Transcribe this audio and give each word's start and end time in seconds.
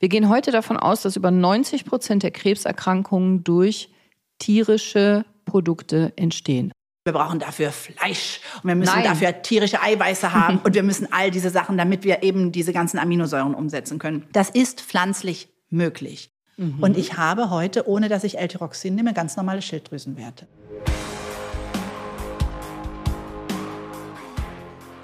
Wir 0.00 0.08
gehen 0.08 0.30
heute 0.30 0.50
davon 0.50 0.78
aus, 0.78 1.02
dass 1.02 1.16
über 1.16 1.30
90 1.30 1.84
Prozent 1.84 2.22
der 2.22 2.30
Krebserkrankungen 2.30 3.44
durch 3.44 3.90
tierische 4.38 5.26
Produkte 5.44 6.14
entstehen. 6.16 6.72
Wir 7.04 7.12
brauchen 7.12 7.38
dafür 7.38 7.70
Fleisch 7.70 8.40
und 8.62 8.68
wir 8.68 8.76
müssen 8.76 8.94
Nein. 8.94 9.04
dafür 9.04 9.42
tierische 9.42 9.82
Eiweiße 9.82 10.32
haben 10.32 10.58
und 10.64 10.74
wir 10.74 10.82
müssen 10.82 11.12
all 11.12 11.30
diese 11.30 11.50
Sachen, 11.50 11.76
damit 11.76 12.04
wir 12.04 12.22
eben 12.22 12.50
diese 12.50 12.72
ganzen 12.72 12.98
Aminosäuren 12.98 13.54
umsetzen 13.54 13.98
können. 13.98 14.26
Das 14.32 14.48
ist 14.48 14.80
pflanzlich 14.80 15.48
möglich. 15.68 16.30
Und 16.78 16.98
ich 16.98 17.16
habe 17.16 17.48
heute, 17.48 17.88
ohne 17.88 18.10
dass 18.10 18.22
ich 18.22 18.36
L-Tyroxin 18.36 18.94
nehme, 18.94 19.14
ganz 19.14 19.34
normale 19.38 19.62
Schilddrüsenwerte. 19.62 20.46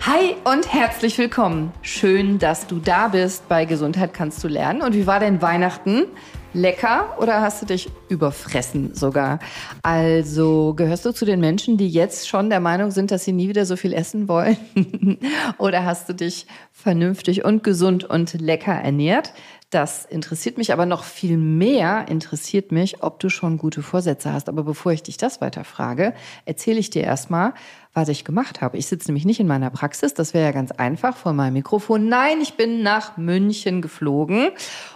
Hi 0.06 0.36
und 0.44 0.72
herzlich 0.72 1.18
willkommen. 1.18 1.72
Schön, 1.82 2.38
dass 2.38 2.68
du 2.68 2.78
da 2.78 3.08
bist. 3.08 3.48
Bei 3.48 3.64
Gesundheit 3.64 4.14
kannst 4.14 4.44
du 4.44 4.46
lernen. 4.46 4.82
Und 4.82 4.94
wie 4.94 5.04
war 5.08 5.18
denn 5.18 5.42
Weihnachten? 5.42 6.04
Lecker 6.52 7.16
oder 7.18 7.40
hast 7.40 7.60
du 7.60 7.66
dich 7.66 7.90
überfressen 8.08 8.94
sogar? 8.94 9.40
Also 9.82 10.74
gehörst 10.74 11.04
du 11.06 11.12
zu 11.12 11.24
den 11.24 11.40
Menschen, 11.40 11.76
die 11.76 11.88
jetzt 11.88 12.28
schon 12.28 12.50
der 12.50 12.60
Meinung 12.60 12.92
sind, 12.92 13.10
dass 13.10 13.24
sie 13.24 13.32
nie 13.32 13.48
wieder 13.48 13.66
so 13.66 13.74
viel 13.74 13.92
essen 13.92 14.28
wollen? 14.28 14.56
oder 15.58 15.84
hast 15.84 16.08
du 16.08 16.14
dich 16.14 16.46
vernünftig 16.70 17.44
und 17.44 17.64
gesund 17.64 18.04
und 18.04 18.40
lecker 18.40 18.74
ernährt? 18.74 19.32
Das 19.70 20.04
interessiert 20.04 20.58
mich 20.58 20.72
aber 20.72 20.86
noch 20.86 21.02
viel 21.02 21.36
mehr 21.36 22.06
interessiert 22.08 22.70
mich, 22.70 23.02
ob 23.02 23.18
du 23.18 23.28
schon 23.28 23.58
gute 23.58 23.82
Vorsätze 23.82 24.32
hast. 24.32 24.48
Aber 24.48 24.62
bevor 24.62 24.92
ich 24.92 25.02
dich 25.02 25.16
das 25.16 25.40
weiter 25.40 25.64
frage, 25.64 26.14
erzähle 26.44 26.78
ich 26.78 26.90
dir 26.90 27.02
erstmal, 27.02 27.52
was 27.92 28.08
ich 28.08 28.24
gemacht 28.24 28.60
habe. 28.60 28.76
Ich 28.76 28.86
sitze 28.86 29.08
nämlich 29.08 29.24
nicht 29.24 29.40
in 29.40 29.48
meiner 29.48 29.70
Praxis, 29.70 30.14
das 30.14 30.34
wäre 30.34 30.44
ja 30.44 30.52
ganz 30.52 30.70
einfach 30.70 31.16
vor 31.16 31.32
meinem 31.32 31.54
Mikrofon. 31.54 32.08
Nein, 32.08 32.40
ich 32.40 32.54
bin 32.54 32.84
nach 32.84 33.16
München 33.16 33.82
geflogen 33.82 34.50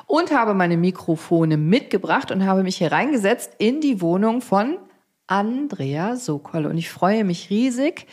und 0.06 0.30
habe 0.30 0.54
meine 0.54 0.76
Mikrofone 0.76 1.56
mitgebracht 1.56 2.30
und 2.30 2.46
habe 2.46 2.62
mich 2.62 2.76
hier 2.76 2.92
reingesetzt 2.92 3.56
in 3.58 3.80
die 3.80 4.00
Wohnung 4.00 4.40
von 4.40 4.76
Andrea 5.26 6.14
Sokol. 6.14 6.66
Und 6.66 6.78
ich 6.78 6.90
freue 6.90 7.24
mich 7.24 7.50
riesig, 7.50 8.06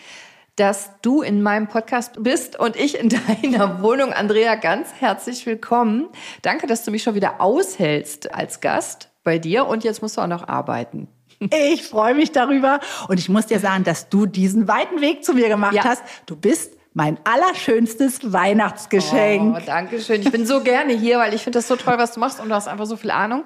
dass 0.58 0.90
du 1.04 1.22
in 1.22 1.42
meinem 1.44 1.68
Podcast 1.68 2.22
bist 2.24 2.60
und 2.60 2.76
ich 2.76 3.00
in 3.00 3.10
deiner 3.44 3.82
Wohnung. 3.82 4.12
Andrea, 4.12 4.56
ganz 4.56 4.90
herzlich 5.00 5.46
willkommen. 5.46 6.10
Danke, 6.42 6.68
dass 6.68 6.84
du 6.84 6.92
mich 6.92 7.04
schon 7.04 7.16
wieder 7.16 7.40
aushältst 7.40 8.34
als 8.34 8.60
Gast 8.60 9.10
bei 9.24 9.38
dir 9.38 9.68
und 9.68 9.84
jetzt 9.84 10.02
musst 10.02 10.18
du 10.18 10.22
auch 10.22 10.28
noch 10.28 10.48
arbeiten. 10.48 11.08
Ich 11.40 11.84
freue 11.84 12.16
mich 12.16 12.32
darüber 12.32 12.80
und 13.08 13.20
ich 13.20 13.30
muss 13.30 13.46
dir 13.46 13.60
sagen, 13.60 13.84
dass 13.84 14.10
du 14.10 14.26
diesen 14.26 14.68
weiten 14.68 15.02
Weg 15.02 15.24
zu 15.24 15.34
mir 15.34 15.48
gemacht 15.50 15.76
Ja. 15.76 15.84
hast. 15.84 16.02
Du 16.26 16.36
bist 16.36 16.74
mein 16.98 17.20
allerschönstes 17.26 18.34
Weihnachtsgeschenk. 18.34 19.56
Oh, 19.56 19.62
danke 19.64 20.02
schön. 20.02 20.20
Ich 20.22 20.32
bin 20.32 20.48
so 20.48 20.62
gerne 20.62 20.94
hier, 20.94 21.20
weil 21.20 21.32
ich 21.36 21.44
finde 21.44 21.60
das 21.60 21.68
so 21.68 21.76
toll, 21.76 22.00
was 22.00 22.14
du 22.14 22.20
machst 22.20 22.40
und 22.40 22.50
du 22.50 22.56
hast 22.56 22.68
einfach 22.68 22.88
so 22.88 22.96
viel 22.96 23.12
Ahnung. 23.12 23.44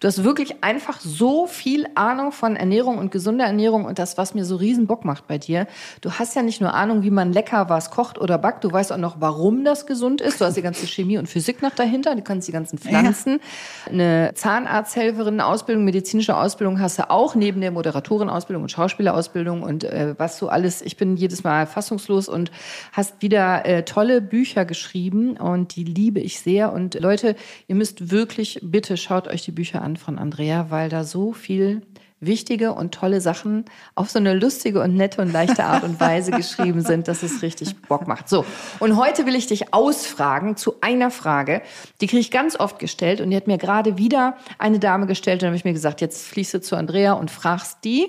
Du 0.00 0.08
hast 0.08 0.24
wirklich 0.24 0.64
einfach 0.64 1.00
so 1.00 1.46
viel 1.46 1.86
Ahnung 1.96 2.32
von 2.32 2.56
Ernährung 2.56 2.96
und 2.96 3.10
gesunder 3.12 3.44
Ernährung 3.44 3.84
und 3.84 3.98
das, 3.98 4.16
was 4.16 4.32
mir 4.32 4.46
so 4.46 4.56
riesen 4.56 4.86
Bock 4.86 5.04
macht 5.04 5.26
bei 5.26 5.36
dir. 5.36 5.66
Du 6.00 6.12
hast 6.12 6.34
ja 6.34 6.40
nicht 6.40 6.62
nur 6.62 6.72
Ahnung, 6.72 7.02
wie 7.02 7.10
man 7.10 7.30
lecker 7.30 7.68
was 7.68 7.90
kocht 7.90 8.18
oder 8.18 8.38
backt, 8.38 8.64
du 8.64 8.72
weißt 8.72 8.90
auch 8.90 8.96
noch, 8.96 9.16
warum 9.20 9.64
das 9.64 9.84
gesund 9.84 10.22
ist. 10.22 10.40
Du 10.40 10.46
hast 10.46 10.56
die 10.56 10.62
ganze 10.62 10.86
Chemie 10.86 11.18
und 11.18 11.28
Physik 11.28 11.60
noch 11.60 11.74
dahinter, 11.74 12.14
du 12.14 12.22
kannst 12.22 12.48
die 12.48 12.52
ganzen 12.52 12.78
Pflanzen. 12.78 13.38
Eine 13.86 14.32
Zahnarzthelferin, 14.34 15.42
Ausbildung, 15.42 15.84
medizinische 15.84 16.38
Ausbildung 16.38 16.80
hast 16.80 16.98
du 16.98 17.10
auch, 17.10 17.34
neben 17.34 17.60
der 17.60 17.70
Moderatorenausbildung 17.70 18.62
und 18.62 18.70
Schauspielerausbildung 18.70 19.62
und 19.62 19.84
äh, 19.84 20.14
was 20.16 20.38
du 20.38 20.48
alles, 20.48 20.80
ich 20.80 20.96
bin 20.96 21.18
jedes 21.18 21.44
Mal 21.44 21.66
fassungslos 21.66 22.30
und 22.30 22.50
hast 22.94 23.22
wieder 23.22 23.66
äh, 23.66 23.84
tolle 23.84 24.20
Bücher 24.20 24.64
geschrieben 24.64 25.36
und 25.36 25.74
die 25.74 25.84
liebe 25.84 26.20
ich 26.20 26.40
sehr. 26.40 26.72
Und 26.72 26.94
Leute, 26.94 27.34
ihr 27.66 27.74
müsst 27.74 28.12
wirklich, 28.12 28.60
bitte 28.62 28.96
schaut 28.96 29.26
euch 29.26 29.44
die 29.44 29.50
Bücher 29.50 29.82
an 29.82 29.96
von 29.96 30.16
Andrea, 30.16 30.70
weil 30.70 30.88
da 30.88 31.02
so 31.02 31.32
viel 31.32 31.82
wichtige 32.20 32.72
und 32.72 32.94
tolle 32.94 33.20
Sachen 33.20 33.64
auf 33.96 34.10
so 34.10 34.20
eine 34.20 34.32
lustige 34.32 34.80
und 34.80 34.94
nette 34.94 35.20
und 35.20 35.32
leichte 35.32 35.64
Art 35.64 35.82
und 35.82 35.98
Weise 35.98 36.30
geschrieben 36.36 36.82
sind, 36.82 37.08
dass 37.08 37.24
es 37.24 37.42
richtig 37.42 37.74
Bock 37.82 38.06
macht. 38.06 38.28
So, 38.28 38.46
und 38.78 38.96
heute 38.96 39.26
will 39.26 39.34
ich 39.34 39.48
dich 39.48 39.74
ausfragen 39.74 40.56
zu 40.56 40.76
einer 40.80 41.10
Frage, 41.10 41.62
die 42.00 42.06
kriege 42.06 42.20
ich 42.20 42.30
ganz 42.30 42.58
oft 42.58 42.78
gestellt 42.78 43.20
und 43.20 43.30
die 43.30 43.36
hat 43.36 43.48
mir 43.48 43.58
gerade 43.58 43.98
wieder 43.98 44.36
eine 44.58 44.78
Dame 44.78 45.06
gestellt 45.06 45.36
und 45.36 45.42
dann 45.42 45.48
habe 45.48 45.56
ich 45.56 45.64
mir 45.64 45.72
gesagt, 45.72 46.00
jetzt 46.00 46.26
fliegst 46.26 46.54
du 46.54 46.60
zu 46.60 46.76
Andrea 46.76 47.14
und 47.14 47.30
fragst 47.30 47.78
die. 47.84 48.08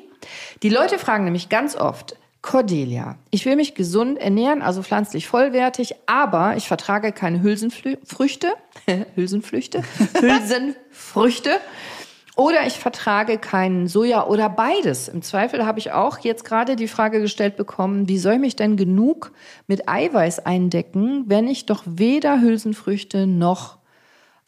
Die 0.61 0.69
Leute 0.69 0.99
fragen 0.99 1.25
nämlich 1.25 1.49
ganz 1.49 1.75
oft, 1.75 2.15
Cordelia, 2.45 3.17
ich 3.31 3.43
will 3.47 3.55
mich 3.55 3.73
gesund 3.73 4.19
ernähren, 4.19 4.61
also 4.61 4.83
pflanzlich 4.83 5.27
vollwertig, 5.27 5.95
aber 6.05 6.55
ich 6.55 6.67
vertrage 6.67 7.11
keine 7.11 7.41
Hülsenfrüchte, 7.41 8.53
Hülsenfrüchte, 9.15 9.81
Hülsenfrüchte. 10.21 11.49
Oder 12.35 12.67
ich 12.67 12.73
vertrage 12.73 13.39
keinen 13.39 13.87
Soja 13.87 14.27
oder 14.27 14.47
beides. 14.47 15.07
Im 15.07 15.23
Zweifel 15.23 15.65
habe 15.65 15.79
ich 15.79 15.91
auch 15.93 16.19
jetzt 16.19 16.45
gerade 16.45 16.75
die 16.75 16.87
Frage 16.87 17.19
gestellt 17.19 17.55
bekommen, 17.55 18.07
wie 18.07 18.19
soll 18.19 18.33
ich 18.33 18.39
mich 18.39 18.55
denn 18.55 18.77
genug 18.77 19.31
mit 19.65 19.89
Eiweiß 19.89 20.45
eindecken, 20.45 21.23
wenn 21.25 21.47
ich 21.47 21.65
doch 21.65 21.81
weder 21.87 22.41
Hülsenfrüchte 22.41 23.25
noch 23.25 23.79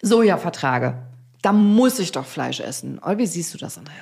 Soja 0.04 0.38
vertrage? 0.38 1.00
Da 1.42 1.52
muss 1.52 1.98
ich 1.98 2.12
doch 2.12 2.26
Fleisch 2.26 2.60
essen. 2.60 3.00
Oder 3.00 3.18
wie 3.18 3.26
siehst 3.26 3.56
du 3.56 3.58
das, 3.58 3.80
Andrea? 3.80 3.96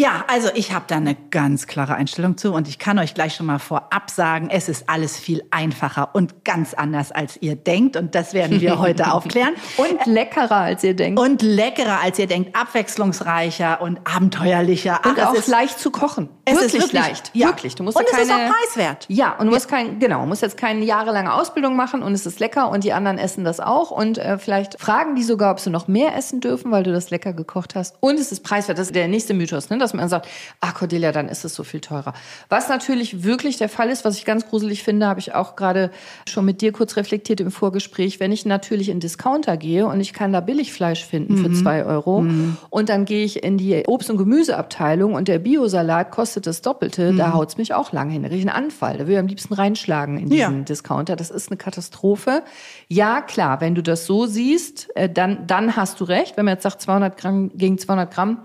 Ja, 0.00 0.24
also 0.28 0.48
ich 0.54 0.72
habe 0.72 0.84
da 0.86 0.94
eine 0.94 1.16
ganz 1.32 1.66
klare 1.66 1.96
Einstellung 1.96 2.36
zu 2.36 2.52
und 2.52 2.68
ich 2.68 2.78
kann 2.78 3.00
euch 3.00 3.14
gleich 3.14 3.34
schon 3.34 3.46
mal 3.46 3.58
vorab 3.58 4.10
sagen, 4.10 4.48
es 4.48 4.68
ist 4.68 4.88
alles 4.88 5.16
viel 5.16 5.42
einfacher 5.50 6.10
und 6.12 6.44
ganz 6.44 6.72
anders, 6.72 7.10
als 7.10 7.36
ihr 7.42 7.56
denkt 7.56 7.96
und 7.96 8.14
das 8.14 8.32
werden 8.32 8.60
wir 8.60 8.78
heute 8.78 9.10
aufklären. 9.10 9.54
Und 9.76 10.06
leckerer, 10.06 10.54
als 10.54 10.84
ihr 10.84 10.94
denkt. 10.94 11.18
Und 11.18 11.42
leckerer, 11.42 12.00
als 12.00 12.16
ihr 12.20 12.28
denkt, 12.28 12.54
abwechslungsreicher 12.54 13.80
und 13.80 13.98
abenteuerlicher. 14.04 15.00
Und 15.04 15.18
Ach, 15.18 15.30
auch 15.30 15.32
es 15.32 15.40
ist, 15.40 15.48
leicht 15.48 15.80
zu 15.80 15.90
kochen. 15.90 16.28
es 16.44 16.54
wirklich, 16.54 16.74
ist 16.74 16.74
wirklich 16.74 16.92
leicht. 16.92 17.30
Ja. 17.34 17.48
Wirklich. 17.48 17.74
Du 17.74 17.82
musst 17.82 17.96
und 17.96 18.04
ja 18.04 18.18
es 18.18 18.22
ist 18.22 18.30
keine, 18.30 18.52
auch 18.52 18.54
preiswert. 18.54 19.06
Ja, 19.08 19.32
und 19.32 19.46
du 19.46 19.52
musst 19.52 19.66
kein, 19.66 19.98
genau, 19.98 20.24
musst 20.26 20.42
jetzt 20.42 20.56
keine 20.56 20.84
jahrelange 20.84 21.34
Ausbildung 21.34 21.74
machen 21.74 22.04
und 22.04 22.12
es 22.12 22.24
ist 22.24 22.38
lecker 22.38 22.70
und 22.70 22.84
die 22.84 22.92
anderen 22.92 23.18
essen 23.18 23.42
das 23.42 23.58
auch 23.58 23.90
und 23.90 24.18
äh, 24.18 24.38
vielleicht 24.38 24.80
fragen 24.80 25.16
die 25.16 25.24
sogar, 25.24 25.50
ob 25.50 25.58
sie 25.58 25.70
noch 25.70 25.88
mehr 25.88 26.14
essen 26.16 26.38
dürfen, 26.38 26.70
weil 26.70 26.84
du 26.84 26.92
das 26.92 27.10
lecker 27.10 27.32
gekocht 27.32 27.74
hast. 27.74 27.96
Und 27.98 28.20
es 28.20 28.30
ist 28.30 28.44
preiswert. 28.44 28.78
Das 28.78 28.86
ist 28.86 28.94
der 28.94 29.08
nächste 29.08 29.34
Mythos, 29.34 29.70
ne? 29.70 29.87
Dass 29.88 29.94
man 29.94 30.08
sagt, 30.08 30.28
ah 30.60 30.72
Cordelia, 30.72 31.12
dann 31.12 31.28
ist 31.28 31.44
es 31.44 31.54
so 31.54 31.64
viel 31.64 31.80
teurer. 31.80 32.12
Was 32.48 32.68
natürlich 32.68 33.24
wirklich 33.24 33.56
der 33.56 33.68
Fall 33.68 33.88
ist, 33.90 34.04
was 34.04 34.16
ich 34.16 34.24
ganz 34.24 34.46
gruselig 34.46 34.82
finde, 34.82 35.06
habe 35.06 35.20
ich 35.20 35.34
auch 35.34 35.56
gerade 35.56 35.90
schon 36.28 36.44
mit 36.44 36.60
dir 36.60 36.72
kurz 36.72 36.96
reflektiert 36.96 37.40
im 37.40 37.50
Vorgespräch, 37.50 38.20
wenn 38.20 38.32
ich 38.32 38.44
natürlich 38.44 38.88
in 38.90 39.00
Discounter 39.00 39.56
gehe 39.56 39.86
und 39.86 40.00
ich 40.00 40.12
kann 40.12 40.32
da 40.32 40.40
Billigfleisch 40.40 41.04
finden 41.04 41.38
für 41.38 41.52
zwei 41.52 41.84
Euro 41.84 42.24
und 42.70 42.88
dann 42.88 43.04
gehe 43.04 43.24
ich 43.24 43.42
in 43.42 43.56
die 43.58 43.82
Obst- 43.86 44.10
und 44.10 44.18
Gemüseabteilung 44.18 45.14
und 45.14 45.28
der 45.28 45.38
Biosalat 45.38 46.10
kostet 46.10 46.46
das 46.46 46.62
Doppelte, 46.62 47.14
da 47.14 47.32
haut's 47.32 47.56
mich 47.56 47.74
auch 47.74 47.92
lang 47.92 48.10
hin. 48.10 48.22
Da 48.22 48.28
kriege 48.28 48.40
ich 48.42 48.48
einen 48.48 48.64
Anfall. 48.64 48.98
Da 48.98 49.06
will 49.06 49.14
ich 49.14 49.18
am 49.18 49.26
liebsten 49.26 49.54
reinschlagen 49.54 50.18
in 50.18 50.28
diesen 50.28 50.58
Ja. 50.58 50.64
Discounter. 50.64 51.16
Das 51.16 51.30
ist 51.30 51.50
eine 51.50 51.56
Katastrophe. 51.56 52.42
Ja, 52.88 53.20
klar, 53.22 53.60
wenn 53.60 53.74
du 53.74 53.82
das 53.82 54.06
so 54.06 54.26
siehst, 54.26 54.94
äh, 54.96 55.08
dann, 55.08 55.46
dann 55.46 55.76
hast 55.76 56.00
du 56.00 56.04
recht. 56.04 56.36
Wenn 56.36 56.44
man 56.44 56.54
jetzt 56.54 56.62
sagt 56.64 56.82
200 56.82 57.16
Gramm 57.16 57.50
gegen 57.54 57.78
200 57.78 58.12
Gramm, 58.12 58.38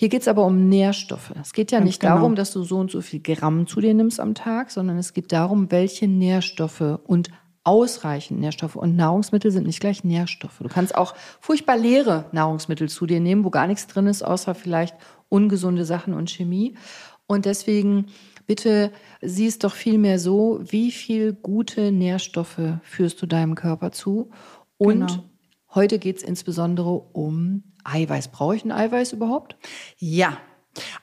hier 0.00 0.10
geht's 0.10 0.28
aber 0.28 0.46
um 0.46 0.68
Nährstoffe. 0.68 1.32
Es 1.42 1.52
geht 1.52 1.72
ja 1.72 1.80
nicht 1.80 1.98
genau. 1.98 2.14
darum, 2.14 2.36
dass 2.36 2.52
du 2.52 2.62
so 2.62 2.76
und 2.76 2.88
so 2.88 3.00
viel 3.00 3.18
Gramm 3.18 3.66
zu 3.66 3.80
dir 3.80 3.94
nimmst 3.94 4.20
am 4.20 4.36
Tag, 4.36 4.70
sondern 4.70 4.96
es 4.96 5.12
geht 5.12 5.32
darum, 5.32 5.72
welche 5.72 6.06
Nährstoffe 6.06 7.00
und 7.04 7.30
ausreichend 7.64 8.38
Nährstoffe 8.38 8.76
und 8.76 8.94
Nahrungsmittel 8.94 9.50
sind 9.50 9.66
nicht 9.66 9.80
gleich 9.80 10.04
Nährstoffe. 10.04 10.60
Du 10.60 10.68
kannst 10.68 10.94
auch 10.94 11.16
furchtbar 11.40 11.76
leere 11.76 12.26
Nahrungsmittel 12.30 12.88
zu 12.88 13.06
dir 13.06 13.18
nehmen, 13.18 13.42
wo 13.44 13.50
gar 13.50 13.66
nichts 13.66 13.88
drin 13.88 14.06
ist, 14.06 14.22
außer 14.22 14.54
vielleicht 14.54 14.94
ungesunde 15.30 15.84
Sachen 15.84 16.14
und 16.14 16.30
Chemie. 16.30 16.76
Und 17.26 17.44
deswegen 17.44 18.06
bitte 18.46 18.92
sieh 19.20 19.48
es 19.48 19.58
doch 19.58 19.74
vielmehr 19.74 20.20
so, 20.20 20.60
wie 20.62 20.92
viel 20.92 21.32
gute 21.32 21.90
Nährstoffe 21.90 22.60
führst 22.84 23.20
du 23.20 23.26
deinem 23.26 23.56
Körper 23.56 23.90
zu. 23.90 24.30
Und 24.76 25.08
Genau. 25.08 25.24
heute 25.74 25.98
geht's 25.98 26.22
insbesondere 26.22 26.92
um 26.92 27.64
Eiweiß. 27.88 28.28
Brauche 28.28 28.56
ich 28.56 28.64
ein 28.64 28.72
Eiweiß 28.72 29.12
überhaupt? 29.12 29.56
Ja. 29.98 30.38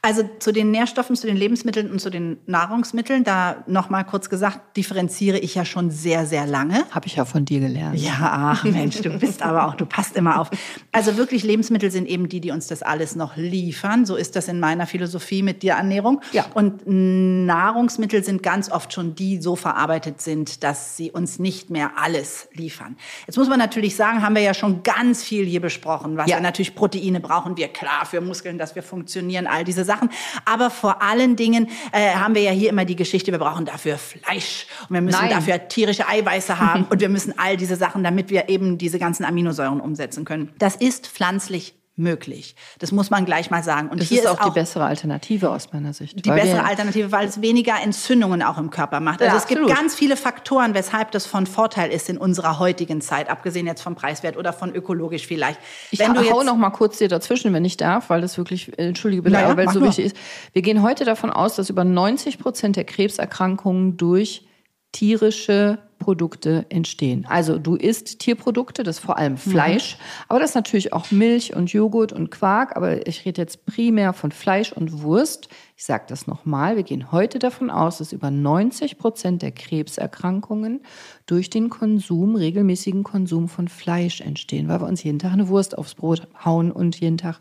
Also 0.01 0.23
zu 0.39 0.51
den 0.51 0.71
Nährstoffen, 0.71 1.15
zu 1.15 1.27
den 1.27 1.37
Lebensmitteln 1.37 1.91
und 1.91 1.99
zu 1.99 2.09
den 2.09 2.37
Nahrungsmitteln, 2.45 3.23
da 3.23 3.63
nochmal 3.67 4.05
kurz 4.05 4.29
gesagt, 4.29 4.77
differenziere 4.77 5.37
ich 5.37 5.55
ja 5.55 5.65
schon 5.65 5.91
sehr, 5.91 6.25
sehr 6.25 6.45
lange. 6.45 6.85
Habe 6.91 7.07
ich 7.07 7.15
ja 7.15 7.25
von 7.25 7.45
dir 7.45 7.59
gelernt. 7.59 7.99
Ja, 7.99 8.17
ach 8.21 8.63
Mensch, 8.63 9.01
du 9.01 9.09
bist 9.17 9.41
aber 9.41 9.67
auch, 9.67 9.75
du 9.75 9.85
passt 9.85 10.15
immer 10.15 10.39
auf. 10.39 10.49
Also 10.91 11.17
wirklich, 11.17 11.43
Lebensmittel 11.43 11.91
sind 11.91 12.07
eben 12.07 12.29
die, 12.29 12.39
die 12.41 12.51
uns 12.51 12.67
das 12.67 12.81
alles 12.81 13.15
noch 13.15 13.35
liefern. 13.35 14.05
So 14.05 14.15
ist 14.15 14.35
das 14.35 14.47
in 14.47 14.59
meiner 14.59 14.87
Philosophie 14.87 15.43
mit 15.43 15.63
der 15.63 15.75
Ernährung. 15.75 16.21
Ja. 16.31 16.45
Und 16.53 16.83
Nahrungsmittel 16.85 18.23
sind 18.23 18.41
ganz 18.43 18.71
oft 18.71 18.93
schon 18.93 19.15
die 19.15 19.41
so 19.41 19.55
verarbeitet 19.55 20.21
sind, 20.21 20.63
dass 20.63 20.95
sie 20.97 21.11
uns 21.11 21.39
nicht 21.39 21.69
mehr 21.69 21.91
alles 21.97 22.47
liefern. 22.53 22.95
Jetzt 23.27 23.37
muss 23.37 23.49
man 23.49 23.59
natürlich 23.59 23.95
sagen, 23.95 24.21
haben 24.21 24.35
wir 24.35 24.41
ja 24.41 24.53
schon 24.53 24.83
ganz 24.83 25.23
viel 25.23 25.45
hier 25.45 25.61
besprochen, 25.61 26.17
was 26.17 26.29
Ja. 26.29 26.37
wir 26.37 26.41
natürlich 26.41 26.75
Proteine 26.75 27.19
brauchen 27.19 27.57
wir, 27.57 27.67
klar, 27.67 28.05
für 28.05 28.21
Muskeln, 28.21 28.57
dass 28.57 28.75
wir 28.75 28.83
funktionieren, 28.83 29.47
all 29.47 29.63
all 29.65 29.73
diese 29.73 29.83
Sachen. 29.83 30.09
Aber 30.45 30.69
vor 30.69 31.01
allen 31.01 31.35
Dingen 31.35 31.67
äh, 31.91 32.11
haben 32.11 32.35
wir 32.35 32.43
ja 32.43 32.51
hier 32.51 32.69
immer 32.69 32.85
die 32.85 32.95
Geschichte, 32.95 33.31
wir 33.31 33.39
brauchen 33.39 33.65
dafür 33.65 33.97
Fleisch 33.97 34.67
und 34.87 34.93
wir 34.93 35.01
müssen 35.01 35.21
Nein. 35.21 35.31
dafür 35.31 35.67
tierische 35.67 36.07
Eiweiße 36.07 36.59
haben 36.59 36.85
und 36.89 37.01
wir 37.01 37.09
müssen 37.09 37.33
all 37.37 37.57
diese 37.57 37.75
Sachen, 37.75 38.03
damit 38.03 38.29
wir 38.29 38.47
eben 38.49 38.77
diese 38.77 38.99
ganzen 38.99 39.25
Aminosäuren 39.25 39.81
umsetzen 39.81 40.23
können. 40.25 40.53
Das 40.59 40.75
ist 40.75 41.07
pflanzlich 41.07 41.73
möglich. 41.97 42.55
Das 42.79 42.91
muss 42.91 43.09
man 43.09 43.25
gleich 43.25 43.49
mal 43.51 43.63
sagen. 43.63 43.89
Und 43.89 44.01
Das 44.01 44.09
hier 44.09 44.21
ist 44.21 44.27
auch 44.27 44.43
die 44.43 44.51
bessere 44.51 44.83
Alternative 44.85 45.49
aus 45.49 45.71
meiner 45.71 45.93
Sicht. 45.93 46.25
die 46.25 46.29
bessere 46.29 46.63
Alternative, 46.65 47.11
weil 47.11 47.27
es 47.27 47.41
weniger 47.41 47.75
Entzündungen 47.81 48.41
auch 48.43 48.57
im 48.57 48.69
Körper 48.69 48.99
macht. 48.99 49.21
Also 49.21 49.33
Ja, 49.33 49.41
es 49.41 49.47
gibt 49.47 49.61
absolut. 49.61 49.77
ganz 49.79 49.95
viele 49.95 50.17
Faktoren, 50.17 50.73
weshalb 50.73 51.11
das 51.11 51.25
von 51.25 51.45
Vorteil 51.47 51.91
ist 51.91 52.09
in 52.09 52.17
unserer 52.17 52.59
heutigen 52.59 52.99
Zeit, 53.01 53.29
abgesehen 53.29 53.65
jetzt 53.65 53.81
vom 53.81 53.95
Preiswert 53.95 54.35
oder 54.35 54.51
von 54.51 54.73
ökologisch 54.75 55.25
vielleicht. 55.25 55.59
Ich 55.91 55.99
Wenn 55.99 56.13
du 56.13 56.29
hau 56.29 56.43
noch 56.43 56.57
mal 56.57 56.69
kurz 56.71 56.97
dir 56.97 57.07
dazwischen, 57.07 57.53
wenn 57.53 57.63
ich 57.63 57.77
darf, 57.77 58.09
weil 58.09 58.19
das 58.21 58.37
wirklich, 58.37 58.77
äh, 58.77 58.87
entschuldige 58.87 59.21
bitte, 59.23 59.35
Naja, 59.35 59.47
aber 59.47 59.57
weil 59.57 59.67
es 59.67 59.73
so 59.73 59.79
nur. 59.79 59.87
wichtig 59.89 60.05
ist. 60.07 60.17
Wir 60.53 60.61
gehen 60.61 60.81
heute 60.81 61.05
davon 61.05 61.29
aus, 61.29 61.55
dass 61.55 61.69
über 61.69 61.83
90 61.85 62.39
Prozent 62.39 62.75
der 62.75 62.83
Krebserkrankungen 62.83 63.95
durch 63.97 64.45
tierische 64.91 65.77
Produkte 65.97 66.65
entstehen. 66.69 67.25
Also 67.27 67.57
du 67.57 67.75
isst 67.75 68.19
Tierprodukte, 68.19 68.83
das 68.83 68.97
ist 68.97 69.05
vor 69.05 69.17
allem 69.17 69.37
Fleisch, 69.37 69.97
aber 70.27 70.39
das 70.39 70.51
ist 70.51 70.55
natürlich 70.55 70.93
auch 70.93 71.11
Milch 71.11 71.55
und 71.55 71.71
Joghurt 71.71 72.13
und 72.13 72.31
Quark, 72.31 72.75
aber 72.75 73.07
ich 73.07 73.25
rede 73.25 73.41
jetzt 73.41 73.65
primär 73.65 74.13
von 74.13 74.31
Fleisch 74.31 74.71
und 74.71 75.01
Wurst. 75.01 75.49
Ich 75.77 75.83
sage 75.83 76.05
das 76.07 76.25
nochmal, 76.25 76.77
wir 76.77 76.83
gehen 76.83 77.11
heute 77.11 77.37
davon 77.37 77.69
aus, 77.69 77.97
dass 77.97 78.13
über 78.13 78.31
90 78.31 78.97
Prozent 78.97 79.41
der 79.41 79.51
Krebserkrankungen 79.51 80.79
durch 81.25 81.49
den 81.49 81.69
Konsum, 81.69 82.37
regelmäßigen 82.37 83.03
Konsum 83.03 83.49
von 83.49 83.67
Fleisch 83.67 84.21
entstehen, 84.21 84.69
weil 84.69 84.79
wir 84.79 84.87
uns 84.87 85.03
jeden 85.03 85.19
Tag 85.19 85.33
eine 85.33 85.49
Wurst 85.49 85.77
aufs 85.77 85.95
Brot 85.95 86.29
hauen 86.45 86.71
und 86.71 86.97
jeden 87.01 87.17
Tag 87.17 87.39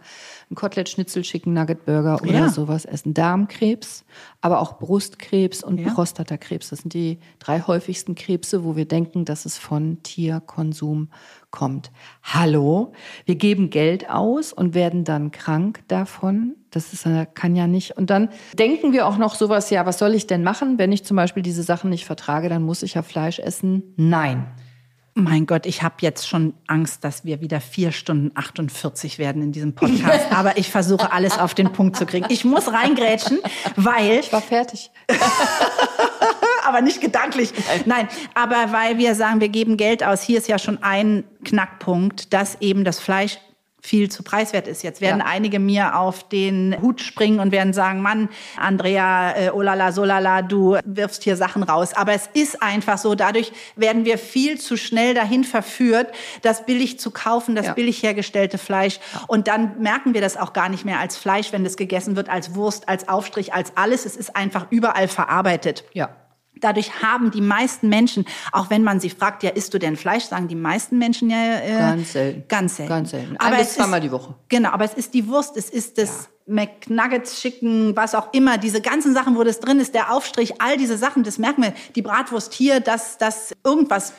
ein 0.51 0.57
Kotelett, 0.57 0.89
Schnitzel, 0.89 1.23
Chicken 1.23 1.53
Nugget, 1.53 1.85
Burger 1.87 2.21
oder 2.23 2.33
Ja. 2.33 2.49
sowas 2.49 2.85
essen. 2.85 3.15
Darmkrebs, 3.15 4.05
aber 4.41 4.59
auch 4.61 4.79
Brustkrebs 4.81 5.63
und 5.63 5.79
Ja. 5.79 5.95
Prostatakrebs. 5.95 6.71
Das 6.71 6.81
sind 6.81 6.93
die 6.93 7.21
drei 7.39 7.61
häufigsten 7.61 8.17
Krebse, 8.17 8.65
wo 8.65 8.75
wir 8.75 8.87
denken, 8.87 9.25
dass 9.25 9.45
es 9.45 9.59
von 9.59 10.03
Tierkonsum 10.03 11.09
kommt. 11.53 11.93
Hallo, 12.25 12.95
wir 13.27 13.37
geben 13.37 13.71
Geld 13.71 14.11
aus 14.11 14.53
und 14.53 14.75
werden 14.75 15.05
dann 15.05 15.31
krank 15.31 15.85
davon. 15.87 16.57
Das 16.75 16.93
ist, 16.93 17.07
äh, 17.07 17.27
kann 17.33 17.55
ja 17.57 17.67
nicht. 17.67 17.97
Und 17.97 18.11
dann 18.11 18.29
denken 18.59 18.93
wir 18.93 19.07
auch 19.07 19.17
noch 19.17 19.35
sowas, 19.35 19.71
ja, 19.71 19.87
was 19.87 19.99
soll 19.99 20.15
ich 20.15 20.27
denn 20.27 20.43
machen, 20.43 20.79
wenn 20.79 20.93
ich 20.93 21.05
zum 21.05 21.17
Beispiel 21.17 21.43
diese 21.43 21.63
Sachen 21.63 21.91
nicht 21.91 22.05
vertrage, 22.05 22.49
dann 22.49 22.63
muss 22.63 22.83
ich 22.83 22.95
ja 22.95 23.03
Fleisch 23.03 23.39
essen. 23.39 23.95
Nein. 23.97 24.47
Mein 25.17 25.47
Gott, 25.47 25.65
ich 25.65 25.85
habe 25.85 25.95
jetzt 26.01 26.27
schon 26.27 26.55
Angst, 26.67 27.05
dass 27.05 27.25
wir 27.25 27.41
wieder 27.41 27.61
vier 27.61 27.93
Stunden 27.93 28.33
48 28.35 29.21
werden 29.21 29.43
in 29.43 29.53
diesem 29.53 29.73
Podcast. 29.73 30.27
Aber 30.33 30.59
ich 30.59 30.71
versuche 30.71 31.13
alles 31.13 31.39
auf 31.39 31.55
den 31.55 31.73
Punkt 31.73 31.97
zu 31.97 32.05
kriegen. 32.05 32.27
Ich 32.31 32.45
muss 32.45 32.73
reingrätschen, 32.73 33.39
weil 33.77 34.19
Ich 34.19 34.33
war 34.33 34.43
fertig. 34.43 34.91
aber 36.67 36.81
nicht 36.81 37.01
gedanklich. 37.01 37.53
Nein, 37.85 38.09
aber 38.35 38.73
weil 38.73 38.97
wir 38.99 39.15
sagen, 39.15 39.41
wir 39.41 39.51
geben 39.51 39.77
Geld 39.77 40.03
aus. 40.03 40.23
Hier 40.23 40.39
ist 40.39 40.49
ja 40.49 40.59
schon 40.59 40.83
ein 40.83 41.25
Knackpunkt, 41.45 42.33
dass 42.33 42.57
eben 42.61 42.85
das 42.85 42.99
Fleisch 42.99 43.39
viel 43.85 44.11
zu 44.11 44.23
preiswert 44.23 44.67
ist. 44.67 44.83
Jetzt 44.83 45.03
werden 45.03 45.19
Ja. 45.21 45.27
einige 45.27 45.59
mir 45.59 45.99
auf 45.99 46.27
den 46.27 46.75
Hut 46.81 47.03
springen 47.03 47.39
und 47.39 47.53
werden 47.53 47.75
sagen, 47.75 48.01
Mann, 48.01 48.31
Andrea, 48.57 49.37
äh, 49.37 49.51
olala, 49.51 49.93
solala, 49.93 50.41
du 50.41 50.79
wirfst 50.87 51.23
hier 51.23 51.37
Sachen 51.37 51.63
raus. 51.63 51.93
Aber 51.93 52.15
es 52.15 52.31
ist 52.33 52.63
einfach 52.63 52.97
so, 52.97 53.15
dadurch 53.15 53.53
werden 53.77 54.07
wir 54.07 54.17
viel 54.17 54.59
zu 54.59 54.79
schnell 54.79 55.13
dahin 55.13 55.45
verführt, 55.45 56.07
das 56.41 56.65
billig 56.65 56.99
zu 56.99 57.11
kaufen, 57.11 57.55
das 57.55 57.67
Ja. 57.67 57.73
billig 57.75 58.03
hergestellte 58.03 58.57
Fleisch. 58.57 59.01
Und 59.27 59.49
dann 59.49 59.79
merken 59.83 60.15
wir 60.15 60.23
das 60.23 60.39
auch 60.39 60.55
gar 60.55 60.71
nicht 60.71 60.87
mehr 60.87 60.99
als 60.99 61.19
Fleisch, 61.19 61.53
wenn 61.53 61.63
das 61.63 61.77
gegessen 61.77 62.17
wird, 62.17 62.31
als 62.31 62.55
Wurst, 62.55 62.89
als 62.89 63.07
Aufstrich, 63.11 63.53
als 63.53 63.77
alles. 63.77 64.07
Es 64.07 64.17
ist 64.17 64.35
einfach 64.35 64.67
überall 64.71 65.09
verarbeitet. 65.09 65.85
Ja. 65.93 66.09
Dadurch 66.61 67.03
haben 67.03 67.31
die 67.31 67.41
meisten 67.41 67.89
Menschen, 67.89 68.25
auch 68.53 68.71
wenn 68.71 68.83
man 68.83 69.01
sie 69.01 69.11
fragt, 69.11 69.43
ja, 69.43 69.51
isst 69.51 69.75
du 69.75 69.79
denn 69.79 69.97
Fleisch, 69.97 70.25
sagen 70.25 70.49
die 70.49 70.55
meisten 70.55 70.99
Menschen 70.99 71.31
ja 71.31 71.59
äh, 71.59 71.79
Ganz 71.79 72.13
selten. 72.13 72.45
Ganz 72.49 72.77
selten. 72.77 72.89
Ganz 72.91 73.11
selten. 73.11 73.37
Ein 73.37 73.47
Aber 73.49 73.57
bis 73.57 73.69
es 73.69 73.75
zweimal 73.75 73.99
ist, 73.99 74.05
die 74.05 74.13
Woche. 74.13 74.35
Genau, 74.49 74.71
aber 74.71 74.85
es 74.85 74.95
ist 74.95 75.15
die 75.15 75.27
Wurst, 75.29 75.57
es 75.57 75.71
ist 75.71 75.99
das 75.99 76.29
McNuggets, 76.47 77.41
Chicken, 77.41 77.97
was 77.97 78.15
auch 78.15 78.33
immer, 78.33 78.59
diese 78.59 78.81
ganzen 78.81 79.15
Sachen, 79.15 79.37
wo 79.37 79.45
das 79.45 79.61
drin 79.61 79.81
ist, 79.81 79.95
der 79.95 80.13
Aufstrich, 80.13 80.61
all 80.61 80.77
diese 80.77 80.99
Sachen, 80.99 81.23
das 81.23 81.39
merken 81.39 81.63
wir. 81.63 81.75
Die 81.95 82.03
Bratwurst 82.03 82.53
hier, 82.53 82.81
dass 82.81 83.19
das 83.19 83.53
irgendwas 83.65 84.13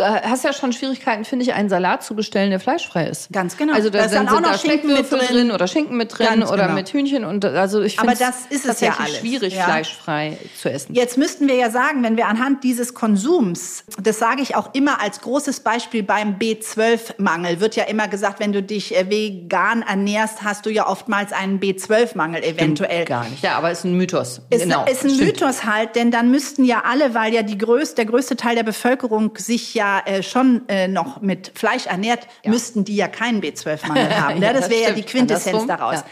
hast 0.00 0.44
ja 0.44 0.52
schon 0.52 0.72
Schwierigkeiten, 0.72 1.24
finde 1.24 1.44
ich, 1.44 1.54
einen 1.54 1.68
Salat 1.68 2.02
zu 2.02 2.14
bestellen, 2.14 2.50
der 2.50 2.60
fleischfrei 2.60 3.06
ist. 3.06 3.32
Ganz 3.32 3.56
genau. 3.56 3.74
Also 3.74 3.90
da, 3.90 4.02
Da 4.02 4.08
sind, 4.08 4.28
sind 4.28 4.42
noch 4.42 4.50
da 4.50 4.58
Schinken 4.58 4.88
mit 4.88 4.98
Speckwürfel 4.98 5.28
drin. 5.28 5.36
drin 5.36 5.50
oder 5.52 5.66
Schinken 5.66 5.96
mit 5.96 6.16
drin 6.16 6.26
Ganz 6.26 6.50
oder 6.50 6.64
genau. 6.64 6.74
mit 6.74 6.88
Hühnchen 6.92 7.24
und 7.24 7.44
also 7.44 7.82
ich 7.82 7.98
Aber 7.98 8.10
finde 8.12 8.24
das 8.26 8.46
ist 8.50 8.66
es 8.66 8.80
ja 8.80 8.96
alles, 8.98 9.18
schwierig, 9.18 9.54
ja. 9.54 9.64
fleischfrei 9.64 10.38
zu 10.60 10.70
essen. 10.70 10.94
Jetzt 10.94 11.18
müssten 11.18 11.48
wir 11.48 11.54
ja 11.54 11.70
sagen, 11.70 12.02
wenn 12.02 12.16
wir 12.16 12.26
anhand 12.26 12.64
dieses 12.64 12.94
Konsums, 12.94 13.84
das 14.02 14.18
sage 14.18 14.42
ich 14.42 14.56
auch 14.56 14.74
immer 14.74 15.00
als 15.00 15.20
großes 15.20 15.60
Beispiel 15.60 16.02
beim 16.02 16.36
B12-Mangel, 16.38 17.60
wird 17.60 17.76
ja 17.76 17.84
immer 17.84 18.08
gesagt, 18.08 18.40
wenn 18.40 18.52
du 18.52 18.62
dich 18.62 18.96
äh, 18.96 19.08
vegan 19.10 19.82
ernährst, 19.82 20.42
hast 20.42 20.66
du 20.66 20.70
ja 20.70 20.86
oftmals 20.88 21.32
einen 21.32 21.60
B12-Mangel 21.60 22.42
eventuell. 22.42 23.04
Gar 23.04 23.28
nicht. 23.28 23.42
Ja, 23.42 23.56
aber 23.56 23.70
ist 23.70 23.84
ein 23.84 23.96
Mythos. 23.96 24.40
Ist, 24.50 24.62
genau. 24.62 24.84
ist 24.84 25.04
ein 25.04 25.10
stimmt. 25.10 25.40
Mythos 25.40 25.64
halt, 25.64 25.96
denn 25.96 26.10
dann 26.10 26.30
müssten 26.30 26.64
ja 26.64 26.82
alle, 26.84 27.14
weil 27.14 27.32
ja 27.32 27.42
die 27.42 27.58
größte, 27.58 27.96
der 27.96 28.06
größte 28.06 28.36
Teil 28.36 28.56
der 28.56 28.62
Bevölkerung 28.62 29.32
sich 29.54 29.74
ja 29.74 30.00
äh, 30.04 30.22
schon 30.22 30.68
äh, 30.68 30.88
noch 30.88 31.20
mit 31.20 31.52
Fleisch 31.54 31.86
ernährt, 31.86 32.26
müssten 32.44 32.84
die 32.84 32.96
ja 32.96 33.06
keinen 33.08 33.40
B12-Mangel 33.40 34.16
haben. 34.20 34.42
Ja, 34.42 34.48
Ja, 34.48 34.52
das 34.52 34.68
wäre 34.70 34.82
ja 34.82 34.90
die 34.92 35.02
Quintessenz 35.02 35.62
Andersrum, 35.62 35.68
daraus. 35.68 35.94
ja. 36.00 36.04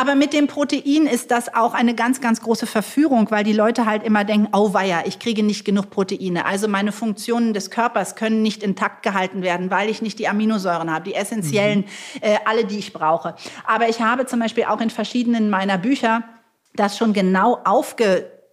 Aber 0.00 0.14
mit 0.14 0.32
dem 0.32 0.46
Protein 0.46 1.06
ist 1.06 1.30
das 1.30 1.52
auch 1.54 1.74
eine 1.74 1.94
ganz, 1.94 2.20
ganz 2.20 2.40
große 2.40 2.66
Verführung, 2.66 3.30
weil 3.30 3.42
die 3.44 3.52
Leute 3.52 3.86
halt 3.86 4.02
immer 4.04 4.24
denken, 4.24 4.48
oh 4.52 4.72
weia, 4.74 5.02
ich 5.06 5.18
kriege 5.18 5.42
nicht 5.42 5.64
genug 5.64 5.90
Proteine. 5.90 6.46
Also 6.46 6.68
meine 6.68 6.92
Funktionen 6.92 7.52
des 7.54 7.70
Körpers 7.70 8.14
können 8.16 8.42
nicht 8.42 8.62
intakt 8.62 9.02
gehalten 9.02 9.42
werden, 9.42 9.70
weil 9.70 9.88
ich 9.90 10.00
nicht 10.02 10.18
die 10.18 10.28
Aminosäuren 10.28 10.92
habe, 10.92 11.04
die 11.04 11.14
essentiellen, 11.14 11.80
Mhm. 11.80 11.84
äh, 12.20 12.36
alle, 12.44 12.64
die 12.64 12.78
ich 12.78 12.92
brauche. 12.92 13.34
Aber 13.66 13.88
ich 13.88 14.00
habe 14.00 14.26
zum 14.26 14.38
Beispiel 14.40 14.64
auch 14.64 14.80
in 14.80 14.90
verschiedenen 14.90 15.50
meiner 15.50 15.78
Bücher 15.78 16.22
das 16.76 16.96
schon 16.98 17.12
genau 17.12 17.58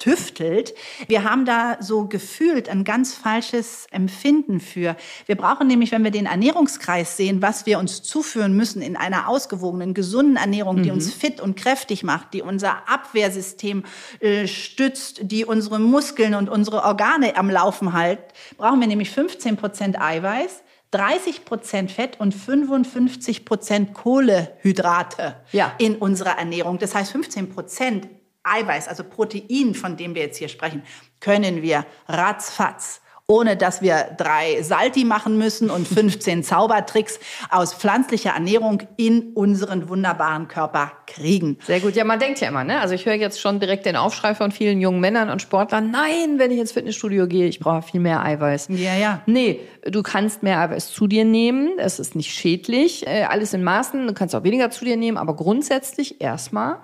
aufgetüftelt. 0.02 0.74
Wir 1.08 1.24
haben 1.24 1.46
da 1.46 1.78
so 1.80 2.06
gefühlt 2.08 2.70
ein 2.70 2.84
ganz 2.84 3.14
falsches 3.14 3.88
Empfinden 3.92 4.60
für. 4.60 4.96
Wir 5.26 5.36
brauchen 5.36 5.68
nämlich, 5.68 5.92
wenn 5.92 6.04
wir 6.04 6.12
den 6.12 6.26
Ernährungskreis 6.26 7.18
sehen, 7.18 7.42
was 7.42 7.66
wir 7.66 7.80
uns 7.80 8.02
zuführen 8.04 8.54
müssen 8.56 8.82
in 8.82 8.98
einer 8.98 9.28
ausgewogenen, 9.28 9.94
gesunden 9.94 10.38
Ernährung, 10.38 10.82
die 10.84 10.92
uns 10.92 11.14
fit 11.14 11.40
und 11.40 11.56
kräftig 11.56 12.04
macht, 12.04 12.34
die 12.34 12.42
unser 12.42 12.90
Abwehrsystem 12.90 13.84
äh, 14.20 14.48
stützt, 14.48 15.20
die 15.24 15.46
unsere 15.46 15.80
Muskeln 15.80 16.36
und 16.36 16.50
unsere 16.50 16.84
Organe 16.84 17.36
am 17.38 17.50
Laufen 17.50 17.96
hält, 17.96 18.20
brauchen 18.58 18.80
wir 18.80 18.88
nämlich 18.88 19.10
15 19.12 19.58
Prozent 19.58 20.02
Eiweiß. 20.02 20.64
30 20.94 21.46
Prozent 21.46 21.90
Fett 21.90 22.20
und 22.20 22.34
55 22.36 23.46
Prozent 23.46 23.94
Kohlehydrate 23.94 25.36
Ja. 25.54 25.72
in 25.78 25.96
unserer 25.96 26.38
Ernährung. 26.38 26.80
Das 26.80 26.94
heißt, 26.94 27.14
15 27.14 27.50
Prozent 27.50 28.10
Eiweiß, 28.44 28.88
also 28.88 29.04
Protein, 29.04 29.76
von 29.76 29.98
dem 29.98 30.16
wir 30.16 30.24
jetzt 30.24 30.38
hier 30.38 30.50
sprechen, 30.50 30.84
können 31.20 31.62
wir 31.62 31.86
ratzfatz 32.08 33.02
ohne 33.32 33.56
dass 33.56 33.82
wir 33.82 34.16
drei 34.18 34.62
Salti 34.62 35.06
machen 35.06 35.38
müssen 35.38 35.70
und 35.70 35.88
15 35.88 36.44
Zaubertricks 36.44 37.20
aus 37.50 37.74
pflanzlicher 37.74 38.32
Ernährung 38.32 38.84
in 38.98 39.32
unseren 39.34 39.88
wunderbaren 39.88 40.50
Körper 40.50 40.92
kriegen. 41.08 41.58
Sehr 41.66 41.80
gut. 41.80 41.96
Ja, 41.96 42.04
man 42.04 42.20
denkt 42.20 42.42
ja 42.42 42.50
immer, 42.50 42.66
ne? 42.66 42.82
Also 42.82 42.94
ich 42.94 43.06
höre 43.06 43.14
jetzt 43.14 43.40
schon 43.40 43.62
direkt 43.62 43.86
den 43.86 43.96
Aufschrei 43.96 44.36
von 44.36 44.52
vielen 44.52 44.82
jungen 44.82 45.00
Männern 45.00 45.30
und 45.30 45.42
Sportlern. 45.42 45.92
Nein, 45.92 46.40
wenn 46.40 46.52
ich 46.52 46.60
ins 46.60 46.74
Fitnessstudio 46.74 47.26
gehe, 47.28 47.48
ich 47.48 47.60
brauche 47.60 47.84
viel 47.84 48.02
mehr 48.02 48.22
Eiweiß. 48.24 48.68
Ja, 48.70 48.96
ja. 48.96 49.22
Nee, 49.28 49.62
du 49.86 50.04
kannst 50.04 50.44
mehr 50.44 50.60
Eiweiß 50.60 50.92
zu 50.92 51.08
dir 51.08 51.24
nehmen. 51.24 51.78
Es 51.78 52.00
ist 52.00 52.16
nicht 52.16 52.34
schädlich. 52.34 53.08
Äh, 53.08 53.24
alles 53.24 53.54
in 53.54 53.64
Maßen. 53.64 54.08
Du 54.08 54.14
kannst 54.14 54.36
auch 54.36 54.44
weniger 54.44 54.72
zu 54.72 54.84
dir 54.84 54.98
nehmen. 54.98 55.18
Aber 55.18 55.38
grundsätzlich 55.38 56.20
erstmal, 56.20 56.80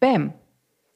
bam. 0.00 0.34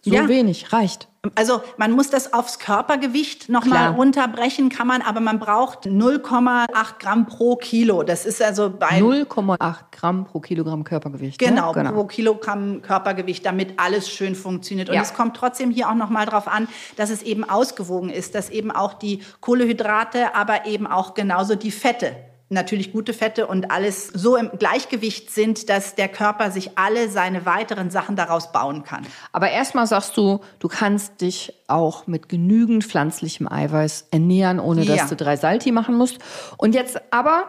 So 0.03 0.15
Ja. 0.15 0.29
wenig 0.29 0.73
reicht. 0.73 1.09
Also 1.35 1.61
man 1.77 1.93
muss 1.93 2.09
das 2.09 2.33
aufs 2.33 2.59
Körpergewicht 2.59 3.51
nochmal 3.51 3.91
runterbrechen, 3.91 4.71
kann 4.71 4.87
man, 4.87 5.03
aber 5.03 5.21
man 5.21 5.39
braucht 5.39 5.85
0,8 5.85 6.99
Gramm 6.99 7.27
pro 7.27 7.57
Kilo. 7.57 8.03
Das 8.03 8.25
ist 8.25 8.41
also 8.41 8.71
bei 8.71 8.99
0,8 9.01 9.85
Gramm 9.93 10.25
pro 10.25 10.41
Kilogramm 10.41 10.83
Körpergewicht. 10.85 11.39
Genau, 11.39 11.75
ne? 11.75 11.93
pro 11.93 12.05
Kilogramm 12.05 12.81
Körpergewicht, 12.81 13.45
damit 13.45 13.79
alles 13.79 14.09
schön 14.09 14.35
funktioniert. 14.35 14.89
Und 14.89 14.95
Ja. 14.95 15.03
es 15.03 15.13
kommt 15.13 15.37
trotzdem 15.37 15.71
hier 15.71 15.91
auch 15.91 15.95
nochmal 15.95 16.25
drauf 16.25 16.49
an, 16.49 16.67
dass 16.97 17.11
es 17.11 17.21
eben 17.23 17.45
ausgewogen 17.49 18.09
ist, 18.09 18.35
dass 18.35 18.49
eben 18.49 18.71
auch 18.71 18.95
die 18.95 19.23
Kohlehydrate, 19.41 20.35
aber 20.35 20.65
eben 20.65 20.87
auch 20.87 21.13
genauso 21.13 21.55
die 21.55 21.71
Fette, 21.71 22.17
natürlich 22.53 22.93
gute 22.93 23.15
Fette 23.15 23.47
und 23.47 23.71
alles 23.71 24.09
so 24.09 24.37
im 24.37 24.51
Gleichgewicht 24.59 25.31
sind, 25.31 25.69
dass 25.71 25.95
der 25.95 26.09
Körper 26.09 26.51
sich 26.51 26.77
alle 26.77 27.09
seine 27.09 27.47
weiteren 27.47 27.91
Sachen 27.91 28.17
daraus 28.17 28.51
bauen 28.53 28.83
kann. 28.83 29.07
Aber 29.33 29.51
erstmal 29.51 29.87
sagst 29.87 30.17
du, 30.17 30.41
du 30.59 30.67
kannst 30.69 31.21
dich 31.21 31.55
auch 31.69 32.07
mit 32.09 32.29
genügend 32.29 32.85
pflanzlichem 32.85 33.51
Eiweiß 33.51 34.09
ernähren, 34.11 34.59
ohne 34.59 34.83
Ja. 34.83 34.97
dass 34.97 35.09
du 35.09 35.17
drei 35.17 35.37
Salti 35.37 35.71
machen 35.71 35.95
musst. 35.97 36.19
Und 36.57 36.75
jetzt 36.75 37.01
aber 37.13 37.45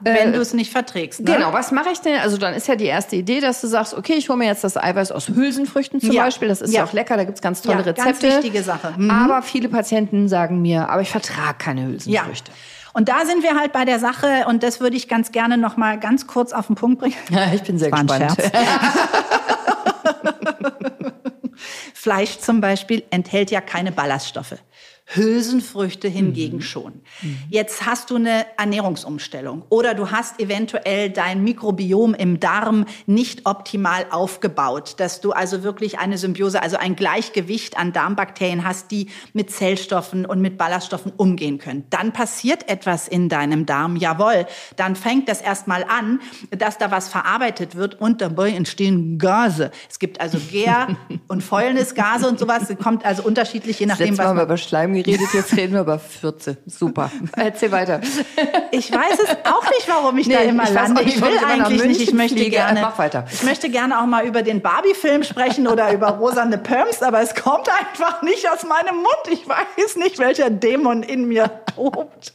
wenn 0.00 0.32
du 0.32 0.40
es 0.40 0.52
nicht 0.52 0.72
verträgst. 0.72 1.20
Ne? 1.20 1.32
Genau, 1.36 1.52
was 1.52 1.70
mache 1.70 1.90
ich 1.92 2.00
denn? 2.00 2.18
Also 2.18 2.38
dann 2.38 2.54
ist 2.54 2.66
ja 2.66 2.74
die 2.74 2.86
erste 2.86 3.14
Idee, 3.14 3.38
dass 3.40 3.60
du 3.60 3.68
sagst, 3.68 3.94
okay, 3.94 4.14
ich 4.14 4.28
hole 4.28 4.36
mir 4.36 4.46
jetzt 4.46 4.64
das 4.64 4.76
Eiweiß 4.76 5.12
aus 5.12 5.28
Hülsenfrüchten 5.28 6.00
zum 6.00 6.10
Ja. 6.10 6.24
Beispiel. 6.24 6.48
Das 6.48 6.60
ist 6.60 6.72
ja, 6.72 6.80
Ja. 6.80 6.88
auch 6.88 6.92
lecker, 6.92 7.16
da 7.16 7.22
gibt's 7.22 7.40
ganz 7.40 7.62
tolle 7.62 7.78
Ja, 7.84 7.92
ganz 7.92 8.00
Rezepte. 8.00 8.28
wichtige 8.38 8.64
Sache. 8.64 8.94
Mhm. 8.96 9.10
Aber 9.12 9.42
viele 9.42 9.68
Patienten 9.68 10.26
sagen 10.28 10.60
mir, 10.60 10.88
aber 10.88 11.02
ich 11.02 11.10
vertrage 11.10 11.58
keine 11.58 11.96
Ja. 12.04 12.24
Und 12.96 13.10
da 13.10 13.26
sind 13.26 13.42
wir 13.42 13.54
halt 13.56 13.74
bei 13.74 13.84
der 13.84 13.98
Sache 13.98 14.46
und 14.48 14.62
das 14.62 14.80
würde 14.80 14.96
ich 14.96 15.06
ganz 15.06 15.30
gerne 15.30 15.58
noch 15.58 15.76
mal 15.76 16.00
ganz 16.00 16.26
kurz 16.26 16.54
auf 16.54 16.68
den 16.68 16.76
Punkt 16.76 16.98
bringen. 16.98 17.14
Ja, 17.28 17.52
ich 17.52 17.62
bin 17.62 17.78
sehr 17.78 17.90
gespannt. 17.90 18.38
Fleisch 21.92 22.38
zum 22.38 22.62
Beispiel 22.62 23.04
enthält 23.10 23.50
ja 23.50 23.60
keine 23.60 23.92
Ballaststoffe. 23.92 24.54
Hülsenfrüchte 25.08 26.08
hingegen 26.08 26.60
schon. 26.60 27.00
Jetzt 27.48 27.86
hast 27.86 28.10
du 28.10 28.16
eine 28.16 28.44
Ernährungsumstellung 28.58 29.62
oder 29.68 29.94
du 29.94 30.10
hast 30.10 30.40
eventuell 30.40 31.10
dein 31.10 31.44
Mikrobiom 31.44 32.12
im 32.14 32.40
Darm 32.40 32.86
nicht 33.06 33.46
optimal 33.46 34.06
aufgebaut, 34.10 34.94
dass 34.98 35.20
du 35.20 35.30
also 35.30 35.62
wirklich 35.62 36.00
eine 36.00 36.18
Symbiose, 36.18 36.60
also 36.60 36.76
ein 36.76 36.96
Gleichgewicht 36.96 37.78
an 37.78 37.92
Darmbakterien 37.92 38.64
hast, 38.64 38.90
die 38.90 39.08
mit 39.32 39.52
Zellstoffen 39.52 40.26
und 40.26 40.40
mit 40.40 40.58
Ballaststoffen 40.58 41.12
umgehen 41.16 41.58
können. 41.58 41.84
Dann 41.90 42.12
passiert 42.12 42.68
etwas 42.68 43.06
in 43.06 43.28
deinem 43.28 43.64
Darm, 43.64 43.94
jawohl. 43.94 44.46
Dann 44.74 44.96
fängt 44.96 45.28
das 45.28 45.40
erstmal 45.40 45.84
an, 45.84 46.20
dass 46.50 46.78
da 46.78 46.90
was 46.90 47.08
verarbeitet 47.08 47.76
wird 47.76 48.00
und 48.00 48.20
dabei 48.20 48.50
entstehen 48.50 49.18
Gase. 49.18 49.70
Es 49.88 50.00
gibt 50.00 50.20
also 50.20 50.38
Gär- 50.38 50.96
und 51.28 51.44
Fäulnisgase 51.44 52.28
und 52.28 52.40
sowas. 52.40 52.68
Es 52.68 52.76
kommt 52.76 53.04
also 53.04 53.22
unterschiedlich, 53.22 53.78
je 53.78 53.86
nachdem, 53.86 54.18
was 54.18 54.34
man 54.34 54.44
über 54.44 54.56
Schleim 54.56 54.95
geredet, 54.96 55.28
jetzt 55.32 55.56
reden 55.56 55.74
wir 55.74 55.80
über 55.82 55.98
Fürze. 55.98 56.56
Super. 56.66 57.10
Erzähl 57.36 57.70
weiter. 57.72 58.00
Ich 58.70 58.90
weiß 58.92 59.18
es 59.24 59.30
auch 59.44 59.64
nicht, 59.70 59.88
warum 59.88 60.16
ich 60.18 60.28
da 60.28 60.40
Nee, 60.40 60.48
immer 60.48 60.64
ich 60.64 60.70
lande. 60.70 61.04
nicht, 61.04 61.16
Ich 61.16 61.22
will 61.22 61.38
eigentlich 61.46 61.84
nicht. 61.84 62.00
Ich 62.00 62.12
möchte 62.12 62.36
fliege. 62.36 62.50
gerne. 62.50 62.80
Mach 62.80 62.98
weiter. 62.98 63.24
Ich 63.32 63.42
möchte 63.42 63.68
gerne 63.70 64.00
auch 64.00 64.06
mal 64.06 64.24
über 64.26 64.42
den 64.42 64.60
Barbie-Film 64.60 65.22
sprechen 65.24 65.66
oder 65.66 65.92
über 65.92 66.08
Rosane 66.08 66.58
Pumps, 66.58 67.02
aber 67.02 67.20
es 67.20 67.34
kommt 67.34 67.68
einfach 67.68 68.22
nicht 68.22 68.48
aus 68.50 68.64
meinem 68.64 68.96
Mund. 68.96 69.06
Ich 69.30 69.46
weiß 69.48 69.96
nicht, 69.96 70.18
welcher 70.18 70.50
Dämon 70.50 71.02
in 71.02 71.26
mir 71.28 71.50
tobt. 71.74 72.32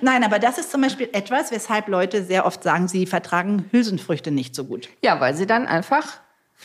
Nein, 0.00 0.24
aber 0.24 0.38
das 0.38 0.58
ist 0.58 0.70
zum 0.70 0.80
Beispiel 0.82 1.08
etwas, 1.12 1.50
weshalb 1.50 1.88
Leute 1.88 2.22
sehr 2.24 2.46
oft 2.46 2.62
sagen, 2.62 2.88
sie 2.88 3.06
vertragen 3.06 3.66
Hülsenfrüchte 3.72 4.30
nicht 4.30 4.54
so 4.54 4.64
gut. 4.64 4.88
Ja, 5.02 5.20
weil 5.20 5.34
sie 5.34 5.46
dann 5.46 5.66
einfach 5.66 6.04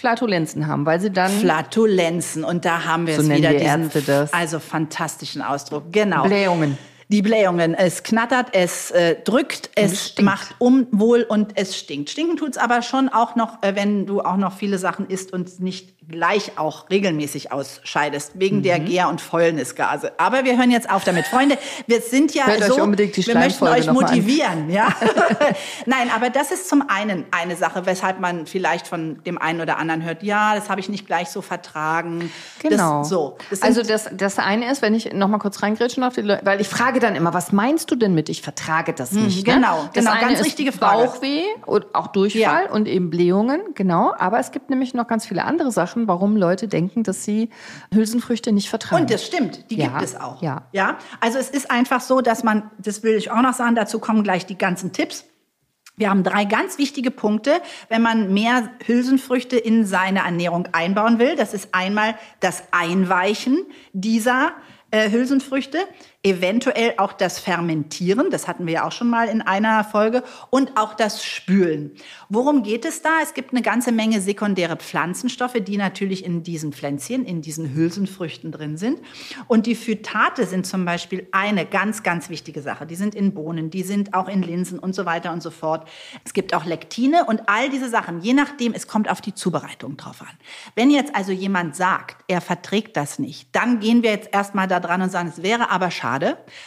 Flatulenzen 0.02 0.66
haben, 0.66 0.86
weil 0.88 1.00
sie 1.00 1.12
dann 1.12 1.32
Flatulenzen. 1.32 2.44
Und 2.44 2.66
da 2.66 2.86
haben 2.86 3.06
wir 3.06 3.16
So 3.16 3.22
es 3.22 3.30
wieder 3.30 3.52
die 3.52 3.60
diesen 3.60 4.06
das. 4.08 4.34
also 4.34 4.60
fantastischen 4.60 5.44
Ausdruck. 5.44 5.84
Genau. 5.92 6.24
Blähungen. 6.24 6.78
Die 7.10 7.22
Blähungen. 7.22 7.76
Es 7.76 8.02
knattert, 8.02 8.48
es 8.54 8.90
äh, 8.92 9.16
drückt, 9.22 9.70
es 9.76 10.14
es 10.18 10.22
macht 10.24 10.56
unwohl 10.58 11.22
und 11.22 11.52
es 11.56 11.78
stinkt. 11.78 12.10
Stinken 12.10 12.36
tut's 12.36 12.58
aber 12.58 12.82
schon 12.82 13.10
auch 13.10 13.36
noch, 13.36 13.62
äh, 13.62 13.76
wenn 13.76 14.08
du 14.08 14.22
auch 14.22 14.38
noch 14.38 14.54
viele 14.54 14.80
Sachen 14.80 15.06
isst 15.08 15.34
und 15.34 15.60
nicht 15.60 15.94
gleich 16.10 16.54
auch 16.58 16.90
regelmäßig 16.90 17.52
ausscheidest, 17.52 18.32
wegen 18.36 18.64
der 18.64 18.80
Mhm. 18.80 18.86
Gär- 18.86 19.08
und 19.10 19.22
Fäulnisgase. 19.22 20.12
Aber 20.18 20.44
wir 20.44 20.58
hören 20.58 20.72
jetzt 20.72 20.90
auf 20.90 21.04
damit. 21.04 21.26
Freunde, 21.28 21.58
wir 21.86 22.02
sind 22.02 22.34
ja 22.34 22.48
Hört 22.48 22.62
euch 22.62 22.68
so, 22.68 22.82
unbedingt 22.82 23.16
die 23.16 23.26
wir 23.28 23.36
möchten 23.36 23.68
euch 23.68 23.90
motivieren. 23.92 24.70
Ja? 24.72 24.88
Nein, 25.86 26.10
aber 26.16 26.30
das 26.32 26.52
ist 26.52 26.68
zum 26.68 26.84
einen 26.90 27.26
eine 27.32 27.56
Sache, 27.56 27.86
weshalb 27.86 28.20
man 28.20 28.48
vielleicht 28.48 28.88
von 28.88 29.22
dem 29.26 29.38
einen 29.38 29.62
oder 29.62 29.78
anderen 29.78 30.04
hört, 30.04 30.24
ja, 30.24 30.56
das 30.56 30.70
habe 30.70 30.80
ich 30.82 30.90
nicht 30.90 31.06
gleich 31.06 31.30
so 31.30 31.42
vertragen. 31.42 32.32
Genau. 32.62 33.00
Das, 33.00 33.10
so. 33.10 33.38
Das 33.52 33.62
also 33.62 33.84
das, 33.84 34.10
das 34.12 34.40
eine 34.40 34.72
ist, 34.72 34.82
wenn 34.82 34.96
ich 34.96 35.14
noch 35.14 35.28
mal 35.28 35.38
kurz 35.38 35.62
reingrätschen 35.62 36.02
Leute, 36.04 36.42
weil 36.44 36.60
ich 36.62 36.68
frage 36.68 37.00
dann 37.00 37.16
immer, 37.16 37.34
was 37.34 37.52
meinst 37.52 37.92
du 37.92 37.96
denn 37.96 38.16
mit, 38.16 38.28
ich 38.30 38.42
vertrage 38.42 38.94
das 38.94 39.12
nicht? 39.12 39.46
ne? 39.46 39.54
genau, 39.54 39.84
das 39.94 40.04
genau, 40.04 40.12
eine 40.18 40.22
ganz 40.34 40.44
richtige 40.44 40.72
Frage. 40.72 41.06
Bauchweh 41.08 41.44
und 41.68 41.94
auch 41.94 42.08
Durchfall 42.08 42.42
Ja. 42.66 42.72
und 42.72 42.88
eben 42.88 43.10
Blähungen, 43.12 43.62
genau. 43.76 44.14
Aber 44.18 44.40
es 44.40 44.52
gibt 44.52 44.70
nämlich 44.72 44.94
noch 44.96 45.08
ganz 45.08 45.26
viele 45.28 45.46
andere 45.46 45.72
Sachen, 45.72 45.91
warum 45.96 46.36
Leute 46.38 46.68
denken, 46.68 47.04
dass 47.04 47.24
sie 47.24 47.50
Hülsenfrüchte 47.94 48.52
nicht 48.52 48.70
vertragen. 48.70 49.04
Und 49.04 49.12
das 49.12 49.26
stimmt, 49.26 49.70
die 49.70 49.78
Ja, 49.78 49.88
gibt 49.90 50.02
es 50.04 50.16
auch. 50.16 50.42
ja. 50.42 50.68
ja. 50.72 50.98
Also 51.20 51.38
es 51.40 51.50
ist 51.50 51.70
einfach 51.72 52.02
so, 52.02 52.22
dass 52.22 52.44
man, 52.44 52.70
das 52.78 53.04
will 53.04 53.16
ich 53.16 53.32
auch 53.32 53.42
noch 53.42 53.54
sagen, 53.54 53.76
dazu 53.76 54.00
kommen 54.00 54.24
gleich 54.24 54.46
die 54.46 54.58
ganzen 54.58 54.92
Tipps. 54.92 55.26
Wir 55.98 56.10
haben 56.10 56.24
drei 56.24 56.46
ganz 56.46 56.78
wichtige 56.78 57.12
Punkte, 57.12 57.62
wenn 57.90 58.02
man 58.02 58.34
mehr 58.34 58.70
Hülsenfrüchte 58.86 59.58
in 59.58 59.86
seine 59.86 60.20
Ernährung 60.20 60.68
einbauen 60.72 61.20
will. 61.20 61.36
Das 61.36 61.54
ist 61.54 61.76
einmal 61.76 62.16
das 62.40 62.64
Einweichen 62.72 63.66
dieser 63.94 64.54
äh, 64.90 65.12
Hülsenfrüchte, 65.12 65.80
eventuell 66.24 66.94
auch 66.98 67.14
das 67.14 67.40
Fermentieren, 67.40 68.30
das 68.30 68.48
hatten 68.48 68.68
wir 68.68 68.74
ja 68.74 68.88
auch 68.88 68.92
schon 68.92 69.10
mal 69.10 69.28
in 69.28 69.42
einer 69.42 69.84
Folge, 69.84 70.24
und 70.52 70.78
auch 70.78 70.94
das 70.94 71.26
Spülen. 71.26 71.96
Worum 72.30 72.62
geht 72.62 72.86
es 72.86 73.02
da? 73.02 73.22
Es 73.24 73.34
gibt 73.34 73.54
eine 73.54 73.64
ganze 73.64 73.92
Menge 73.92 74.22
sekundäre 74.22 74.76
Pflanzenstoffe, 74.76 75.58
die 75.60 75.78
natürlich 75.78 76.24
in 76.24 76.44
diesen 76.44 76.74
Pflänzchen, 76.74 77.26
in 77.26 77.42
diesen 77.42 77.74
Hülsenfrüchten 77.74 78.52
drin 78.52 78.78
sind. 78.78 79.00
Und 79.48 79.66
die 79.66 79.74
Phytate 79.74 80.46
sind 80.46 80.68
zum 80.68 80.86
Beispiel 80.86 81.28
eine 81.32 81.66
ganz, 81.66 82.04
ganz 82.04 82.30
wichtige 82.30 82.62
Sache. 82.62 82.86
Die 82.86 82.96
sind 82.96 83.16
in 83.16 83.34
Bohnen, 83.34 83.72
die 83.72 83.84
sind 83.84 84.14
auch 84.14 84.28
in 84.28 84.44
Linsen 84.44 84.78
und 84.78 84.94
so 84.94 85.06
weiter 85.06 85.34
und 85.34 85.42
so 85.42 85.50
fort. 85.50 85.88
Es 86.24 86.34
gibt 86.34 86.54
auch 86.54 86.66
Lektine 86.66 87.26
und 87.26 87.50
all 87.50 87.72
diese 87.72 87.90
Sachen, 87.90 88.22
je 88.22 88.34
nachdem, 88.34 88.74
es 88.74 88.88
kommt 88.88 89.10
auf 89.10 89.22
die 89.22 89.34
Zubereitung 89.34 89.98
drauf 89.98 90.22
an. 90.22 90.38
Wenn 90.76 90.92
jetzt 90.92 91.16
also 91.16 91.32
jemand 91.32 91.76
sagt, 91.76 92.24
er 92.28 92.42
verträgt 92.42 92.96
das 92.96 93.18
nicht, 93.18 93.50
dann 93.54 93.80
gehen 93.80 94.04
wir 94.04 94.12
jetzt 94.12 94.30
erstmal 94.32 94.68
da 94.68 94.80
dran 94.80 95.02
und 95.02 95.12
sagen, 95.12 95.30
es 95.30 95.42
wäre 95.42 95.72
aber 95.72 95.90
schade, 95.90 96.11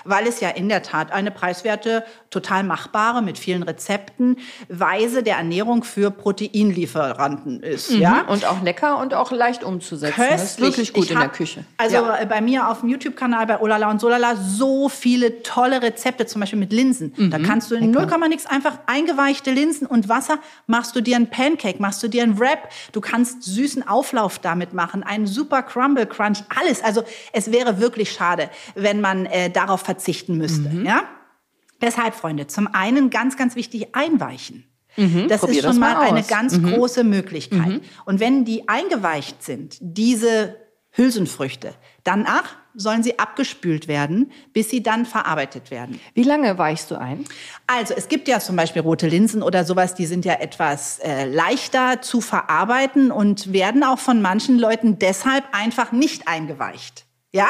weil 0.04 0.26
es 0.26 0.40
ja 0.40 0.48
in 0.50 0.68
der 0.68 0.82
Tat 0.82 1.12
eine 1.12 1.30
preiswerte, 1.30 2.04
total 2.30 2.64
machbare, 2.64 3.22
mit 3.22 3.38
vielen 3.38 3.62
Rezepten, 3.62 4.38
Weise 4.68 5.22
der 5.22 5.36
Ernährung 5.36 5.84
für 5.84 6.10
Proteinlieferanten 6.10 7.62
ist. 7.62 7.90
Ja? 7.90 8.22
Und 8.28 8.44
auch 8.46 8.62
lecker 8.62 8.98
und 8.98 9.14
auch 9.14 9.30
leicht 9.30 9.64
umzusetzen. 9.64 10.14
Das 10.16 10.34
ist 10.34 10.40
Köstlich. 10.40 10.68
wirklich 10.68 10.92
gut 10.92 11.04
Ich 11.04 11.10
in 11.12 11.18
der 11.18 11.28
Küche. 11.28 11.64
Also 11.76 11.96
ja. 11.96 12.18
äh, 12.20 12.26
bei 12.26 12.40
mir 12.40 12.68
auf 12.68 12.80
dem 12.80 12.88
YouTube-Kanal 12.88 13.46
bei 13.46 13.60
Olala 13.60 13.90
und 13.90 14.00
Solala 14.00 14.36
so 14.36 14.88
viele 14.88 15.42
tolle 15.42 15.82
Rezepte, 15.82 16.26
zum 16.26 16.40
Beispiel 16.40 16.58
mit 16.58 16.72
Linsen. 16.72 17.14
Mhm. 17.16 17.30
Da 17.30 17.38
kannst 17.38 17.70
du 17.70 17.74
in 17.74 17.90
0, 17.90 18.06
nix 18.28 18.46
einfach 18.46 18.78
eingeweichte 18.86 19.50
Linsen 19.50 19.86
und 19.86 20.08
Wasser, 20.08 20.38
machst 20.66 20.96
du 20.96 21.00
dir 21.00 21.16
ein 21.16 21.30
Pancake, 21.30 21.80
machst 21.80 22.02
du 22.02 22.08
dir 22.08 22.22
ein 22.22 22.38
Wrap. 22.38 22.68
Du 22.92 23.00
kannst 23.00 23.42
süßen 23.42 23.86
Auflauf 23.86 24.38
damit 24.38 24.72
machen, 24.72 25.02
einen 25.02 25.26
super 25.26 25.62
Crumble 25.62 26.06
Crunch, 26.06 26.42
alles. 26.60 26.82
Also 26.82 27.04
es 27.32 27.52
wäre 27.52 27.80
wirklich 27.80 28.12
schade, 28.12 28.50
wenn 28.74 29.00
man 29.00 29.26
äh, 29.34 29.50
darauf 29.50 29.80
verzichten 29.80 30.38
müsste. 30.38 30.68
Mhm. 30.70 30.86
Ja? 30.86 31.02
Deshalb, 31.82 32.14
Freunde, 32.14 32.46
zum 32.46 32.68
einen 32.72 33.10
ganz, 33.10 33.36
ganz 33.36 33.56
wichtig, 33.56 33.94
einweichen. 33.94 34.64
Das 34.96 35.04
Mhm. 35.04 35.28
Probier 35.28 35.56
ist 35.56 35.64
das 35.64 35.72
schon 35.72 35.80
mal 35.80 35.94
mal 35.94 36.02
eine 36.02 36.20
aus. 36.20 36.26
Mhm. 36.26 36.30
ganz 36.30 36.62
große 36.62 37.02
Möglichkeit. 37.02 37.80
Und 38.04 38.20
wenn 38.20 38.44
die 38.44 38.68
eingeweicht 38.68 39.42
sind, 39.42 39.76
diese 39.80 40.54
Hülsenfrüchte, 40.92 41.74
danach 42.04 42.44
sollen 42.76 43.02
sie 43.02 43.18
abgespült 43.18 43.88
werden, 43.88 44.30
bis 44.52 44.70
sie 44.70 44.84
dann 44.84 45.04
verarbeitet 45.04 45.72
werden. 45.72 46.00
Wie 46.14 46.22
lange 46.22 46.56
weichst 46.58 46.92
du 46.92 46.94
ein? 46.96 47.24
Also 47.66 47.94
es 47.96 48.06
gibt 48.06 48.28
ja 48.28 48.38
zum 48.38 48.54
Beispiel 48.54 48.82
rote 48.82 49.08
Linsen 49.08 49.42
oder 49.42 49.64
sowas, 49.64 49.96
die 49.96 50.06
sind 50.06 50.24
ja 50.24 50.34
etwas 50.34 51.00
äh, 51.00 51.24
leichter 51.24 52.00
zu 52.00 52.20
verarbeiten 52.20 53.10
und 53.10 53.52
werden 53.52 53.82
auch 53.82 53.98
von 53.98 54.22
manchen 54.22 54.58
Leuten 54.60 55.00
deshalb 55.00 55.44
einfach 55.52 55.90
nicht 55.90 56.28
eingeweicht. 56.28 57.04
Ja, 57.34 57.48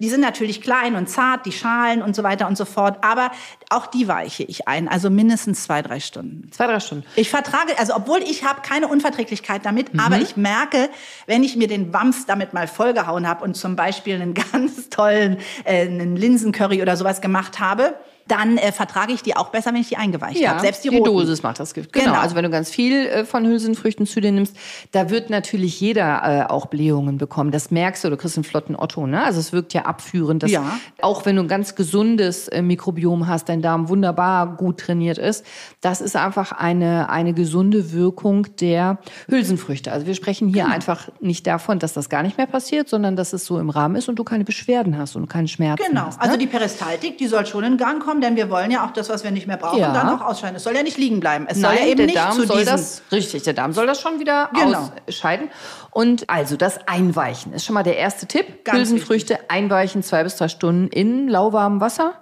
die 0.00 0.08
sind 0.08 0.22
natürlich 0.22 0.60
klein 0.60 0.96
und 0.96 1.08
zart, 1.08 1.46
die 1.46 1.52
Schalen 1.52 2.02
und 2.02 2.16
so 2.16 2.24
weiter 2.24 2.48
und 2.48 2.56
so 2.56 2.64
fort, 2.64 2.98
aber 3.04 3.30
auch 3.68 3.86
die 3.86 4.08
weiche 4.08 4.42
ich 4.42 4.66
ein, 4.66 4.88
also 4.88 5.08
mindestens 5.08 5.62
zwei, 5.62 5.82
drei 5.82 6.00
Stunden. 6.00 6.50
Zwei, 6.50 6.66
drei 6.66 6.80
Stunden. 6.80 7.06
Ich 7.14 7.30
vertrage, 7.30 7.78
also 7.78 7.94
obwohl 7.94 8.24
ich 8.24 8.44
habe 8.44 8.62
keine 8.62 8.88
Unverträglichkeit 8.88 9.64
damit, 9.64 9.92
aber 9.96 10.18
ich 10.18 10.36
merke, 10.36 10.90
wenn 11.26 11.44
ich 11.44 11.54
mir 11.54 11.68
den 11.68 11.92
Wams 11.92 12.26
damit 12.26 12.54
mal 12.54 12.66
vollgehauen 12.66 13.28
habe 13.28 13.44
und 13.44 13.56
zum 13.56 13.76
Beispiel 13.76 14.16
einen 14.16 14.34
ganz 14.52 14.88
tollen 14.88 15.38
äh, 15.62 15.82
einen 15.82 16.16
Linsencurry 16.16 16.82
oder 16.82 16.96
sowas 16.96 17.20
gemacht 17.20 17.60
habe, 17.60 17.94
dann 18.30 18.56
äh, 18.58 18.72
vertrage 18.72 19.12
ich 19.12 19.22
die 19.22 19.36
auch 19.36 19.48
besser, 19.50 19.70
wenn 19.72 19.80
ich 19.80 19.88
die 19.88 19.96
eingeweicht 19.96 20.46
habe. 20.46 20.60
Selbst 20.60 20.84
die, 20.84 20.90
die 20.90 20.98
roten. 20.98 21.10
Dosis 21.10 21.42
macht 21.42 21.60
das 21.60 21.74
Gift. 21.74 21.92
Genau. 21.92 22.06
Genau. 22.06 22.20
Also 22.20 22.34
wenn 22.36 22.44
du 22.44 22.50
ganz 22.50 22.70
viel 22.70 23.06
äh, 23.06 23.24
von 23.24 23.46
Hülsenfrüchten 23.46 24.06
zu 24.06 24.20
dir 24.20 24.32
nimmst, 24.32 24.56
da 24.92 25.10
wird 25.10 25.30
natürlich 25.30 25.80
jeder 25.80 26.22
äh, 26.46 26.50
auch 26.50 26.66
Blähungen 26.66 27.18
bekommen. 27.18 27.50
Das 27.50 27.70
merkst 27.70 28.04
du, 28.04 28.10
du 28.10 28.16
kriegst 28.16 28.36
einen 28.36 28.44
flotten 28.44 28.76
Otto. 28.76 29.06
Ne? 29.06 29.22
Also 29.22 29.40
es 29.40 29.52
wirkt 29.52 29.74
ja 29.74 29.82
abführend. 29.86 30.42
Dass, 30.42 30.50
Ja. 30.50 30.78
Auch 31.00 31.24
wenn 31.26 31.36
du 31.36 31.42
ein 31.42 31.48
ganz 31.48 31.74
gesundes 31.74 32.48
äh, 32.48 32.62
Mikrobiom 32.62 33.26
hast, 33.26 33.48
dein 33.48 33.62
Darm 33.62 33.88
wunderbar 33.88 34.56
gut 34.56 34.78
trainiert 34.80 35.18
ist, 35.18 35.44
das 35.80 36.00
ist 36.00 36.16
einfach 36.16 36.52
eine, 36.52 37.10
eine 37.10 37.32
gesunde 37.34 37.92
Wirkung 37.92 38.46
der 38.60 38.98
Hülsenfrüchte. 39.28 39.92
Also 39.92 40.06
wir 40.06 40.14
sprechen 40.14 40.48
hier 40.48 40.64
Genau. 40.64 40.74
einfach 40.74 41.08
nicht 41.20 41.46
davon, 41.46 41.78
dass 41.78 41.92
das 41.94 42.08
gar 42.08 42.22
nicht 42.22 42.36
mehr 42.36 42.46
passiert, 42.46 42.88
sondern 42.88 43.16
dass 43.16 43.32
es 43.32 43.44
so 43.46 43.58
im 43.58 43.70
Rahmen 43.70 43.96
ist 43.96 44.08
und 44.08 44.16
du 44.18 44.24
keine 44.24 44.44
Beschwerden 44.44 44.98
hast 44.98 45.16
und 45.16 45.28
keine 45.28 45.48
Schmerzen 45.48 45.84
Genau, 45.88 46.02
hast. 46.06 46.18
Ne? 46.18 46.24
also 46.24 46.36
die 46.36 46.46
Peristaltik, 46.46 47.16
die 47.18 47.26
soll 47.26 47.46
schon 47.46 47.64
in 47.64 47.76
Gang 47.78 48.02
kommen, 48.02 48.19
denn 48.20 48.36
wir 48.36 48.50
wollen 48.50 48.70
ja 48.70 48.84
auch 48.86 48.90
das, 48.92 49.08
was 49.08 49.24
wir 49.24 49.30
nicht 49.30 49.46
mehr 49.46 49.56
brauchen, 49.56 49.78
Ja. 49.78 49.92
dann 49.92 50.08
auch 50.08 50.20
ausscheiden. 50.24 50.56
Es 50.56 50.64
soll 50.64 50.74
ja 50.74 50.82
nicht 50.82 50.98
liegen 50.98 51.20
bleiben. 51.20 51.46
Es 51.48 51.58
Nein, 51.58 51.76
soll 51.76 51.86
ja 51.86 51.90
eben 51.92 52.06
nicht 52.06 52.16
Darm 52.16 52.32
zu 52.32 52.46
soll 52.46 52.64
das 52.64 53.02
richtig, 53.12 53.42
der 53.44 53.52
Darm 53.54 53.72
soll 53.72 53.86
das 53.86 54.00
schon 54.00 54.18
wieder 54.20 54.50
Genau. 54.54 54.90
ausscheiden. 55.08 55.50
Und 55.90 56.28
also 56.30 56.56
das 56.56 56.86
Einweichen 56.86 57.52
ist 57.52 57.64
schon 57.64 57.74
mal 57.74 57.82
der 57.82 57.96
erste 57.96 58.26
Tipp. 58.26 58.64
Ganz 58.64 58.78
Hülsenfrüchte 58.78 59.38
einweichen 59.50 60.02
zwei 60.02 60.22
bis 60.24 60.36
drei 60.36 60.48
Stunden 60.48 60.88
in 60.88 61.28
lauwarmem 61.28 61.80
Wasser. 61.80 62.14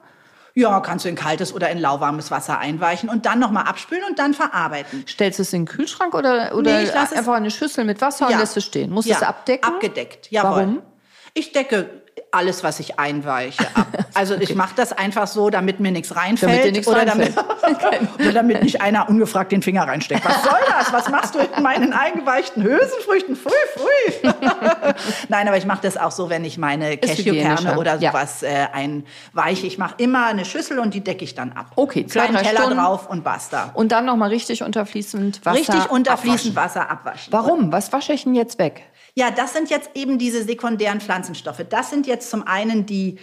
Ja, 0.55 0.81
kannst 0.81 1.05
du 1.05 1.09
in 1.09 1.15
kaltes 1.15 1.55
oder 1.55 1.71
in 1.71 1.79
lauwarmes 1.79 2.33
Wasser 2.33 2.59
einweichen 2.59 3.09
und 3.09 3.27
dann 3.27 3.39
nochmal 3.39 3.65
abspülen 3.69 4.03
und 4.09 4.19
dann 4.19 4.35
verarbeiten. 4.35 5.05
Stellst 5.09 5.39
du 5.39 5.43
es 5.45 5.53
in 5.53 5.63
den 5.63 5.67
Kühlschrank 5.69 6.15
oder, 6.15 6.53
oder 6.57 6.79
Nee, 6.79 6.85
ich 6.85 6.95
lass 6.95 7.13
es- 7.13 7.19
einfach 7.19 7.35
eine 7.35 7.53
Schüssel 7.53 7.85
mit 7.85 8.01
Wasser 8.01 8.27
und 8.27 8.37
lässt 8.39 8.57
es 8.57 8.65
stehen? 8.65 8.91
Musst 8.91 9.09
du 9.09 9.13
es 9.13 9.23
abdecken? 9.23 9.69
Abgedeckt, 9.73 10.31
jawohl. 10.33 10.51
Warum? 10.51 10.83
Ich 11.35 11.53
decke 11.53 12.03
alles, 12.31 12.63
was 12.65 12.81
ich 12.81 12.99
einweiche, 12.99 13.65
ab. 13.75 13.87
Also 14.15 14.35
ich 14.35 14.57
mache 14.57 14.73
das 14.75 14.93
einfach 14.93 15.29
so, 15.29 15.49
damit 15.49 15.79
mir 15.79 15.93
nichts 15.93 16.17
reinfällt. 16.17 16.51
Damit 16.51 16.65
dir 16.65 16.73
nichts 16.73 16.89
oder, 16.89 16.99
reinfällt. 17.07 17.37
Damit, 17.81 18.15
oder 18.19 18.33
damit 18.33 18.63
nicht 18.65 18.81
einer 18.81 19.09
ungefragt 19.09 19.53
den 19.53 19.63
Finger 19.63 19.87
reinsteckt. 19.87 20.25
Was 20.25 20.43
soll 20.43 20.59
das? 20.77 20.93
Was 20.93 21.09
machst 21.09 21.37
du 21.37 21.39
in 21.39 21.63
meinen 21.63 21.93
eingeweichten 21.93 22.65
Hülsenfrüchten? 22.65 23.37
Pfui, 23.37 23.53
pfui. 23.77 24.33
Nein, 25.29 25.47
aber 25.47 25.57
ich 25.57 25.67
mache 25.67 25.83
das 25.83 25.97
auch 25.97 26.11
so, 26.11 26.31
wenn 26.31 26.45
ich 26.45 26.59
meine 26.59 26.97
Cashewkerne 26.97 27.77
oder 27.79 27.97
Ja. 27.99 28.11
sowas 28.11 28.43
äh, 28.43 28.67
einweiche. 28.73 29.67
Ich 29.69 29.79
mache 29.79 29.95
immer 29.99 30.27
eine 30.27 30.45
Schüssel 30.45 30.81
und 30.81 30.95
die 30.95 31.01
decke 31.05 31.23
ich 31.23 31.37
dann 31.37 31.53
ab. 31.53 31.67
Okay, 31.77 32.05
zwei, 32.07 32.21
kleinen 32.23 32.35
drei 32.35 32.43
Teller 32.43 32.61
Stunden. 32.63 32.79
drauf 32.79 33.09
und 33.09 33.23
basta. 33.23 33.71
Und 33.75 33.93
dann 33.93 34.05
nochmal 34.05 34.31
richtig 34.31 34.65
unter 34.65 34.85
fließend 34.85 35.45
Wasser 35.47 35.57
Richtig 35.59 35.91
unter 35.91 36.13
abwaschen. 36.15 36.57
Wasser 36.57 36.91
abwaschen. 36.91 37.33
Warum? 37.33 37.71
Was 37.71 37.93
wasche 37.93 38.13
ich 38.15 38.25
denn 38.25 38.35
jetzt 38.35 38.59
weg? 38.59 38.83
Ja, 39.19 39.33
das 39.33 39.53
sind 39.53 39.69
jetzt 39.69 39.91
eben 39.95 40.17
diese 40.17 40.45
sekundären 40.45 41.01
Pflanzenstoffe. 41.01 41.67
Das 41.69 41.91
sind 41.91 42.07
jetzt 42.07 42.31
zum 42.31 42.47
einen 42.47 42.87
die 42.87 43.19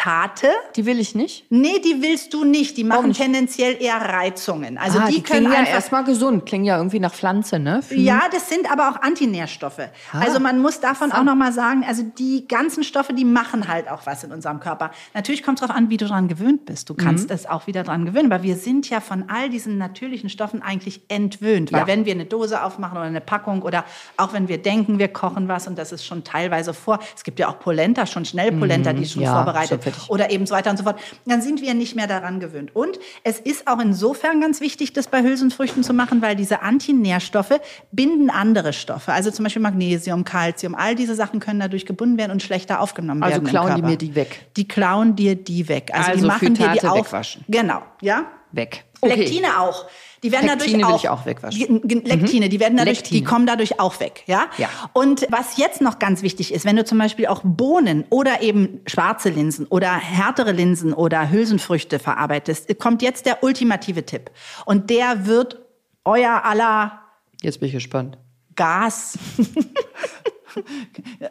Phytate. 0.00 0.48
Die 0.76 0.86
will 0.86 0.98
ich 0.98 1.14
nicht. 1.14 1.44
Nee, 1.50 1.78
die 1.84 2.02
willst 2.02 2.32
du 2.32 2.44
nicht. 2.44 2.76
Die 2.76 2.84
machen 2.84 3.12
tendenziell 3.12 3.76
eher 3.80 3.96
Reizungen. 3.96 4.78
Also 4.78 4.98
ah, 4.98 5.06
die, 5.08 5.16
die, 5.16 5.22
können 5.22 5.46
klingen 5.46 5.64
ja 5.66 5.70
erstmal 5.72 6.04
gesund, 6.04 6.46
klingen 6.46 6.64
ja 6.64 6.76
irgendwie 6.78 7.00
nach 7.00 7.12
Pflanze, 7.12 7.58
ne? 7.58 7.80
ja, 7.90 8.22
das 8.32 8.48
sind 8.48 8.70
aber 8.70 8.88
auch 8.90 9.02
Antinährstoffe. 9.02 9.78
Ah. 10.12 10.20
Also 10.20 10.40
man 10.40 10.60
muss 10.60 10.80
davon 10.80 11.12
auch 11.12 11.22
noch 11.24 11.34
mal 11.34 11.52
sagen, 11.52 11.84
also 11.86 12.02
die 12.02 12.46
ganzen 12.48 12.82
Stoffe, 12.84 13.12
die 13.12 13.24
machen 13.24 13.68
halt 13.68 13.90
auch 13.90 14.06
was 14.06 14.24
in 14.24 14.32
unserem 14.32 14.60
Körper. 14.60 14.90
Natürlich 15.14 15.42
kommt 15.42 15.58
es 15.60 15.66
darauf 15.66 15.76
an, 15.76 15.90
wie 15.90 15.96
du 15.96 16.06
dran 16.06 16.28
gewöhnt 16.28 16.64
bist. 16.66 16.88
Du 16.88 16.94
kannst 16.94 17.28
Mhm. 17.28 17.34
es 17.34 17.46
auch 17.46 17.66
wieder 17.66 17.82
dran 17.82 18.06
gewöhnen, 18.06 18.30
weil 18.30 18.42
wir 18.42 18.56
sind 18.56 18.88
ja 18.88 19.00
von 19.00 19.24
all 19.28 19.50
diesen 19.50 19.78
natürlichen 19.78 20.30
Stoffen 20.30 20.62
eigentlich 20.62 21.02
entwöhnt. 21.08 21.72
Weil 21.72 21.80
Ja. 21.80 21.86
wenn 21.86 22.04
wir 22.06 22.14
eine 22.14 22.24
Dose 22.24 22.62
aufmachen 22.62 22.96
oder 22.96 23.06
eine 23.06 23.20
Packung 23.20 23.62
oder 23.62 23.84
auch 24.16 24.32
wenn 24.32 24.48
wir 24.48 24.58
denken, 24.58 24.98
wir 24.98 25.08
kochen 25.08 25.48
was 25.48 25.66
und 25.66 25.78
das 25.78 25.92
ist 25.92 26.04
schon 26.06 26.24
teilweise 26.24 26.72
vor. 26.74 26.98
Es 27.16 27.24
gibt 27.24 27.38
ja 27.38 27.48
auch 27.48 27.58
Polenta, 27.58 28.06
schon 28.06 28.24
Schnellpolenta, 28.24 28.92
die 28.92 29.02
ist 29.02 29.12
schon 29.12 29.20
Mhm. 29.20 29.26
ja, 29.26 29.34
vorbereitet 29.34 29.82
schon 29.84 29.89
fertig. 29.92 30.10
oder 30.10 30.30
eben 30.30 30.46
so 30.46 30.54
weiter 30.54 30.70
und 30.70 30.76
so 30.76 30.84
fort. 30.84 30.98
Dann 31.26 31.42
sind 31.42 31.60
wir 31.62 31.74
nicht 31.74 31.96
mehr 31.96 32.06
daran 32.06 32.40
gewöhnt. 32.40 32.74
Und 32.74 32.98
es 33.24 33.38
ist 33.38 33.66
auch 33.66 33.78
insofern 33.78 34.40
ganz 34.40 34.60
wichtig, 34.60 34.92
das 34.92 35.08
bei 35.08 35.22
Hülsenfrüchten 35.22 35.82
zu 35.82 35.92
machen, 35.92 36.22
weil 36.22 36.36
diese 36.36 36.62
Antinährstoffe 36.62 37.60
binden 37.92 38.30
andere 38.30 38.72
Stoffe. 38.72 39.12
Also 39.12 39.30
zum 39.30 39.44
Beispiel 39.44 39.62
Magnesium, 39.62 40.24
Calcium, 40.24 40.74
all 40.74 40.94
diese 40.94 41.14
Sachen 41.14 41.40
können 41.40 41.60
dadurch 41.60 41.86
gebunden 41.86 42.18
werden 42.18 42.32
und 42.32 42.42
schlechter 42.42 42.80
aufgenommen 42.80 43.22
Also 43.22 43.34
werden. 43.36 43.44
im 43.46 43.50
klauen 43.50 43.76
die 43.76 43.82
mir 43.82 43.96
die 43.96 44.14
weg. 44.14 44.46
Die 44.56 44.66
klauen 44.68 45.16
dir 45.16 45.34
die 45.36 45.68
weg. 45.68 45.90
Also, 45.92 46.06
die 46.06 46.14
Also 46.16 46.26
machen 46.26 46.54
dir 46.54 46.68
die 46.68 46.78
Phytate 46.78 46.90
auf. 46.92 46.98
wegwaschen. 47.06 47.44
Genau, 47.48 47.82
ja. 48.00 48.24
Weg. 48.52 48.84
Lektine 49.02 49.60
auch. 49.60 49.86
Die 50.22 50.32
werden 50.32 50.48
Lektine 50.48 50.82
dadurch 50.82 50.88
will 50.88 50.94
auch, 50.94 51.02
ich 51.02 51.08
auch 51.08 51.26
wegwaschen. 51.26 51.80
Ge- 51.82 52.02
Lektine, 52.04 52.48
die 52.50 52.60
werden 52.60 52.76
dadurch, 52.76 52.98
Lektine. 52.98 53.20
die 53.20 53.24
kommen 53.24 53.46
dadurch 53.46 53.80
auch 53.80 54.00
weg, 54.00 54.22
ja? 54.26 54.48
Ja. 54.58 54.68
Und 54.92 55.26
was 55.30 55.56
jetzt 55.56 55.80
noch 55.80 55.98
ganz 55.98 56.20
wichtig 56.22 56.52
ist, 56.52 56.66
wenn 56.66 56.76
du 56.76 56.84
zum 56.84 56.98
Beispiel 56.98 57.26
auch 57.28 57.40
Bohnen 57.42 58.04
oder 58.10 58.42
eben 58.42 58.80
schwarze 58.86 59.30
Linsen 59.30 59.66
oder 59.66 59.94
härtere 59.94 60.52
Linsen 60.52 60.92
oder 60.92 61.30
Hülsenfrüchte 61.30 61.98
verarbeitest, 61.98 62.78
kommt 62.78 63.00
jetzt 63.00 63.24
der 63.24 63.42
ultimative 63.42 64.04
Tipp. 64.04 64.30
Und 64.66 64.90
der 64.90 65.26
wird 65.26 65.58
euer 66.04 66.44
aller 66.44 67.00
Jetzt 67.42 67.60
bin 67.60 67.68
ich 67.68 67.72
gespannt. 67.74 68.18
Gas, 68.56 69.18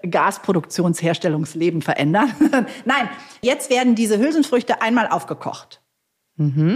Gasproduktionsherstellungsleben 0.09 1.81
verändern. 1.81 2.31
Nein, 2.85 3.09
jetzt 3.41 3.69
werden 3.69 3.95
diese 3.95 4.17
Hülsenfrüchte 4.17 4.81
einmal 4.81 5.07
aufgekocht. 5.07 5.81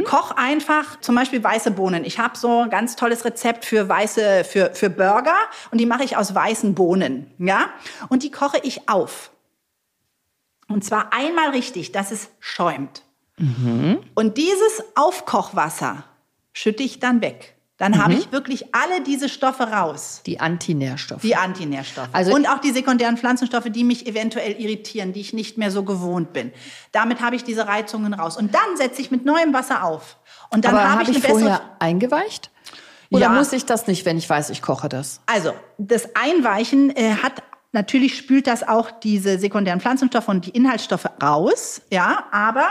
Koch 0.04 0.32
einfach 0.32 1.00
zum 1.00 1.16
Beispiel 1.16 1.42
weiße 1.44 1.72
Bohnen. 1.72 2.04
Ich 2.04 2.20
habe 2.20 2.38
so 2.38 2.64
ein 2.64 2.70
ganz 2.70 2.98
tolles 2.98 3.24
Rezept 3.24 3.64
für 3.64 3.88
weiße, 3.88 4.44
für, 4.44 4.72
für 4.74 4.90
Burger 4.90 5.38
und 5.72 5.80
die 5.80 5.86
mache 5.86 6.04
ich 6.04 6.18
aus 6.18 6.36
weißen 6.36 6.76
Bohnen. 6.76 7.32
Ja? 7.38 7.70
Und 8.10 8.24
die 8.24 8.32
koche 8.32 8.58
ich 8.64 8.90
auf. 8.90 9.32
Und 10.68 10.84
zwar 10.84 11.14
einmal 11.14 11.52
richtig, 11.52 11.92
dass 11.92 12.12
es 12.12 12.30
schäumt. 12.40 13.04
Und 14.16 14.38
dieses 14.38 14.84
Aufkochwasser 14.96 16.04
schütte 16.52 16.84
ich 16.84 17.00
dann 17.00 17.22
weg. 17.22 17.53
Dann 17.78 18.02
habe 18.02 18.14
ich 18.14 18.32
wirklich 18.32 18.74
alle 18.76 19.02
diese 19.02 19.28
Stoffe 19.30 19.64
raus. 19.64 20.22
Die 20.28 20.40
Antinährstoffe. 20.40 21.22
Die 21.22 21.36
Antinährstoffe. 21.36 22.10
Also- 22.12 22.34
und 22.34 22.48
auch 22.48 22.60
die 22.60 22.72
sekundären 22.72 23.18
Pflanzenstoffe, 23.18 23.66
die 23.70 23.84
mich 23.84 24.06
eventuell 24.06 24.54
irritieren, 24.62 25.12
die 25.12 25.22
ich 25.22 25.34
nicht 25.34 25.58
mehr 25.58 25.72
so 25.72 25.84
gewohnt 25.84 26.34
bin. 26.34 26.52
Damit 26.92 27.22
habe 27.22 27.36
ich 27.36 27.44
diese 27.44 27.68
Reizungen 27.68 28.14
raus. 28.14 28.38
Und 28.38 28.54
dann 28.54 28.78
setze 28.78 29.02
ich 29.02 29.10
mit 29.10 29.26
neuem 29.26 29.54
Wasser 29.54 29.84
auf. 29.84 30.18
Und 30.52 30.66
dann 30.66 30.74
habe 30.76 30.90
habe 30.92 31.04
ich 31.04 31.10
ich 31.10 31.16
eine 31.16 31.22
bessere. 31.24 31.40
vorher 31.40 31.62
eingeweicht? 31.80 32.52
Oder 33.10 33.24
Ja. 33.24 33.30
muss 33.30 33.52
ich 33.54 33.66
das 33.66 33.88
nicht, 33.88 34.06
wenn 34.06 34.18
ich 34.18 34.30
weiß, 34.30 34.52
ich 34.52 34.62
koche 34.62 34.88
das? 34.88 35.22
Also, 35.26 35.54
das 35.80 36.16
Einweichen 36.16 36.96
äh, 36.96 37.16
hat 37.22 37.42
natürlich 37.72 38.16
spült 38.18 38.46
das 38.48 38.68
auch 38.68 38.92
diese 38.92 39.40
sekundären 39.40 39.82
Pflanzenstoffe 39.82 40.28
und 40.28 40.46
die 40.46 40.52
Inhaltsstoffe 40.52 41.08
raus, 41.22 41.82
ja, 41.92 42.26
aber 42.32 42.68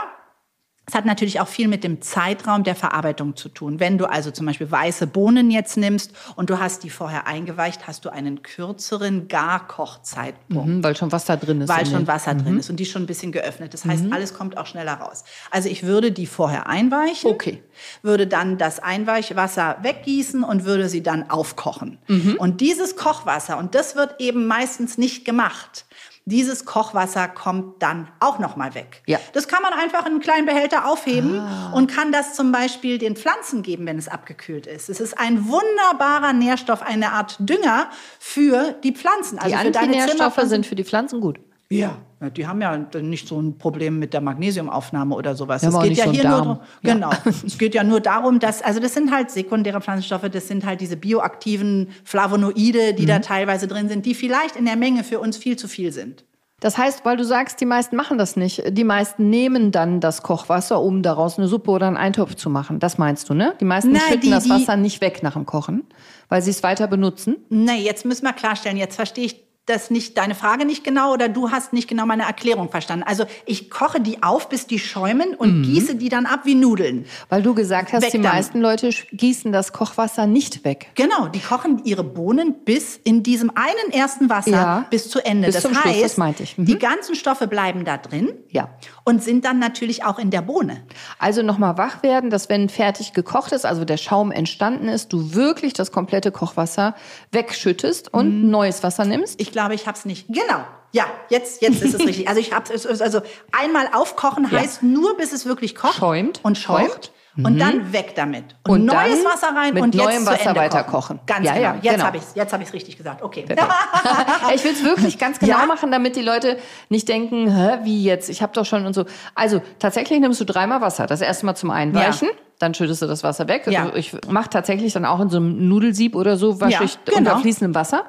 es 0.85 0.95
hat 0.95 1.05
natürlich 1.05 1.39
auch 1.39 1.47
viel 1.47 1.69
mit 1.69 1.83
dem 1.85 2.01
Zeitraum 2.01 2.63
der 2.65 2.75
Verarbeitung 2.75 3.37
zu 3.37 3.47
tun. 3.47 3.79
Wenn 3.79 3.97
du 3.97 4.05
also 4.09 4.31
zum 4.31 4.45
Beispiel 4.45 4.69
weiße 4.69 5.07
Bohnen 5.07 5.49
jetzt 5.49 5.77
nimmst 5.77 6.11
und 6.35 6.49
du 6.49 6.59
hast 6.59 6.83
die 6.83 6.89
vorher 6.89 7.25
eingeweicht, 7.25 7.87
hast 7.87 8.03
du 8.03 8.09
einen 8.11 8.43
kürzeren 8.43 9.29
Garkochzeitpunkt. 9.29 10.67
Hm, 10.67 10.83
weil 10.83 10.95
schon 10.95 11.11
Wasser 11.11 11.37
drin 11.37 11.61
ist. 11.61 11.69
weil 11.69 11.85
schon 11.85 12.05
Wasser 12.07 12.35
drin 12.35 12.59
ist 12.59 12.69
und 12.69 12.77
die 12.79 12.85
schon 12.85 13.03
ein 13.03 13.05
bisschen 13.07 13.31
geöffnet. 13.31 13.73
Das 13.73 13.85
heißt, 13.85 14.05
alles 14.11 14.33
kommt 14.33 14.57
auch 14.57 14.65
schneller 14.65 14.93
raus. 14.95 15.23
Also 15.51 15.69
ich 15.69 15.83
würde 15.83 16.11
die 16.11 16.25
vorher 16.25 16.67
einweichen, 16.67 17.29
Okay. 17.31 17.63
würde 18.01 18.27
dann 18.27 18.57
das 18.57 18.79
Einweichwasser 18.79 19.77
weggießen 19.81 20.43
und 20.43 20.65
würde 20.65 20.89
sie 20.89 21.01
dann 21.01 21.29
aufkochen. 21.29 21.97
Und 22.37 22.61
dieses 22.61 22.95
Kochwasser, 22.95 23.57
und 23.57 23.73
das 23.75 23.95
wird 23.95 24.15
eben 24.19 24.45
meistens 24.47 24.97
nicht 24.97 25.25
gemacht, 25.25 25.85
dieses 26.25 26.65
Kochwasser 26.65 27.27
kommt 27.27 27.83
dann 27.83 28.07
auch 28.19 28.39
noch 28.39 28.55
mal 28.55 28.75
weg. 28.75 29.01
Ja. 29.05 29.19
Das 29.33 29.47
kann 29.47 29.61
man 29.61 29.73
einfach 29.73 30.05
in 30.05 30.13
einen 30.13 30.21
kleinen 30.21 30.45
Behälter 30.45 30.87
aufheben 30.87 31.41
und 31.73 31.87
kann 31.91 32.11
das 32.11 32.35
zum 32.35 32.51
Beispiel 32.51 32.97
den 32.97 33.15
Pflanzen 33.15 33.61
geben, 33.61 33.85
wenn 33.85 33.97
es 33.97 34.07
abgekühlt 34.07 34.65
ist. 34.65 34.89
Es 34.89 34.99
ist 35.01 35.19
ein 35.19 35.47
wunderbarer 35.47 36.33
Nährstoff, 36.33 36.81
eine 36.81 37.11
Art 37.11 37.37
Dünger 37.39 37.89
für 38.19 38.73
die 38.83 38.93
Pflanzen. 38.93 39.37
Die 39.37 39.53
Also 39.53 39.57
für 39.57 39.71
deine 39.71 39.87
Antinährstoffe 39.87 40.41
sind 40.43 40.65
für 40.65 40.75
die 40.75 40.85
Pflanzen 40.85 41.19
gut. 41.19 41.39
Ja. 41.69 41.97
Ja, 42.23 42.29
Die 42.29 42.47
haben 42.47 42.61
ja 42.61 42.77
nicht 43.01 43.27
so 43.27 43.39
ein 43.41 43.57
Problem 43.57 43.99
mit 43.99 44.13
der 44.13 44.21
Magnesiumaufnahme 44.21 45.13
oder 45.15 45.35
sowas. 45.35 45.61
Die 45.61 45.67
es 45.67 45.79
geht 45.81 45.97
ja 45.97 46.05
so 46.05 46.11
hier 46.11 46.23
nur 46.23 46.31
Darm. 46.31 46.59
genau. 46.81 47.09
es 47.45 47.57
geht 47.57 47.75
ja 47.75 47.83
nur 47.83 47.99
darum, 47.99 48.39
dass 48.39 48.61
also 48.61 48.79
das 48.79 48.93
sind 48.93 49.11
halt 49.11 49.29
sekundäre 49.29 49.81
Pflanzenstoffe, 49.81 50.29
das 50.29 50.47
sind 50.47 50.65
halt 50.65 50.79
diese 50.81 50.95
bioaktiven 50.97 51.89
Flavonoide, 52.03 52.93
die 52.93 53.05
da 53.05 53.17
Mhm. 53.17 53.21
teilweise 53.23 53.67
drin 53.67 53.89
sind, 53.89 54.05
die 54.05 54.15
vielleicht 54.15 54.55
in 54.55 54.65
der 54.65 54.75
Menge 54.77 55.03
für 55.03 55.19
uns 55.19 55.37
viel 55.37 55.57
zu 55.57 55.67
viel 55.67 55.91
sind. 55.91 56.23
Das 56.61 56.77
heißt, 56.77 57.03
weil 57.03 57.17
du 57.17 57.25
sagst, 57.25 57.59
die 57.59 57.65
meisten 57.65 57.97
machen 57.97 58.17
das 58.17 58.37
nicht. 58.37 58.63
Die 58.77 58.85
meisten 58.85 59.29
nehmen 59.29 59.71
dann 59.73 59.99
das 59.99 60.23
Kochwasser, 60.23 60.81
um 60.81 61.01
daraus 61.01 61.37
eine 61.37 61.49
Suppe 61.49 61.71
oder 61.71 61.87
einen 61.87 61.97
Eintopf 61.97 62.35
zu 62.35 62.49
machen. 62.49 62.79
Das 62.79 62.97
meinst 62.97 63.29
du, 63.29 63.33
ne? 63.33 63.53
Die 63.59 63.65
meisten 63.65 63.91
Nein, 63.91 64.01
schütten 64.07 64.21
die- 64.21 64.29
das 64.29 64.45
die- 64.45 64.49
Wasser 64.51 64.77
nicht 64.77 65.01
weg 65.01 65.21
nach 65.23 65.33
dem 65.33 65.45
Kochen, 65.45 65.83
weil 66.29 66.41
sie 66.41 66.51
es 66.51 66.63
weiter 66.63 66.87
benutzen. 66.87 67.35
Nee, 67.49 67.81
jetzt 67.83 68.05
müssen 68.05 68.23
wir 68.25 68.31
klarstellen, 68.31 68.77
jetzt 68.77 68.95
verstehe 68.95 69.25
ich 69.25 69.42
das 69.65 69.89
nicht, 69.89 70.17
deine 70.17 70.35
Frage 70.35 70.65
nicht 70.65 70.83
genau 70.83 71.13
oder 71.13 71.29
du 71.29 71.49
hast 71.51 71.71
nicht 71.71 71.87
genau 71.87 72.05
meine 72.05 72.23
Erklärung 72.23 72.69
verstanden. 72.69 73.05
Also 73.07 73.25
ich 73.45 73.69
koche 73.69 74.01
die 74.01 74.21
auf, 74.21 74.49
bis 74.49 74.67
die 74.67 74.77
schäumen 74.77 75.35
und 75.35 75.59
Mhm. 75.59 75.63
gieße 75.63 75.95
die 75.95 76.09
dann 76.09 76.25
ab 76.25 76.41
wie 76.43 76.55
Nudeln. 76.55 77.05
Weil 77.29 77.41
du 77.41 77.53
gesagt 77.53 77.93
hast, 77.93 78.01
Weg 78.03 78.11
die 78.11 78.17
damit. 78.17 78.33
meisten 78.33 78.59
Leute 78.59 78.89
gießen 79.13 79.53
das 79.53 79.71
Kochwasser 79.71 80.27
nicht 80.27 80.65
weg. 80.65 80.87
Genau, 80.95 81.27
die 81.29 81.39
kochen 81.39 81.81
ihre 81.85 82.03
Bohnen 82.03 82.55
bis 82.65 82.97
in 83.05 83.23
diesem 83.23 83.51
einen 83.55 83.93
ersten 83.93 84.29
Wasser 84.29 84.49
Ja, 84.51 84.85
bis 84.89 85.09
zu 85.09 85.23
Ende. 85.25 85.45
bis 85.47 85.55
das 85.55 85.63
zum 85.63 85.73
Schluss, 85.73 85.85
heißt, 85.85 86.03
das 86.03 86.17
meinte 86.17 86.43
ich. 86.43 86.57
Mhm. 86.57 86.65
die 86.65 86.77
ganzen 86.77 87.15
Stoffe 87.15 87.47
bleiben 87.47 87.85
da 87.85 87.95
drin 87.97 88.33
Ja. 88.49 88.69
Und 89.05 89.23
sind 89.23 89.43
dann 89.45 89.59
natürlich 89.59 90.03
auch 90.05 90.17
in 90.19 90.29
der 90.31 90.41
Bohne. 90.41 90.83
Also 91.19 91.41
nochmal 91.41 91.77
wach 91.77 92.03
werden, 92.03 92.29
dass 92.29 92.47
wenn 92.49 92.69
fertig 92.69 93.13
gekocht 93.13 93.51
ist, 93.51 93.65
also 93.65 93.83
der 93.85 93.97
Schaum 93.97 94.31
entstanden 94.31 94.87
ist, 94.87 95.11
du 95.11 95.33
wirklich 95.33 95.73
das 95.73 95.91
komplette 95.91 96.31
Kochwasser 96.31 96.95
wegschüttest 97.31 98.13
Mhm. 98.13 98.19
und 98.19 98.49
neues 98.49 98.83
Wasser 98.83 99.05
nimmst. 99.05 99.39
Ich 99.41 99.51
glaube, 99.51 99.75
ich 99.75 99.87
habe 99.87 99.97
es 99.97 100.05
nicht. 100.05 100.27
Genau. 100.27 100.63
Ja, 100.93 101.05
jetzt, 101.29 101.61
jetzt 101.61 101.81
ist 101.81 101.95
es 101.95 101.99
richtig. 102.07 102.27
Also 102.27 102.39
ich 102.39 102.53
habe 102.53 102.71
es 102.73 102.85
also 103.01 103.21
einmal 103.51 103.89
aufkochen 103.93 104.47
Ja. 104.51 104.59
heißt 104.59 104.83
nur, 104.83 105.17
bis 105.17 105.33
es 105.33 105.45
wirklich 105.45 105.75
kocht 105.75 105.95
Schäumt. 105.95 106.39
und 106.43 106.57
schäumt. 106.57 106.89
Schäumt. 106.91 107.11
Und 107.35 107.57
dann 107.59 107.91
weg 107.91 108.13
damit. 108.15 108.43
Und, 108.67 108.81
Und 108.81 108.85
neues 108.85 109.25
Wasser 109.25 109.55
rein 109.55 109.73
mit 109.73 109.81
und 109.81 109.95
jetzt 109.95 110.03
neuem 110.05 110.19
zu 110.23 110.27
Wasser 110.27 110.49
Ende 110.49 110.59
weiter 110.59 110.83
kochen. 110.83 111.19
Ganz 111.25 111.45
Ja, 111.47 111.53
genau. 111.53 111.63
ja, 111.65 111.75
Jetzt 111.81 111.93
genau. 111.93 112.05
habe 112.05 112.17
ich 112.17 112.23
es 112.23 112.35
jetzt 112.35 112.53
habe 112.53 112.61
ich's 112.61 112.73
richtig 112.73 112.95
gesagt. 112.97 113.23
Okay. 113.23 113.45
ich 114.53 114.63
will 114.63 114.71
es 114.73 114.83
wirklich 114.83 115.17
ganz 115.17 115.39
genau 115.39 115.59
Ja? 115.61 115.65
machen, 115.65 115.91
damit 115.91 116.15
die 116.15 116.21
Leute 116.21 116.57
nicht 116.89 117.09
denken, 117.09 117.49
Hä, 117.49 117.79
wie 117.83 118.03
jetzt? 118.03 118.29
Ich 118.29 118.41
habe 118.43 118.53
doch 118.53 118.65
schon 118.65 118.85
und 118.85 118.93
so. 118.93 119.05
Also 119.33 119.61
tatsächlich 119.79 120.19
nimmst 120.19 120.39
du 120.41 120.45
dreimal 120.45 120.81
Wasser. 120.81 121.07
Das 121.07 121.21
erste 121.21 121.45
Mal 121.47 121.55
zum 121.55 121.71
Einweichen, 121.71 122.27
Ja. 122.27 122.33
dann 122.59 122.75
schüttest 122.75 123.01
du 123.01 123.07
das 123.07 123.23
Wasser 123.23 123.47
weg. 123.47 123.63
Ja. 123.67 123.85
Also 123.85 123.95
ich 123.95 124.15
mache 124.29 124.49
tatsächlich 124.51 124.93
dann 124.93 125.05
auch 125.05 125.19
in 125.19 125.29
so 125.29 125.37
einem 125.37 125.67
Nudelsieb 125.67 126.15
oder 126.15 126.37
so, 126.37 126.61
wasche 126.61 126.73
Ja, 126.73 126.81
ich 126.83 127.03
genau. 127.05 127.17
unter 127.17 127.39
fließendem 127.39 127.73
Wasser. 127.73 128.03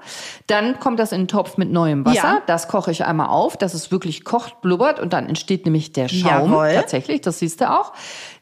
Dann 0.48 0.78
kommt 0.80 0.98
das 0.98 1.12
in 1.12 1.20
einen 1.20 1.28
Topf 1.28 1.56
mit 1.56 1.72
neuem 1.72 2.04
Wasser. 2.04 2.14
Ja. 2.16 2.42
Das 2.46 2.68
koche 2.68 2.90
ich 2.90 3.04
einmal 3.06 3.28
auf, 3.28 3.56
dass 3.56 3.72
es 3.72 3.90
wirklich 3.90 4.24
kocht, 4.24 4.60
blubbert 4.60 5.00
und 5.00 5.14
dann 5.14 5.26
entsteht 5.30 5.64
nämlich 5.64 5.92
der 5.92 6.08
Schaum. 6.08 6.50
Jawohl. 6.52 6.74
Tatsächlich, 6.74 7.22
das 7.22 7.38
siehst 7.38 7.62
du 7.62 7.70
auch. 7.70 7.92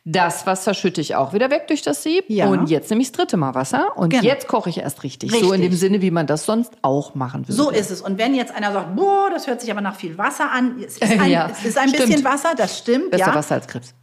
Das 0.04 0.46
Wasser 0.46 0.74
schütte 0.74 1.00
ich 1.00 1.14
auch 1.14 1.32
wieder 1.32 1.50
weg 1.50 1.68
durch 1.68 1.82
das 1.82 2.02
Sieb. 2.02 2.24
Ja. 2.26 2.46
Und 2.46 2.68
jetzt 2.70 2.90
nehme 2.90 3.02
ich 3.02 3.12
das 3.12 3.18
dritte 3.18 3.36
Mal 3.36 3.54
Wasser. 3.54 3.96
Und 3.96 4.10
Genau. 4.10 4.24
jetzt 4.24 4.48
koche 4.48 4.68
ich 4.68 4.78
erst 4.78 5.04
richtig. 5.04 5.30
So 5.30 5.36
in 5.38 5.44
Richtig. 5.60 5.70
dem 5.70 5.76
Sinne, 5.76 6.02
wie 6.02 6.10
man 6.10 6.26
das 6.26 6.44
sonst 6.44 6.72
auch 6.82 7.14
machen 7.14 7.42
würde. 7.46 7.52
So 7.52 7.70
ist 7.70 7.90
es. 7.92 8.00
Und 8.02 8.18
wenn 8.18 8.34
jetzt 8.34 8.52
einer 8.52 8.72
sagt, 8.72 8.96
boah, 8.96 9.30
das 9.30 9.46
hört 9.46 9.60
sich 9.60 9.70
aber 9.70 9.80
nach 9.80 9.94
viel 9.94 10.18
Wasser 10.18 10.50
an, 10.50 10.76
es 10.84 10.98
ist 10.98 11.02
ein, 11.02 11.24
Ja, 11.30 11.48
es 11.52 11.64
ist 11.64 11.78
ein 11.78 11.88
stimmt. 11.90 12.06
bisschen 12.08 12.24
Wasser, 12.24 12.54
das 12.56 12.78
stimmt. 12.78 13.12
Besser 13.12 13.26
ja. 13.28 13.34
Wasser 13.34 13.54
als 13.54 13.68
Krebs. 13.68 13.94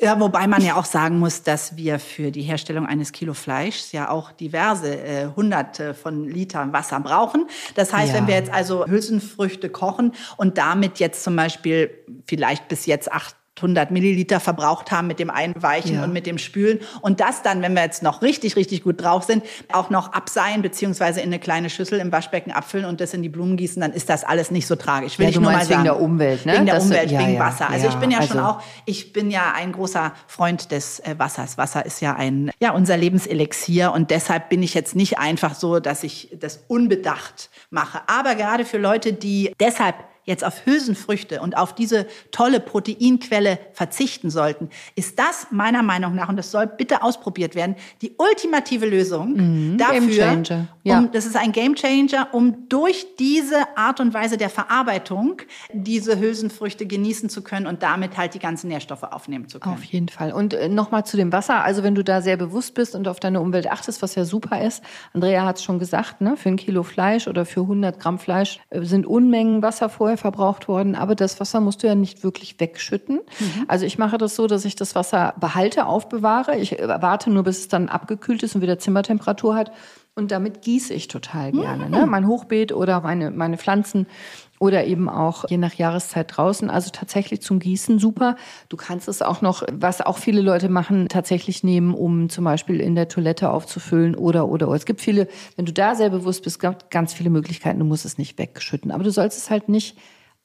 Ja, 0.00 0.18
wobei 0.20 0.46
man 0.46 0.62
ja 0.62 0.74
auch 0.76 0.84
sagen 0.84 1.18
muss, 1.18 1.42
dass 1.42 1.76
wir 1.76 1.98
für 1.98 2.30
die 2.30 2.42
Herstellung 2.42 2.86
eines 2.86 3.10
Kilo 3.12 3.32
Fleischs 3.34 3.90
ja 3.92 4.10
auch 4.10 4.30
diverse 4.32 4.94
äh, 4.94 5.26
hunderte 5.34 5.94
von 5.94 6.28
Litern 6.28 6.72
Wasser 6.72 7.00
brauchen. 7.00 7.46
Das 7.74 7.92
heißt, 7.92 8.12
Ja. 8.12 8.14
wenn 8.18 8.26
wir 8.28 8.34
jetzt 8.34 8.52
also 8.52 8.86
Hülsenfrüchte 8.86 9.70
kochen 9.70 10.12
und 10.36 10.58
damit 10.58 10.98
jetzt 11.00 11.22
zum 11.24 11.34
Beispiel 11.36 11.90
vielleicht 12.26 12.68
bis 12.68 12.86
jetzt 12.86 13.10
800 13.58 13.90
Milliliter 13.90 14.40
verbraucht 14.40 14.90
haben 14.90 15.06
mit 15.08 15.18
dem 15.18 15.30
Einweichen 15.30 15.96
Ja. 15.96 16.04
und 16.04 16.12
mit 16.12 16.26
dem 16.26 16.38
Spülen 16.38 16.80
und 17.00 17.20
das 17.20 17.42
dann, 17.42 17.60
wenn 17.62 17.74
wir 17.74 17.82
jetzt 17.82 18.02
noch 18.02 18.22
richtig, 18.22 18.56
richtig 18.56 18.82
gut 18.84 19.02
drauf 19.02 19.24
sind, 19.24 19.44
auch 19.72 19.90
noch 19.90 20.12
abseihen 20.12 20.62
beziehungsweise 20.62 21.20
in 21.20 21.26
eine 21.26 21.38
kleine 21.38 21.70
Schüssel 21.70 21.98
im 22.00 22.12
Waschbecken 22.12 22.52
abfüllen 22.52 22.86
und 22.86 23.00
das 23.00 23.14
in 23.14 23.22
die 23.22 23.28
Blumen 23.28 23.56
gießen, 23.56 23.80
dann 23.80 23.92
ist 23.92 24.08
das 24.08 24.24
alles 24.24 24.50
nicht 24.50 24.66
so 24.66 24.76
tragisch. 24.76 25.18
Will 25.18 25.24
Ja, 25.26 25.30
ich 25.30 25.36
nur 25.40 25.50
mal 25.50 25.58
wegen 25.60 25.68
sagen. 25.68 25.84
der 25.84 26.00
Umwelt, 26.00 26.46
ne? 26.46 26.54
Wegen 26.54 26.66
der 26.66 26.76
Das- 26.76 26.84
Umwelt, 26.84 27.10
ja, 27.10 27.20
wegen 27.20 27.38
Wasser. 27.38 27.68
Also 27.68 27.88
ich 27.88 27.94
bin 27.96 28.10
ja 28.10 28.22
schon 28.22 28.38
also- 28.38 28.58
auch 28.58 28.62
ich 28.84 29.12
bin 29.12 29.30
ja 29.30 29.52
ein 29.54 29.72
großer 29.72 30.12
Freund 30.26 30.70
des 30.70 31.00
äh, 31.00 31.14
Wassers. 31.18 31.58
Wasser 31.58 31.84
ist 31.84 32.00
ja 32.00 32.14
ein, 32.14 32.50
ja, 32.60 32.72
unser 32.72 32.96
Lebenselixier 32.96 33.92
und 33.92 34.10
deshalb 34.10 34.48
bin 34.48 34.62
ich 34.62 34.74
jetzt 34.74 34.94
nicht 34.94 35.18
einfach 35.18 35.54
so, 35.54 35.80
dass 35.80 36.04
ich 36.04 36.30
das 36.38 36.60
unbedacht 36.68 37.50
mache. 37.70 38.00
Aber 38.06 38.34
gerade 38.34 38.64
für 38.64 38.78
Leute, 38.78 39.12
die 39.12 39.52
deshalb 39.60 39.96
jetzt 40.28 40.44
auf 40.44 40.66
Hülsenfrüchte 40.66 41.40
und 41.40 41.56
auf 41.56 41.74
diese 41.74 42.06
tolle 42.30 42.60
Proteinquelle 42.60 43.58
verzichten 43.72 44.30
sollten, 44.30 44.68
ist 44.94 45.18
das 45.18 45.48
meiner 45.50 45.82
Meinung 45.82 46.14
nach, 46.14 46.28
und 46.28 46.36
das 46.36 46.50
soll 46.50 46.66
bitte 46.66 47.02
ausprobiert 47.02 47.54
werden, 47.54 47.74
die 48.02 48.12
ultimative 48.16 48.86
Lösung 48.86 49.76
dafür. 49.78 50.00
Mhm. 50.00 50.08
Gamechanger, 50.08 50.68
ja. 50.84 50.98
Um, 50.98 51.10
das 51.12 51.26
ist 51.26 51.36
ein 51.36 51.52
Gamechanger, 51.52 52.28
um 52.32 52.68
durch 52.68 53.06
diese 53.18 53.76
Art 53.76 54.00
und 54.00 54.14
Weise 54.14 54.36
der 54.36 54.50
Verarbeitung 54.50 55.40
diese 55.72 56.18
Hülsenfrüchte 56.20 56.86
genießen 56.86 57.30
zu 57.30 57.42
können 57.42 57.66
und 57.66 57.82
damit 57.82 58.16
halt 58.16 58.34
die 58.34 58.38
ganzen 58.38 58.68
Nährstoffe 58.68 59.04
aufnehmen 59.04 59.48
zu 59.48 59.60
können. 59.60 59.74
Auf 59.74 59.84
jeden 59.84 60.08
Fall. 60.08 60.32
Und 60.32 60.54
äh, 60.54 60.68
nochmal 60.68 61.06
zu 61.06 61.16
dem 61.16 61.32
Wasser. 61.32 61.64
Also 61.64 61.82
wenn 61.82 61.94
du 61.94 62.04
da 62.04 62.20
sehr 62.20 62.36
bewusst 62.36 62.74
bist 62.74 62.94
und 62.94 63.08
auf 63.08 63.18
deine 63.18 63.40
Umwelt 63.40 63.70
achtest, 63.70 64.02
was 64.02 64.14
ja 64.14 64.24
super 64.24 64.60
ist. 64.60 64.84
Andrea 65.14 65.46
hat 65.46 65.56
es 65.56 65.64
schon 65.64 65.78
gesagt, 65.78 66.20
ne? 66.20 66.36
für 66.36 66.50
ein 66.50 66.56
Kilo 66.56 66.82
Fleisch 66.82 67.28
oder 67.28 67.46
für 67.46 67.60
100 67.60 67.98
Gramm 67.98 68.18
Fleisch 68.18 68.60
äh, 68.68 68.82
sind 68.82 69.06
Unmengen 69.06 69.62
Wasser 69.62 69.88
vorher 69.88 70.17
verbraucht 70.18 70.68
worden. 70.68 70.94
Aber 70.94 71.14
das 71.14 71.40
Wasser 71.40 71.60
musst 71.60 71.82
du 71.82 71.86
ja 71.86 71.94
nicht 71.94 72.22
wirklich 72.22 72.60
wegschütten. 72.60 73.20
Also 73.68 73.86
ich 73.86 73.98
mache 73.98 74.18
das 74.18 74.36
so, 74.36 74.46
dass 74.46 74.64
ich 74.64 74.76
das 74.76 74.94
Wasser 74.94 75.34
behalte, 75.40 75.86
aufbewahre. 75.86 76.56
Ich 76.56 76.78
äh, 76.78 76.88
warte 76.88 77.30
nur, 77.30 77.44
bis 77.44 77.60
es 77.60 77.68
dann 77.68 77.88
abgekühlt 77.88 78.42
ist 78.42 78.54
und 78.54 78.62
wieder 78.62 78.78
Zimmertemperatur 78.78 79.54
hat. 79.54 79.72
Und 80.14 80.32
damit 80.32 80.62
gieße 80.62 80.92
ich 80.94 81.06
total 81.06 81.52
gerne. 81.52 81.88
Ne? 81.88 82.04
Mein 82.06 82.26
Hochbeet 82.26 82.72
oder 82.72 83.00
meine, 83.02 83.30
meine 83.30 83.56
Pflanzen 83.56 84.08
oder 84.58 84.86
eben 84.86 85.08
auch 85.08 85.44
je 85.48 85.56
nach 85.56 85.74
Jahreszeit 85.74 86.36
draußen. 86.36 86.70
Also 86.70 86.90
tatsächlich 86.90 87.42
zum 87.42 87.58
Gießen 87.58 87.98
super. 87.98 88.36
Du 88.68 88.76
kannst 88.76 89.08
es 89.08 89.22
auch 89.22 89.40
noch, 89.40 89.62
was 89.72 90.00
auch 90.00 90.18
viele 90.18 90.40
Leute 90.40 90.68
machen, 90.68 91.08
tatsächlich 91.08 91.64
nehmen, 91.64 91.94
um 91.94 92.28
zum 92.28 92.44
Beispiel 92.44 92.80
in 92.80 92.94
der 92.94 93.08
Toilette 93.08 93.50
aufzufüllen 93.50 94.14
oder, 94.14 94.48
oder, 94.48 94.68
oder. 94.68 94.76
Es 94.76 94.86
gibt 94.86 95.00
viele, 95.00 95.28
wenn 95.56 95.64
du 95.64 95.72
da 95.72 95.94
sehr 95.94 96.10
bewusst 96.10 96.42
bist, 96.42 96.60
ganz 96.90 97.12
viele 97.14 97.30
Möglichkeiten. 97.30 97.78
Du 97.78 97.84
musst 97.84 98.04
es 98.04 98.18
nicht 98.18 98.38
wegschütten. 98.38 98.90
Aber 98.90 99.04
du 99.04 99.10
sollst 99.10 99.38
es 99.38 99.50
halt 99.50 99.68
nicht 99.68 99.96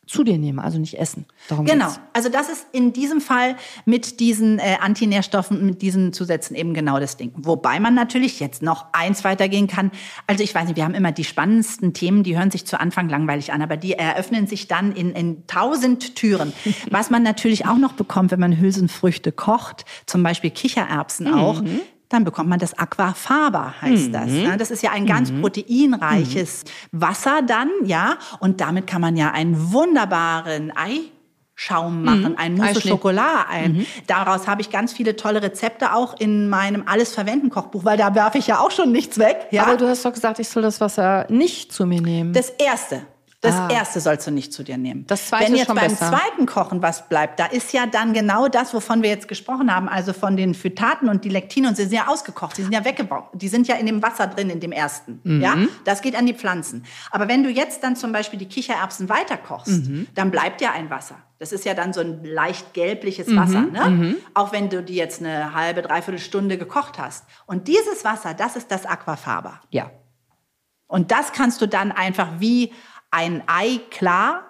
zu 0.06 0.24
dir 0.24 0.38
nehmen, 0.38 0.60
also 0.60 0.80
nicht 0.80 1.00
essen. 1.00 1.26
Darum 1.48 1.66
Genau. 1.66 1.86
geht's. 1.86 2.00
Also 2.12 2.30
das 2.30 2.50
ist 2.50 2.68
in 2.74 2.92
diesem 2.92 3.22
Fall 3.22 3.56
mit 3.86 4.20
diesen 4.20 4.60
äh, 4.60 4.78
Antinährstoffen, 4.82 5.66
mit 5.66 5.82
diesen 5.82 6.12
Zusätzen 6.12 6.56
eben 6.56 6.74
genau 6.74 7.00
das 7.00 7.16
Ding. 7.16 7.32
Wobei 7.38 7.80
man 7.80 7.96
natürlich 7.96 8.40
jetzt 8.40 8.62
noch 8.62 8.88
eins 8.92 9.24
weitergehen 9.24 9.68
kann. 9.68 9.92
Also 10.28 10.44
ich 10.44 10.54
weiß 10.54 10.68
nicht, 10.68 10.76
wir 10.76 10.84
haben 10.84 10.94
immer 10.94 11.12
die 11.12 11.24
spannendsten 11.24 11.94
Themen, 11.94 12.24
die 12.24 12.38
hören 12.38 12.52
sich 12.52 12.66
zu 12.66 12.80
Anfang 12.80 13.08
langweilig 13.08 13.54
an, 13.54 13.62
aber 13.62 13.78
die 13.78 13.94
eröffnen 13.94 14.46
sich 14.48 14.68
dann 14.68 14.92
in, 14.94 15.12
in 15.12 15.48
tausend 15.48 16.16
Türen. 16.16 16.52
Was 16.92 17.10
man 17.10 17.24
natürlich 17.24 17.66
auch 17.66 17.78
noch 17.78 17.94
bekommt, 17.94 18.32
wenn 18.32 18.40
man 18.40 18.60
Hülsenfrüchte 18.60 19.32
kocht, 19.32 19.86
zum 20.06 20.22
Beispiel 20.22 20.52
Kichererbsen 20.52 21.34
auch, 21.34 21.62
dann 22.14 22.24
bekommt 22.24 22.50
man 22.50 22.60
das 22.60 22.78
Aquafaba, 22.78 23.74
heißt 23.82 24.14
das. 24.14 24.28
ne? 24.28 24.56
Das 24.58 24.72
ist 24.72 24.84
ja 24.84 24.92
ein 24.92 25.06
ganz 25.06 25.32
proteinreiches 25.32 26.64
Wasser 26.92 27.42
dann, 27.46 27.70
ja. 27.86 28.18
Und 28.40 28.62
damit 28.62 28.88
kann 28.88 29.02
man 29.02 29.18
ja 29.18 29.32
einen 29.32 29.74
wunderbaren 29.74 30.72
Eischaum 30.76 32.04
machen, 32.04 32.38
ein 32.38 32.56
Mousse. 32.56 32.88
Chocolat 32.88 33.48
ein. 33.50 33.86
Daraus 34.08 34.48
habe 34.48 34.62
ich 34.62 34.70
ganz 34.70 34.94
viele 34.94 35.16
tolle 35.16 35.42
Rezepte 35.42 35.94
auch 35.94 36.20
in 36.20 36.50
meinem 36.50 36.84
Alles 36.86 37.14
verwenden 37.14 37.50
Kochbuch, 37.50 37.84
weil 37.84 37.98
da 37.98 38.14
werfe 38.16 38.38
ich 38.38 38.48
ja 38.48 38.60
auch 38.60 38.72
schon 38.72 38.92
nichts 38.92 39.18
weg. 39.18 39.48
Ja? 39.52 39.64
Aber 39.64 39.78
du 39.78 39.88
hast 39.88 40.06
doch 40.06 40.14
gesagt, 40.14 40.40
ich 40.40 40.50
soll 40.50 40.64
das 40.64 40.80
Wasser 40.82 41.26
nicht 41.30 41.72
zu 41.72 41.86
mir 41.86 42.02
nehmen. 42.02 42.34
Das 42.34 42.50
erste. 42.50 43.02
Das 43.44 43.56
Ah. 43.56 43.68
erste 43.70 44.00
sollst 44.00 44.26
du 44.26 44.32
nicht 44.32 44.54
zu 44.54 44.64
dir 44.64 44.78
nehmen. 44.78 45.06
Das 45.06 45.28
zweite 45.28 45.48
Wenn 45.52 45.56
jetzt 45.58 45.68
schon 45.68 45.76
beim 45.76 45.90
besser. 45.90 46.10
zweiten 46.10 46.46
Kochen 46.46 46.82
was 46.82 47.08
bleibt, 47.10 47.40
da 47.40 47.46
ist 47.46 47.74
ja 47.74 47.86
dann 47.86 48.14
genau 48.14 48.48
das, 48.48 48.74
wovon 48.74 49.04
wir 49.04 49.10
jetzt 49.10 49.28
gesprochen 49.28 49.74
haben, 49.74 49.88
also 49.90 50.14
von 50.14 50.38
den 50.38 50.54
Phytaten 50.56 51.10
und 51.10 51.26
die 51.26 51.30
Lektine 51.30 51.68
und 51.68 51.76
sie 51.76 51.84
sind 51.84 51.94
ja 51.94 52.08
ausgekocht, 52.08 52.56
sie 52.56 52.64
sind 52.64 52.72
ja 52.74 52.86
weggebaut, 52.86 53.26
die 53.34 53.50
sind 53.50 53.68
ja 53.68 53.76
in 53.76 53.86
dem 53.86 54.02
Wasser 54.02 54.28
drin, 54.28 54.50
in 54.50 54.60
dem 54.62 54.72
ersten. 54.72 55.20
Mhm. 55.24 55.42
Ja, 55.42 55.58
das 55.84 56.02
geht 56.02 56.16
an 56.16 56.26
die 56.26 56.34
Pflanzen. 56.34 56.86
Aber 57.12 57.28
wenn 57.28 57.44
du 57.44 57.50
jetzt 57.50 57.84
dann 57.84 57.96
zum 57.98 58.12
Beispiel 58.14 58.40
die 58.40 58.48
Kichererbsen 58.48 59.10
weiterkochst, 59.10 59.68
Mhm. 59.90 60.08
dann 60.16 60.32
bleibt 60.32 60.62
ja 60.62 60.72
ein 60.72 60.90
Wasser. 60.90 61.16
Das 61.40 61.52
ist 61.52 61.66
ja 61.66 61.74
dann 61.74 61.92
so 61.92 62.00
ein 62.00 62.24
leicht 62.24 62.74
gelbliches 62.74 63.28
Mhm. 63.28 63.36
Wasser, 63.38 63.62
ne? 63.62 64.16
Auch 64.34 64.54
wenn 64.54 64.70
du 64.70 64.82
die 64.82 64.96
jetzt 64.96 65.20
eine 65.22 65.54
halbe, 65.54 65.82
dreiviertel 65.82 66.20
Stunde 66.20 66.58
gekocht 66.58 66.98
hast. 66.98 67.26
Und 67.46 67.68
dieses 67.68 68.06
Wasser, 68.06 68.34
das 68.34 68.56
ist 68.56 68.72
das 68.72 68.86
Aquafaba. 68.86 69.60
ja. 69.70 69.92
Und 70.88 71.12
das 71.12 71.32
kannst 71.32 71.60
du 71.60 71.68
dann 71.68 71.92
einfach 71.92 72.28
wie 72.38 72.72
ein 73.14 73.44
Ei 73.48 73.80
klar 73.90 74.42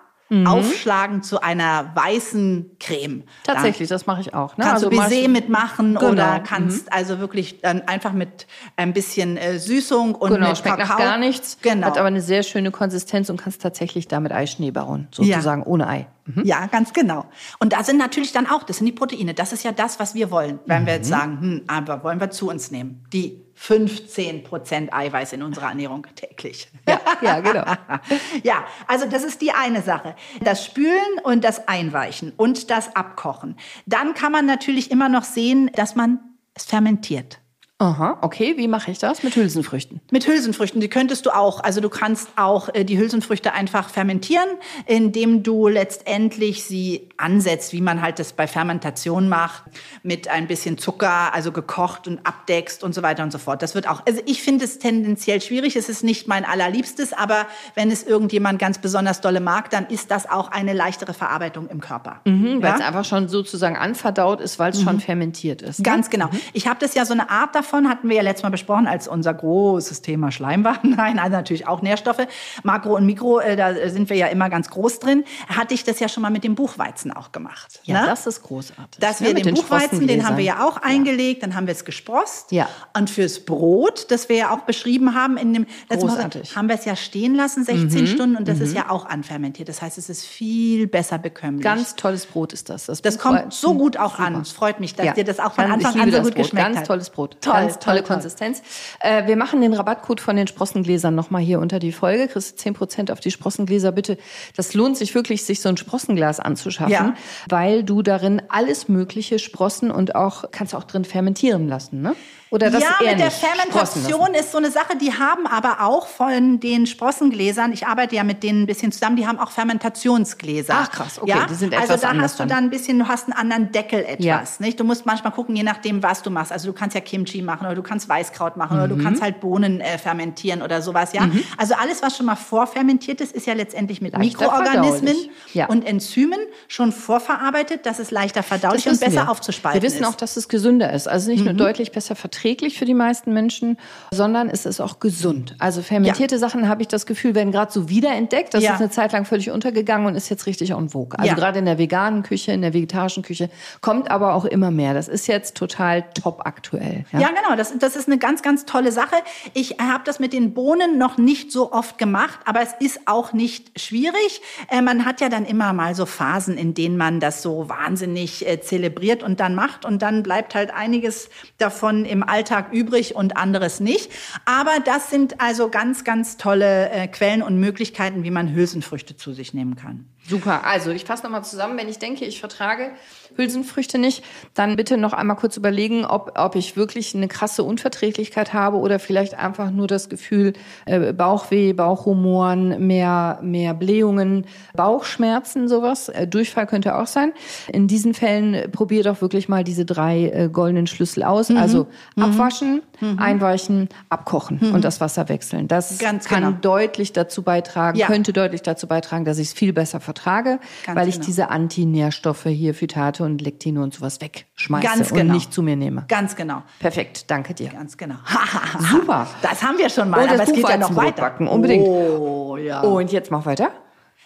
aufschlagen 0.47 1.21
zu 1.21 1.43
einer 1.43 1.91
weißen 1.93 2.77
Creme. 2.79 3.21
Tatsächlich, 3.43 3.87
das 3.87 4.07
mache 4.07 4.21
ich 4.21 4.33
auch. 4.33 4.57
Ne? 4.57 4.63
Kannst 4.65 4.83
du 4.83 4.89
mach 4.89 5.05
ich- 5.07 5.17
Baiser 5.17 5.27
mitmachen 5.29 5.93
Genau. 5.93 6.09
oder 6.11 6.39
kannst 6.39 6.91
also 6.91 7.19
wirklich 7.19 7.61
dann 7.61 7.81
einfach 7.87 8.13
mit 8.13 8.47
ein 8.75 8.93
bisschen 8.93 9.37
äh, 9.37 9.59
Süßung 9.59 10.15
und 10.15 10.31
Genau, 10.33 10.47
mit 10.47 10.57
schmeckt 10.57 10.77
Kakao. 10.79 10.97
nach 10.97 11.05
gar 11.05 11.17
nichts, 11.19 11.59
Genau. 11.61 11.85
hat 11.85 11.99
aber 11.99 12.07
eine 12.07 12.21
sehr 12.21 12.41
schöne 12.41 12.71
Konsistenz 12.71 13.29
und 13.29 13.37
kannst 13.39 13.61
tatsächlich 13.61 14.07
damit 14.07 14.31
Eischnee 14.31 14.71
bauen, 14.71 15.07
sozusagen 15.11 15.61
ohne 15.61 15.87
Ei. 15.87 16.07
Ja, 16.43 16.65
ganz 16.65 16.93
genau. 16.93 17.25
Und 17.59 17.73
da 17.73 17.83
sind 17.83 17.97
natürlich 17.97 18.31
dann 18.31 18.47
auch, 18.47 18.63
das 18.63 18.77
sind 18.77 18.87
die 18.87 18.91
Proteine. 18.93 19.35
Das 19.35 19.53
ist 19.53 19.63
ja 19.63 19.71
das, 19.71 19.99
was 19.99 20.15
wir 20.15 20.31
wollen. 20.31 20.57
Wenn 20.65 20.87
wir 20.87 20.93
jetzt 20.93 21.09
sagen, 21.09 21.37
hm, 21.41 21.61
aber 21.67 22.03
wollen 22.03 22.19
wir 22.19 22.31
zu 22.31 22.49
uns 22.49 22.71
nehmen? 22.71 23.03
Die 23.13 23.42
15 23.55 24.43
Prozent 24.43 24.93
Eiweiß 24.93 25.33
in 25.33 25.43
unserer 25.43 25.69
Ernährung 25.69 26.05
täglich. 26.15 26.69
Ja, 26.87 26.99
ja, 27.21 27.39
genau. 27.39 27.63
ja, 28.43 28.65
also 28.87 29.07
das 29.07 29.23
ist 29.23 29.41
die 29.41 29.51
eine 29.51 29.81
Sache. 29.81 30.15
Das 30.41 30.65
Spülen 30.65 31.19
und 31.23 31.43
das 31.43 31.67
Einweichen 31.67 32.33
und 32.35 32.69
das 32.69 32.95
Abkochen. 32.95 33.55
Dann 33.85 34.13
kann 34.13 34.31
man 34.31 34.45
natürlich 34.45 34.91
immer 34.91 35.07
noch 35.07 35.23
sehen, 35.23 35.71
dass 35.75 35.95
man 35.95 36.19
es 36.53 36.65
fermentiert. 36.65 37.39
Aha, 37.79 38.19
okay, 38.21 38.53
wie 38.55 38.67
mache 38.69 38.91
ich 38.91 38.99
das? 38.99 39.23
Mit 39.23 39.35
Hülsenfrüchten. 39.35 39.99
Mit 40.11 40.25
Hülsenfrüchten, 40.27 40.79
die 40.79 40.87
könntest 40.89 41.25
du 41.25 41.31
auch. 41.31 41.59
Also 41.61 41.81
du 41.81 41.89
kannst 41.89 42.29
auch 42.37 42.69
äh, 42.73 42.85
die 42.85 42.97
Hülsenfrüchte 42.97 43.51
einfach 43.51 43.89
fermentieren, 43.89 44.47
indem 44.85 45.41
du 45.43 45.67
letztendlich 45.67 46.63
sie 46.63 47.09
ansetzt, 47.17 47.73
wie 47.73 47.81
man 47.81 48.01
halt 48.01 48.19
das 48.19 48.31
bei 48.33 48.47
Fermentation 48.47 49.27
macht, 49.27 49.63
mit 50.03 50.27
ein 50.29 50.47
bisschen 50.47 50.77
Zucker, 50.77 51.33
also 51.33 51.51
gekocht 51.51 52.07
und 52.07 52.25
abdeckst 52.25 52.83
und 52.83 52.93
so 52.95 53.01
weiter 53.01 53.23
und 53.23 53.31
so 53.31 53.37
fort. 53.39 53.61
Das 53.61 53.73
wird 53.75 53.89
auch, 53.89 54.03
also 54.07 54.21
ich 54.27 54.43
finde 54.43 54.63
es 54.65 54.77
tendenziell 54.79 55.41
schwierig. 55.41 55.75
Es 55.75 55.89
ist 55.89 56.03
nicht 56.03 56.27
mein 56.27 56.45
allerliebstes, 56.45 57.11
aber 57.11 57.47
wenn 57.75 57.91
es 57.91 58.03
irgendjemand 58.03 58.59
ganz 58.59 58.77
besonders 58.77 59.19
dolle 59.19 59.41
mag, 59.41 59.71
dann 59.71 59.87
ist 59.87 60.09
das 60.11 60.29
auch 60.29 60.49
eine 60.51 60.73
leichtere 60.73 61.13
Verarbeitung 61.13 61.67
im 61.69 61.81
Körper. 61.81 62.21
Mhm, 62.25 62.61
Weil 62.61 62.69
Ja? 62.69 62.75
es 62.75 62.81
einfach 62.81 63.03
schon 63.05 63.27
sozusagen 63.27 63.75
anverdaut 63.75 64.39
ist, 64.41 64.57
weil 64.59 64.71
es 64.71 64.81
schon 64.81 64.99
fermentiert 65.01 65.61
ist. 65.63 65.79
ne? 65.79 65.83
Ganz 65.83 66.09
genau. 66.11 66.29
Ich 66.53 66.67
habe 66.67 66.79
das 66.79 66.93
ja 66.93 67.03
so 67.05 67.13
eine 67.13 67.29
Art 67.31 67.55
davon 67.55 67.72
davon 67.73 67.89
hatten 67.89 68.07
wir 68.09 68.15
ja 68.17 68.21
letztes 68.21 68.43
Mal 68.43 68.49
besprochen, 68.49 68.87
als 68.87 69.07
unser 69.07 69.33
großes 69.33 70.01
Thema 70.01 70.31
Schleim 70.31 70.63
war. 70.63 70.77
Nein, 70.83 71.17
also 71.19 71.31
natürlich 71.31 71.67
auch 71.67 71.81
Nährstoffe. 71.81 72.27
Makro 72.63 72.95
und 72.95 73.05
Mikro, 73.05 73.39
äh, 73.39 73.55
da 73.55 73.73
sind 73.89 74.09
wir 74.09 74.15
ja 74.17 74.27
immer 74.27 74.49
ganz 74.49 74.69
groß 74.69 74.99
drin. 74.99 75.23
Hatte 75.49 75.73
ich 75.73 75.83
das 75.83 75.99
ja 75.99 76.07
schon 76.07 76.21
mal 76.21 76.29
mit 76.29 76.43
dem 76.43 76.53
Buchweizen 76.55 77.11
auch 77.11 77.31
gemacht. 77.31 77.79
Ja, 77.83 78.01
ne? 78.01 78.07
das 78.07 78.27
ist 78.27 78.43
großartig. 78.43 78.99
Dass 78.99 79.19
Ja, 79.19 79.27
wir 79.27 79.33
mit 79.33 79.45
den 79.45 79.55
Buchweizen, 79.55 80.07
den 80.07 80.27
haben 80.27 80.37
wir 80.37 80.43
ja 80.43 80.63
auch 80.65 80.77
eingelegt, 80.77 81.41
dann 81.43 81.55
haben 81.55 81.65
wir 81.67 81.71
es 81.73 81.83
gesprost. 81.85 82.51
Ja. 82.51 82.69
Und 82.95 83.09
fürs 83.09 83.39
Brot, 83.39 84.11
das 84.11 84.29
wir 84.29 84.35
ja 84.37 84.51
auch 84.51 84.61
beschrieben 84.61 85.15
haben 85.15 85.37
in 85.37 85.53
dem 85.53 85.65
letzten 85.89 86.07
Mal. 86.07 86.13
Mhm. 86.27 86.55
haben 86.55 86.67
wir 86.69 86.75
es 86.75 86.85
ja 86.85 86.95
stehen 86.95 87.33
lassen, 87.35 87.63
16 87.63 88.07
Stunden, 88.07 88.35
und 88.37 88.47
das 88.47 88.59
ist 88.59 88.75
ja 88.75 88.89
auch 88.89 89.05
anfermentiert. 89.07 89.67
Das 89.69 89.81
heißt, 89.81 89.97
es 89.97 90.09
ist 90.09 90.25
viel 90.25 90.87
besser 90.87 91.17
bekömmlich. 91.17 91.63
Ganz 91.63 91.95
tolles 91.95 92.25
Brot 92.27 92.53
ist 92.53 92.69
das. 92.69 92.85
das 92.85 93.01
Buchweizen- 93.01 93.17
kommt 93.19 93.53
so 93.53 93.73
gut 93.73 93.97
auch 93.97 94.19
an. 94.19 94.39
Es 94.41 94.51
freut 94.51 94.79
mich, 94.79 94.93
dass 94.95 95.05
Ja. 95.07 95.13
dir 95.13 95.23
das 95.23 95.39
auch 95.39 95.53
von 95.53 95.65
Ganz- 95.65 95.85
Anfang 95.85 96.01
an 96.01 96.11
so 96.11 96.17
das 96.17 96.27
gut 96.27 96.35
geschmeckt 96.35 96.65
Ganz 96.67 96.77
hat. 96.79 96.87
tolles 96.87 97.09
Brot. 97.09 97.37
Toll, 97.41 97.52
Ganz 97.61 97.79
tolle 97.79 97.97
toll, 97.99 98.07
toll. 98.07 98.15
Konsistenz. 98.15 98.61
Äh, 98.99 99.27
wir 99.27 99.35
machen 99.35 99.61
den 99.61 99.73
Rabattcode 99.73 100.21
von 100.21 100.35
den 100.35 100.47
Sprossengläsern 100.47 101.15
nochmal 101.15 101.41
hier 101.41 101.59
unter 101.59 101.79
die 101.79 101.91
Folge. 101.91 102.27
Kriegst 102.27 102.59
10% 102.59 103.11
auf 103.11 103.19
die 103.19 103.31
Sprossengläser, 103.31 103.91
bitte. 103.91 104.17
Das 104.55 104.73
lohnt 104.73 104.97
sich 104.97 105.15
wirklich, 105.15 105.43
sich 105.45 105.61
so 105.61 105.69
ein 105.69 105.77
Sprossenglas 105.77 106.39
anzuschaffen, 106.39 106.91
Ja. 106.91 107.13
weil 107.49 107.83
du 107.83 108.01
darin 108.01 108.41
alles 108.49 108.87
mögliche 108.87 109.39
Sprossen 109.39 109.91
und 109.91 110.15
auch, 110.15 110.45
kannst 110.51 110.75
auch 110.75 110.83
drin 110.83 111.05
fermentieren 111.05 111.67
lassen, 111.67 112.01
ne? 112.01 112.15
Oder 112.53 112.69
das 112.69 112.83
ja, 112.83 112.89
mit 113.01 113.19
der 113.19 113.31
Fermentation 113.31 114.33
ist 114.35 114.51
so 114.51 114.59
eine 114.59 114.69
Sache, 114.69 114.95
die 114.95 115.11
haben 115.11 115.47
aber 115.47 115.81
auch 115.81 116.05
von 116.07 116.59
den 116.59 116.85
Sprossengläsern, 116.85 117.73
ich 117.73 117.87
arbeite 117.87 118.15
ja 118.15 118.23
mit 118.23 118.43
denen 118.43 118.61
ein 118.61 118.65
bisschen 118.67 118.91
zusammen, 118.91 119.15
die 119.15 119.25
haben 119.25 119.39
auch 119.39 119.49
Fermentationsgläser. 119.49 120.73
Ach, 120.77 120.91
krass, 120.91 121.19
okay, 121.19 121.31
ja? 121.31 121.45
die 121.49 121.55
sind 121.55 121.73
Also 121.73 121.85
etwas 121.85 122.01
da 122.01 122.09
anders 122.09 122.31
hast 122.33 122.39
du 122.41 122.45
dann. 122.45 122.65
ein 122.65 122.69
bisschen, 122.69 122.99
du 122.99 123.07
hast 123.07 123.23
einen 123.25 123.33
anderen 123.33 123.71
Deckel 123.71 124.01
etwas. 124.03 124.23
Ja. 124.25 124.43
Nicht? 124.59 124.79
Du 124.79 124.83
musst 124.83 125.05
manchmal 125.07 125.33
gucken, 125.33 125.55
je 125.55 125.63
nachdem, 125.63 126.03
was 126.03 126.21
du 126.21 126.29
machst. 126.29 126.51
Also 126.51 126.67
du 126.67 126.73
kannst 126.73 126.93
ja 126.93 127.01
Kimchi 127.01 127.41
machen 127.41 127.65
oder 127.65 127.73
du 127.75 127.81
kannst 127.81 128.07
Weißkraut 128.07 128.55
machen 128.55 128.77
oder 128.77 128.87
Mhm. 128.93 128.97
du 128.99 129.03
kannst 129.03 129.21
halt 129.23 129.39
Bohnen 129.39 129.81
äh, 129.81 129.97
fermentieren 129.97 130.61
oder 130.61 130.81
sowas. 130.83 131.13
Ja, 131.13 131.27
Also 131.57 131.73
alles, 131.73 132.03
was 132.03 132.17
schon 132.17 132.27
mal 132.27 132.35
vorfermentiert 132.35 133.19
ist, 133.21 133.33
ist 133.33 133.47
ja 133.47 133.53
letztendlich 133.55 133.99
mit 133.99 134.13
Leichter 134.13 134.45
Mikroorganismen. 134.45 135.15
Ja. 135.53 135.67
und 135.67 135.85
Enzymen 135.87 136.39
schon 136.67 136.91
vorverarbeitet, 136.91 137.85
dass 137.87 137.97
es 137.97 138.11
leichter 138.11 138.43
verdaulich 138.43 138.87
und 138.87 138.99
besser 138.99 139.23
wir. 139.23 139.29
aufzuspalten 139.31 139.81
Wir 139.81 139.87
wissen 139.87 140.01
ist. 140.03 140.07
auch, 140.07 140.15
dass 140.15 140.37
es 140.37 140.47
gesünder 140.49 140.93
ist. 140.93 141.07
Also 141.07 141.31
nicht 141.31 141.43
nur 141.43 141.53
deutlich 141.55 141.91
besser 141.91 142.15
verträglich 142.15 142.42
für 142.43 142.83
die 142.85 142.93
meisten 142.93 143.31
Menschen, 143.33 143.77
sondern 144.11 144.49
es 144.49 144.65
ist 144.65 144.81
auch 144.81 144.99
gesund. 144.99 145.55
Also 145.59 145.81
fermentierte 145.81 146.37
Sachen, 146.37 146.67
habe 146.67 146.81
ich 146.81 146.89
das 146.89 147.05
Gefühl, 147.05 147.35
werden 147.35 147.53
gerade 147.53 147.71
so 147.71 147.87
wiederentdeckt. 147.87 148.53
Das 148.53 148.63
Ja. 148.63 148.73
ist 148.73 148.81
eine 148.81 148.89
Zeit 148.89 149.13
lang 149.13 149.23
völlig 149.23 149.49
untergegangen 149.49 150.07
und 150.07 150.15
ist 150.15 150.27
jetzt 150.29 150.45
richtig 150.45 150.71
en 150.71 150.89
vogue. 150.89 151.17
Also 151.17 151.29
Ja. 151.29 151.35
gerade 151.35 151.59
in 151.59 151.65
der 151.65 151.77
veganen 151.77 152.21
Küche, 152.21 152.51
in 152.51 152.61
der 152.61 152.73
vegetarischen 152.73 153.23
Küche, 153.23 153.49
kommt 153.79 154.11
aber 154.11 154.33
auch 154.33 154.43
immer 154.43 154.71
mehr. 154.71 154.93
Das 154.93 155.07
ist 155.07 155.27
jetzt 155.27 155.55
total 155.55 156.03
top 156.21 156.41
aktuell. 156.45 157.05
Ja, 157.13 157.29
genau. 157.29 157.55
Das, 157.55 157.77
das 157.79 157.95
ist 157.95 158.07
eine 158.09 158.17
ganz, 158.17 158.41
ganz 158.41 158.65
tolle 158.65 158.91
Sache. 158.91 159.15
Ich 159.53 159.77
habe 159.79 160.03
das 160.05 160.19
mit 160.19 160.33
den 160.33 160.53
Bohnen 160.53 160.97
noch 160.97 161.17
nicht 161.17 161.49
so 161.49 161.71
oft 161.71 161.97
gemacht, 161.97 162.39
aber 162.43 162.61
es 162.61 162.73
ist 162.79 162.99
auch 163.05 163.31
nicht 163.31 163.79
schwierig. 163.79 164.41
Äh, 164.69 164.81
man 164.81 165.05
hat 165.05 165.21
ja 165.21 165.29
dann 165.29 165.45
immer 165.45 165.71
mal 165.71 165.95
so 165.95 166.05
Phasen, 166.05 166.57
in 166.57 166.73
denen 166.73 166.97
man 166.97 167.21
das 167.21 167.41
so 167.41 167.69
wahnsinnig 167.69 168.45
äh, 168.45 168.59
zelebriert 168.59 169.23
und 169.23 169.39
dann 169.39 169.55
macht 169.55 169.85
und 169.85 170.01
dann 170.01 170.23
bleibt 170.23 170.55
halt 170.55 170.73
einiges 170.73 171.29
davon 171.57 172.03
im 172.05 172.21
Alltag 172.33 172.73
übrig 172.73 173.15
und 173.15 173.37
anderes 173.37 173.79
nicht. 173.79 174.11
Aber 174.45 174.79
das 174.83 175.11
sind 175.11 175.39
also 175.39 175.69
ganz, 175.69 176.03
ganz 176.03 176.37
tolle 176.37 176.89
äh, 176.89 177.07
Quellen 177.07 177.43
und 177.43 177.59
Möglichkeiten, 177.59 178.23
wie 178.23 178.31
man 178.31 178.55
Hülsenfrüchte 178.55 179.15
zu 179.15 179.33
sich 179.33 179.53
nehmen 179.53 179.75
kann. 179.75 180.05
Super. 180.27 180.65
Also 180.65 180.89
ich 180.89 181.05
fasse 181.05 181.23
nochmal 181.23 181.43
zusammen. 181.43 181.77
Wenn 181.77 181.89
ich 181.89 181.99
denke, 181.99 182.25
ich 182.25 182.39
vertrage 182.39 182.91
Hülsenfrüchte 183.35 183.97
nicht, 183.97 184.23
dann 184.53 184.75
bitte 184.75 184.97
noch 184.97 185.13
einmal 185.13 185.35
kurz 185.37 185.57
überlegen, 185.57 186.05
ob, 186.05 186.33
ob 186.37 186.55
ich 186.55 186.75
wirklich 186.75 187.15
eine 187.15 187.27
krasse 187.27 187.63
Unverträglichkeit 187.63 188.53
habe 188.53 188.77
oder 188.77 188.99
vielleicht 188.99 189.35
einfach 189.35 189.71
nur 189.71 189.87
das 189.87 190.09
Gefühl, 190.09 190.53
äh, 190.85 191.13
Bauchweh, 191.13 191.73
Bauchhumoren, 191.73 192.87
mehr, 192.87 193.39
mehr 193.41 193.73
Blähungen, 193.73 194.45
Bauchschmerzen, 194.75 195.67
sowas. 195.67 196.09
Äh, 196.09 196.27
Durchfall 196.27 196.67
könnte 196.67 196.95
auch 196.97 197.07
sein. 197.07 197.33
In 197.71 197.87
diesen 197.87 198.13
Fällen 198.13 198.71
probier 198.71 199.03
doch 199.03 199.21
wirklich 199.21 199.49
mal 199.49 199.63
diese 199.63 199.85
drei 199.85 200.29
äh, 200.29 200.49
goldenen 200.51 200.87
Schlüssel 200.87 201.23
aus. 201.23 201.49
Mhm. 201.49 201.57
Also 201.57 201.87
abwaschen, 202.19 202.81
einweichen, 203.17 203.89
abkochen 204.09 204.73
und 204.73 204.83
das 204.83 205.01
Wasser 205.01 205.29
wechseln. 205.29 205.67
Das 205.67 205.97
Ganz 205.97 206.25
kann 206.25 206.43
genau. 206.43 206.57
deutlich 206.61 207.13
dazu 207.13 207.41
beitragen, 207.43 207.97
Ja. 207.97 208.07
könnte 208.07 208.33
deutlich 208.33 208.61
dazu 208.61 208.87
beitragen, 208.87 209.25
dass 209.25 209.37
ich 209.37 209.47
es 209.49 209.53
viel 209.53 209.73
besser 209.73 209.99
vertrage, 209.99 210.59
Ganz 210.85 210.99
weil 210.99 211.07
ich 211.07 211.15
genau. 211.15 211.25
diese 211.25 211.49
Antinährstoffe 211.49 212.43
hier, 212.45 212.73
Phytate 212.73 213.23
und 213.23 213.41
Lektine 213.41 213.81
und 213.81 213.93
sowas 213.93 214.21
wegschmeiße 214.21 214.85
Ganz 214.87 215.11
und 215.11 215.17
genau. 215.17 215.33
nicht 215.33 215.53
zu 215.53 215.61
mir 215.61 215.75
nehme. 215.75 216.05
Ganz 216.07 216.35
genau. 216.35 216.63
Perfekt, 216.79 217.29
danke 217.29 217.53
dir. 217.53 217.69
Ganz 217.69 217.97
genau. 217.97 218.15
Super. 218.91 219.27
Das 219.41 219.63
haben 219.63 219.77
wir 219.77 219.89
schon 219.89 220.09
mal, 220.09 220.21
Und 220.21 220.31
das 220.31 220.39
aber 220.39 220.49
es 220.49 220.55
geht 220.55 220.69
ja 220.69 220.77
noch 220.77 220.95
weiter. 220.95 221.21
backen, 221.21 221.47
unbedingt. 221.47 221.85
Oh, 221.87 222.57
ja. 222.57 222.81
Und 222.81 223.11
jetzt 223.11 223.31
mach 223.31 223.45
weiter. 223.45 223.71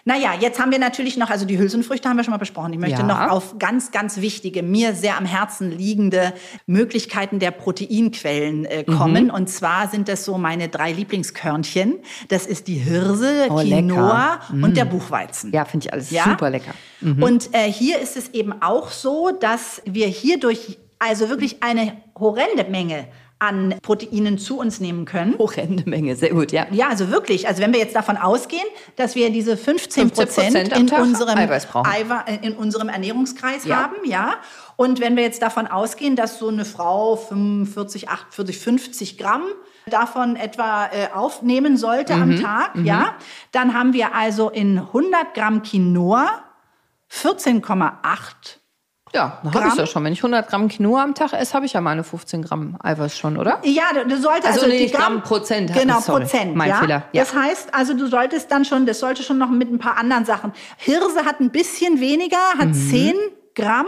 Naja, 0.04 0.30
jetzt 0.40 0.58
haben 0.60 0.70
wir 0.70 0.78
natürlich 0.78 1.16
noch, 1.16 1.28
also 1.30 1.44
die 1.44 1.58
Hülsenfrüchte 1.58 2.08
haben 2.08 2.16
wir 2.16 2.24
schon 2.24 2.30
mal 2.32 2.38
besprochen. 2.38 2.72
Ich 2.72 2.78
möchte 2.78 3.00
Ja. 3.02 3.06
noch 3.06 3.20
auf 3.30 3.58
ganz, 3.58 3.90
ganz 3.90 4.18
wichtige, 4.18 4.62
mir 4.62 4.94
sehr 4.94 5.18
am 5.18 5.24
Herzen 5.26 5.70
liegende 5.70 6.32
Möglichkeiten 6.66 7.38
der 7.38 7.50
Proteinquellen 7.50 8.64
äh, 8.64 8.84
Mhm. 8.86 8.96
kommen. 8.96 9.30
Und 9.30 9.48
zwar 9.50 9.88
sind 9.88 10.08
das 10.08 10.24
so 10.24 10.38
meine 10.38 10.68
drei 10.68 10.92
Lieblingskörnchen. 10.92 11.98
Das 12.28 12.46
ist 12.46 12.68
die 12.68 12.74
Hirse, 12.76 13.46
Oh, 13.50 13.56
Quinoa 13.60 14.38
lecker. 14.50 14.64
und 14.66 14.76
der 14.76 14.84
Buchweizen. 14.84 15.52
Ja, 15.52 15.64
finde 15.64 15.86
ich 15.86 15.92
alles 15.92 16.10
Ja? 16.10 16.24
super 16.24 16.50
lecker. 16.50 16.72
Und 17.02 17.54
äh, 17.54 17.70
hier 17.70 17.98
ist 18.00 18.16
es 18.16 18.30
eben 18.30 18.60
auch 18.62 18.90
so, 18.90 19.30
dass 19.30 19.82
wir 19.84 20.06
hierdurch 20.06 20.78
also 20.98 21.28
wirklich 21.28 21.62
eine 21.62 21.92
horrende 22.18 22.64
Menge 22.68 23.06
an 23.40 23.74
Proteinen 23.82 24.36
zu 24.38 24.58
uns 24.58 24.80
nehmen 24.80 25.04
können. 25.04 25.36
Horrende 25.38 25.88
Menge, 25.88 26.16
sehr 26.16 26.30
gut, 26.30 26.50
ja. 26.52 26.66
Ja, 26.72 26.88
also 26.88 27.10
wirklich. 27.10 27.46
Also 27.46 27.62
wenn 27.62 27.72
wir 27.72 27.78
jetzt 27.80 27.94
davon 27.94 28.16
ausgehen, 28.16 28.66
dass 28.96 29.14
wir 29.14 29.30
diese 29.30 29.56
15 29.56 30.10
Prozent 30.10 30.56
15% 30.56 30.72
am 30.74 30.80
in 30.80 30.90
unserem, 30.92 31.38
Eiweiß. 31.38 31.68
Eiwa- 31.68 32.26
in 32.42 32.54
unserem 32.54 32.88
Ernährungskreis 32.88 33.64
Ja. 33.64 33.76
haben, 33.84 33.96
ja. 34.04 34.34
Und 34.76 35.00
wenn 35.00 35.16
wir 35.16 35.22
jetzt 35.22 35.40
davon 35.42 35.66
ausgehen, 35.66 36.16
dass 36.16 36.38
so 36.38 36.48
eine 36.48 36.64
Frau 36.64 37.16
45, 37.16 38.08
48, 38.08 38.58
50 38.58 39.18
Gramm 39.18 39.42
davon 39.86 40.36
etwa 40.36 40.86
äh, 40.86 41.08
aufnehmen 41.14 41.76
sollte 41.76 42.14
Mhm, 42.16 42.22
am 42.22 42.40
Tag, 42.42 42.70
ja, 42.84 43.14
dann 43.52 43.72
haben 43.74 43.92
wir 43.92 44.14
also 44.14 44.50
in 44.50 44.78
100 44.78 45.34
Gramm 45.34 45.62
Quinoa 45.62 46.28
14,8 47.10 48.57
Ja, 49.14 49.38
dann 49.42 49.52
habe 49.52 49.64
Gramm? 49.64 49.72
ich 49.72 49.78
ja 49.78 49.86
schon. 49.86 50.04
Wenn 50.04 50.12
ich 50.12 50.20
100 50.20 50.48
Gramm 50.48 50.68
Quinoa 50.68 51.02
am 51.02 51.14
Tag 51.14 51.32
esse, 51.32 51.54
habe 51.54 51.66
ich 51.66 51.72
ja 51.72 51.80
meine 51.80 52.04
15 52.04 52.42
Gramm 52.42 52.76
Eiweiß 52.82 53.16
schon, 53.18 53.36
oder? 53.36 53.58
Ja, 53.64 53.84
du, 53.94 54.06
du 54.06 54.16
solltest 54.20 54.46
Also 54.46 54.60
also, 54.60 54.66
nee, 54.68 54.76
die 54.78 54.82
nicht 54.84 54.94
Gramm, 54.94 55.22
Prozent. 55.22 55.72
Genau, 55.72 56.00
Sorry, 56.00 56.22
Prozent. 56.22 56.54
mein 56.56 56.68
ja? 56.70 56.76
Fehler, 56.76 57.02
ja. 57.12 57.22
Das 57.22 57.34
heißt, 57.34 57.74
also 57.74 57.94
du 57.94 58.06
solltest 58.06 58.50
dann 58.50 58.64
schon, 58.64 58.86
das 58.86 59.00
sollte 59.00 59.22
schon 59.22 59.38
noch 59.38 59.50
mit 59.50 59.70
ein 59.72 59.78
paar 59.78 59.96
anderen 59.96 60.24
Sachen. 60.24 60.52
Hirse 60.76 61.24
hat 61.24 61.40
ein 61.40 61.50
bisschen 61.50 62.00
weniger, 62.00 62.38
hat 62.58 62.68
Mhm. 62.68 62.74
10 62.90 63.14
Gramm 63.54 63.86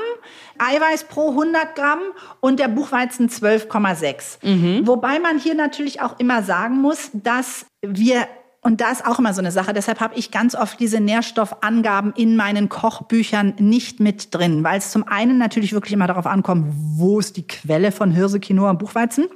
Eiweiß 0.59 1.05
pro 1.05 1.31
100 1.31 1.75
Gramm 1.77 2.01
und 2.41 2.59
der 2.59 2.69
Buchweizen 2.69 3.29
12,6. 3.29 4.39
Mhm. 4.43 4.87
Wobei 4.87 5.19
man 5.21 5.39
hier 5.39 5.55
natürlich 5.55 6.03
auch 6.03 6.19
immer 6.19 6.43
sagen 6.43 6.81
muss, 6.81 7.11
dass 7.13 7.67
wir 7.81 8.27
und 8.63 8.83
da 8.83 8.91
ist 8.91 9.07
auch 9.07 9.19
immer 9.19 9.33
so 9.33 9.41
eine 9.41 9.53
Sache. 9.53 9.73
Deshalb 9.73 10.01
habe 10.01 10.15
ich 10.17 10.31
ganz 10.31 10.55
oft 10.55 10.79
diese 10.79 11.01
Nährstoffangaben 11.01 12.13
in 12.15 12.37
meinen 12.37 12.69
Kochbüchern 12.69 13.55
nicht 13.59 14.01
mit 14.01 14.35
drin, 14.35 14.63
weil 14.63 14.79
es 14.79 14.91
zum 14.91 15.09
einen 15.09 15.39
natürlich 15.39 15.73
wirklich 15.73 15.95
immer 15.95 16.07
darauf 16.07 16.27
ankommt, 16.27 16.67
wo 16.75 17.19
ist 17.19 17.37
die 17.39 17.47
Quelle 17.47 17.91
von 17.91 18.11
Hirse, 18.11 18.39
Quinoa 18.39 18.71
und 18.71 18.79
Buchweizen 18.79 19.29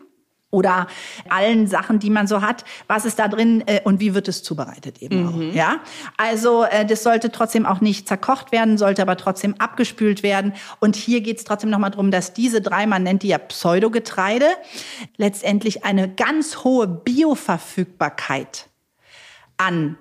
oder 0.51 0.87
allen 1.31 1.67
Sachen, 1.67 1.99
die 1.99 2.11
man 2.11 2.27
so 2.27 2.43
hat. 2.43 2.65
Was 2.87 3.07
ist 3.07 3.19
da 3.19 3.27
drin 3.29 3.65
äh, 3.67 3.81
und 3.83 3.99
wie 3.99 4.15
wird 4.15 4.29
es 4.29 4.43
zubereitet 4.43 5.01
eben 5.01 5.27
auch? 5.27 5.55
Ja, 5.55 5.81
also 6.19 6.65
äh, 6.65 6.85
das 6.85 7.03
sollte 7.03 7.33
trotzdem 7.33 7.65
auch 7.65 7.81
nicht 7.81 8.07
zerkocht 8.07 8.53
werden, 8.53 8.77
sollte 8.77 9.01
aber 9.01 9.17
trotzdem 9.17 9.55
abgespült 9.59 10.23
werden. 10.23 10.53
Und 10.81 10.97
hier 10.97 11.23
geht 11.23 11.39
es 11.39 11.45
trotzdem 11.45 11.71
nochmal 11.71 11.91
drum, 11.91 12.11
dass 12.11 12.35
diese 12.35 12.61
drei, 12.61 12.87
man 12.87 13.03
nennt 13.03 13.23
die 13.23 13.29
ja 13.29 13.39
Pseudogetreide, 13.39 14.47
letztendlich 15.17 15.85
eine 15.85 16.09
ganz 16.09 16.59
hohe 16.63 16.87
Bioverfügbarkeit 16.87 18.69
an 19.57 19.99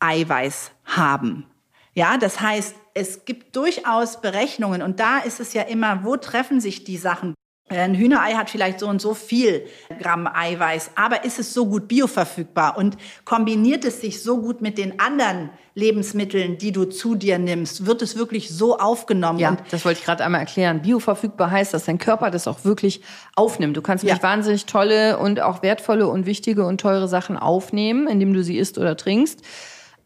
Eiweiß 0.00 0.72
haben. 0.84 1.46
Ja, 1.94 2.16
das 2.16 2.40
heißt, 2.40 2.76
es 2.94 3.24
gibt 3.24 3.56
durchaus 3.56 4.20
Berechnungen 4.20 4.82
und 4.82 5.00
da 5.00 5.18
ist 5.18 5.40
es 5.40 5.52
ja 5.52 5.62
immer, 5.62 6.04
wo 6.04 6.16
treffen 6.16 6.60
sich 6.60 6.84
die 6.84 6.96
Sachen? 6.96 7.34
Ein 7.70 7.94
Hühnerei 7.94 8.32
hat 8.34 8.50
vielleicht 8.50 8.80
so 8.80 8.88
und 8.88 9.00
so 9.00 9.14
viel 9.14 9.64
Gramm 10.02 10.26
Eiweiß, 10.26 10.90
aber 10.96 11.24
ist 11.24 11.38
es 11.38 11.54
so 11.54 11.66
gut 11.66 11.86
bioverfügbar 11.86 12.76
und 12.76 12.96
kombiniert 13.24 13.84
es 13.84 14.00
sich 14.00 14.22
so 14.24 14.38
gut 14.40 14.60
mit 14.60 14.76
den 14.76 14.98
anderen 14.98 15.50
Lebensmitteln, 15.76 16.58
die 16.58 16.72
du 16.72 16.84
zu 16.86 17.14
dir 17.14 17.38
nimmst? 17.38 17.86
Wird 17.86 18.02
es 18.02 18.16
wirklich 18.16 18.50
so 18.50 18.76
aufgenommen? 18.78 19.38
Ja, 19.38 19.50
Und 19.50 19.60
das 19.70 19.84
wollte 19.84 20.00
ich 20.00 20.04
gerade 20.04 20.24
einmal 20.24 20.40
erklären. 20.40 20.82
Bioverfügbar 20.82 21.52
heißt, 21.52 21.72
dass 21.72 21.84
dein 21.84 21.98
Körper 21.98 22.32
das 22.32 22.48
auch 22.48 22.64
wirklich 22.64 23.02
aufnimmt. 23.36 23.76
Du 23.76 23.82
kannst 23.82 24.02
Ja. 24.02 24.20
wahnsinnig 24.20 24.66
tolle 24.66 25.18
und 25.18 25.40
auch 25.40 25.62
wertvolle 25.62 26.08
und 26.08 26.26
wichtige 26.26 26.66
und 26.66 26.80
teure 26.80 27.06
Sachen 27.06 27.36
aufnehmen, 27.36 28.08
indem 28.08 28.34
du 28.34 28.42
sie 28.42 28.58
isst 28.58 28.78
oder 28.78 28.96
trinkst. 28.96 29.42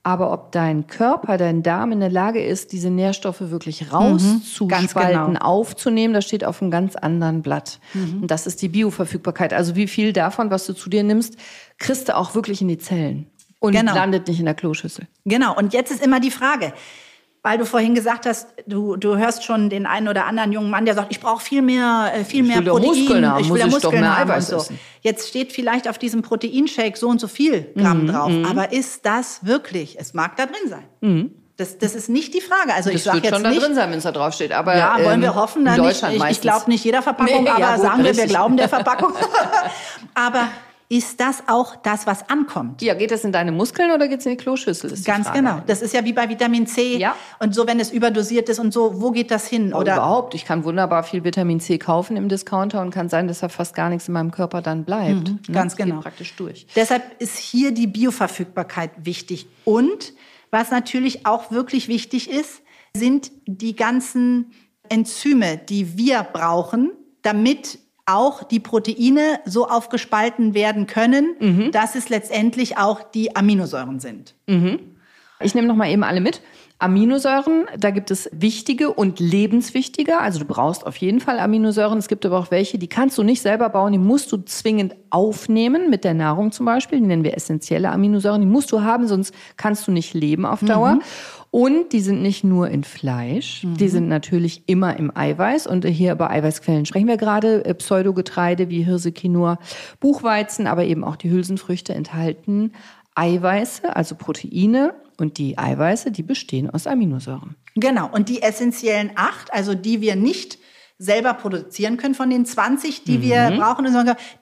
Aber 0.06 0.32
ob 0.32 0.52
dein 0.52 0.86
Körper, 0.86 1.38
dein 1.38 1.62
Darm 1.62 1.90
in 1.90 2.00
der 2.00 2.10
Lage 2.10 2.44
ist, 2.44 2.72
diese 2.72 2.90
Nährstoffe 2.90 3.40
wirklich 3.40 3.90
rauszuspalten, 3.90 5.26
genau. 5.26 5.40
aufzunehmen, 5.40 6.12
das 6.12 6.26
steht 6.26 6.44
auf 6.44 6.60
einem 6.60 6.70
ganz 6.70 6.94
anderen 6.94 7.40
Blatt. 7.40 7.80
Und 7.94 8.30
das 8.30 8.46
ist 8.46 8.60
die 8.60 8.68
Bioverfügbarkeit. 8.68 9.54
Also 9.54 9.76
wie 9.76 9.86
viel 9.86 10.12
davon, 10.12 10.50
was 10.50 10.66
du 10.66 10.74
zu 10.74 10.90
dir 10.90 11.02
nimmst, 11.02 11.36
kriegst 11.78 12.08
du 12.08 12.16
auch 12.16 12.34
wirklich 12.34 12.60
in 12.60 12.68
die 12.68 12.76
Zellen 12.78 13.30
und 13.60 13.72
Genau. 13.72 13.94
landet 13.94 14.28
nicht 14.28 14.38
in 14.38 14.44
der 14.44 14.54
Kloschüssel. 14.54 15.06
Genau, 15.24 15.56
und 15.56 15.72
jetzt 15.72 15.90
ist 15.90 16.04
immer 16.04 16.20
die 16.20 16.30
Frage, 16.30 16.74
weil 17.44 17.58
du 17.58 17.66
vorhin 17.66 17.94
gesagt 17.94 18.24
hast, 18.24 18.48
du, 18.66 18.96
du 18.96 19.18
hörst 19.18 19.44
schon 19.44 19.68
den 19.68 19.84
einen 19.84 20.08
oder 20.08 20.24
anderen 20.24 20.50
jungen 20.50 20.70
Mann, 20.70 20.86
der 20.86 20.94
sagt, 20.94 21.08
ich 21.10 21.20
brauche 21.20 21.44
viel 21.44 21.60
mehr, 21.60 22.10
äh, 22.14 22.24
viel 22.24 22.42
mehr 22.42 22.56
will 22.56 22.64
doch 22.64 22.80
Protein, 22.80 23.02
Muskeln 23.02 23.30
haben, 23.30 23.40
ich 23.40 23.48
muss 23.48 23.54
will 23.54 23.60
ja 23.60 23.66
ich 23.66 23.74
doch 23.74 23.82
Muskeln 23.82 24.00
mehr 24.00 24.18
haben 24.18 24.30
Eiweiß 24.30 24.52
und 24.52 24.58
so. 24.58 24.64
essen. 24.64 24.80
Jetzt 25.02 25.28
steht 25.28 25.52
vielleicht 25.52 25.86
auf 25.86 25.98
diesem 25.98 26.22
Proteinshake 26.22 26.96
so 26.96 27.06
und 27.08 27.20
so 27.20 27.28
viel 27.28 27.70
Gramm 27.76 28.06
drauf, 28.06 28.32
aber 28.48 28.72
ist 28.72 29.04
das 29.04 29.44
wirklich? 29.44 29.98
Es 30.00 30.14
mag 30.14 30.36
da 30.36 30.46
drin 30.46 30.68
sein. 30.68 31.30
Das, 31.56 31.78
das 31.78 31.94
ist 31.94 32.08
nicht 32.08 32.34
die 32.34 32.40
Frage. 32.40 32.74
Also 32.74 32.90
ich 32.90 32.96
Das 32.96 33.04
sage 33.04 33.16
wird 33.18 33.24
jetzt 33.26 33.34
schon 33.34 33.44
da 33.44 33.50
nicht, 33.50 33.62
drin 33.62 33.74
sein, 33.76 33.90
wenn 33.90 33.98
es 33.98 34.04
da 34.04 34.10
drauf 34.10 34.34
steht. 34.34 34.50
Aber 34.50 34.76
ja, 34.76 34.96
wollen 34.96 35.16
ähm, 35.16 35.20
wir 35.20 35.34
hoffen, 35.36 35.60
in 35.60 35.66
dann 35.66 35.80
nicht. 35.82 36.02
Ich, 36.02 36.24
ich 36.24 36.40
glaube 36.40 36.68
nicht 36.68 36.84
jeder 36.84 37.00
Verpackung, 37.00 37.42
Nee, 37.44 37.48
ja, 37.48 37.54
aber 37.54 37.74
gut, 37.74 37.82
sagen 37.82 37.98
wir, 37.98 38.04
wir 38.04 38.10
richtig. 38.10 38.28
glauben 38.30 38.56
der 38.56 38.68
Verpackung. 38.70 39.12
aber 40.14 40.48
ist 40.88 41.18
das 41.18 41.42
auch 41.48 41.76
das, 41.76 42.06
was 42.06 42.28
ankommt? 42.28 42.82
Ja, 42.82 42.94
geht 42.94 43.10
das 43.10 43.24
in 43.24 43.32
deine 43.32 43.52
Muskeln 43.52 43.90
oder 43.90 44.06
geht 44.06 44.20
es 44.20 44.26
in 44.26 44.32
die 44.32 44.36
Kloschüssel? 44.36 44.92
Die 44.92 45.02
Ganz 45.02 45.26
Frage. 45.26 45.40
genau. 45.40 45.60
Das 45.66 45.80
ist 45.82 45.94
ja 45.94 46.04
wie 46.04 46.12
bei 46.12 46.28
Vitamin 46.28 46.66
C 46.66 46.98
Ja. 46.98 47.16
und 47.38 47.54
so, 47.54 47.66
wenn 47.66 47.80
es 47.80 47.90
überdosiert 47.90 48.48
ist 48.50 48.58
und 48.58 48.72
so, 48.72 49.00
wo 49.00 49.10
geht 49.10 49.30
das 49.30 49.46
hin? 49.48 49.68
Oder 49.68 49.78
Oder 49.78 49.92
überhaupt. 49.94 50.34
Ich 50.34 50.44
kann 50.44 50.64
wunderbar 50.64 51.02
viel 51.02 51.24
Vitamin 51.24 51.58
C 51.60 51.78
kaufen 51.78 52.16
im 52.16 52.28
Discounter 52.28 52.82
und 52.82 52.90
kann 52.90 53.08
sein, 53.08 53.28
dass 53.28 53.40
da 53.40 53.48
fast 53.48 53.74
gar 53.74 53.88
nichts 53.88 54.08
in 54.08 54.14
meinem 54.14 54.30
Körper 54.30 54.60
dann 54.62 54.84
bleibt. 54.84 55.28
Ne? 55.28 55.38
ganz 55.52 55.74
Geht 55.76 55.86
genau. 55.86 56.00
praktisch 56.00 56.34
durch. 56.36 56.66
Deshalb 56.76 57.02
ist 57.20 57.38
hier 57.38 57.72
die 57.72 57.86
Bioverfügbarkeit 57.86 58.90
wichtig. 59.04 59.46
Und 59.64 60.12
was 60.50 60.70
natürlich 60.70 61.26
auch 61.26 61.50
wirklich 61.50 61.88
wichtig 61.88 62.30
ist, 62.30 62.60
sind 62.96 63.32
die 63.46 63.74
ganzen 63.74 64.52
Enzyme, 64.88 65.56
die 65.56 65.96
wir 65.96 66.22
brauchen, 66.22 66.92
damit 67.22 67.78
auch 68.06 68.42
die 68.42 68.60
Proteine 68.60 69.40
so 69.44 69.66
aufgespalten 69.68 70.54
werden 70.54 70.86
können, 70.86 71.36
dass 71.72 71.94
es 71.94 72.08
letztendlich 72.08 72.76
auch 72.76 73.02
die 73.02 73.34
Aminosäuren 73.34 74.00
sind. 74.00 74.34
Ich 75.40 75.54
nehme 75.54 75.66
noch 75.68 75.76
mal 75.76 75.90
eben 75.90 76.04
alle 76.04 76.20
mit. 76.20 76.40
Aminosäuren, 76.78 77.66
da 77.78 77.90
gibt 77.90 78.10
es 78.10 78.28
wichtige 78.32 78.92
und 78.92 79.20
lebenswichtige. 79.20 80.18
Also 80.18 80.40
du 80.40 80.44
brauchst 80.44 80.84
auf 80.86 80.96
jeden 80.96 81.20
Fall 81.20 81.38
Aminosäuren. 81.38 81.98
Es 81.98 82.08
gibt 82.08 82.26
aber 82.26 82.38
auch 82.38 82.50
welche, 82.50 82.78
die 82.78 82.88
kannst 82.88 83.16
du 83.16 83.22
nicht 83.22 83.40
selber 83.40 83.68
bauen. 83.70 83.92
Die 83.92 83.98
musst 83.98 84.32
du 84.32 84.38
zwingend 84.38 84.94
aufnehmen 85.08 85.88
mit 85.88 86.04
der 86.04 86.14
Nahrung 86.14 86.52
zum 86.52 86.66
Beispiel. 86.66 86.98
Die 86.98 87.06
nennen 87.06 87.24
wir 87.24 87.34
essentielle 87.36 87.90
Aminosäuren. 87.90 88.40
Die 88.40 88.46
musst 88.46 88.70
du 88.72 88.82
haben, 88.82 89.06
sonst 89.06 89.32
kannst 89.56 89.86
du 89.86 89.92
nicht 89.92 90.14
leben 90.14 90.44
auf 90.44 90.60
Dauer. 90.60 90.98
Und 91.54 91.92
die 91.92 92.00
sind 92.00 92.20
nicht 92.20 92.42
nur 92.42 92.68
in 92.68 92.82
Fleisch, 92.82 93.62
die 93.62 93.88
sind 93.88 94.08
natürlich 94.08 94.64
immer 94.66 94.96
im 94.96 95.16
Eiweiß. 95.16 95.68
Und 95.68 95.86
hier 95.86 96.10
über 96.10 96.28
Eiweißquellen 96.28 96.84
sprechen 96.84 97.06
wir 97.06 97.16
gerade. 97.16 97.64
Äh, 97.64 97.74
Pseudogetreide 97.74 98.70
wie 98.70 98.82
Hirse, 98.82 99.12
Quinoa, 99.12 99.60
Buchweizen, 100.00 100.66
aber 100.66 100.82
eben 100.82 101.04
auch 101.04 101.14
die 101.14 101.30
Hülsenfrüchte 101.30 101.94
enthalten 101.94 102.72
Eiweiße, 103.14 103.94
also 103.94 104.16
Proteine. 104.16 104.96
Und 105.16 105.38
die 105.38 105.56
Eiweiße, 105.56 106.10
die 106.10 106.24
bestehen 106.24 106.70
aus 106.70 106.88
Aminosäuren. 106.88 107.54
Genau. 107.76 108.10
Und 108.12 108.28
die 108.28 108.42
essentiellen 108.42 109.12
acht, 109.14 109.54
also 109.54 109.74
die 109.74 110.00
wir 110.00 110.16
nicht 110.16 110.58
selber 110.98 111.34
produzieren 111.34 111.98
können 111.98 112.16
von 112.16 112.30
den 112.30 112.46
20, 112.46 113.04
die 113.04 113.22
wir 113.22 113.52
brauchen, 113.56 113.86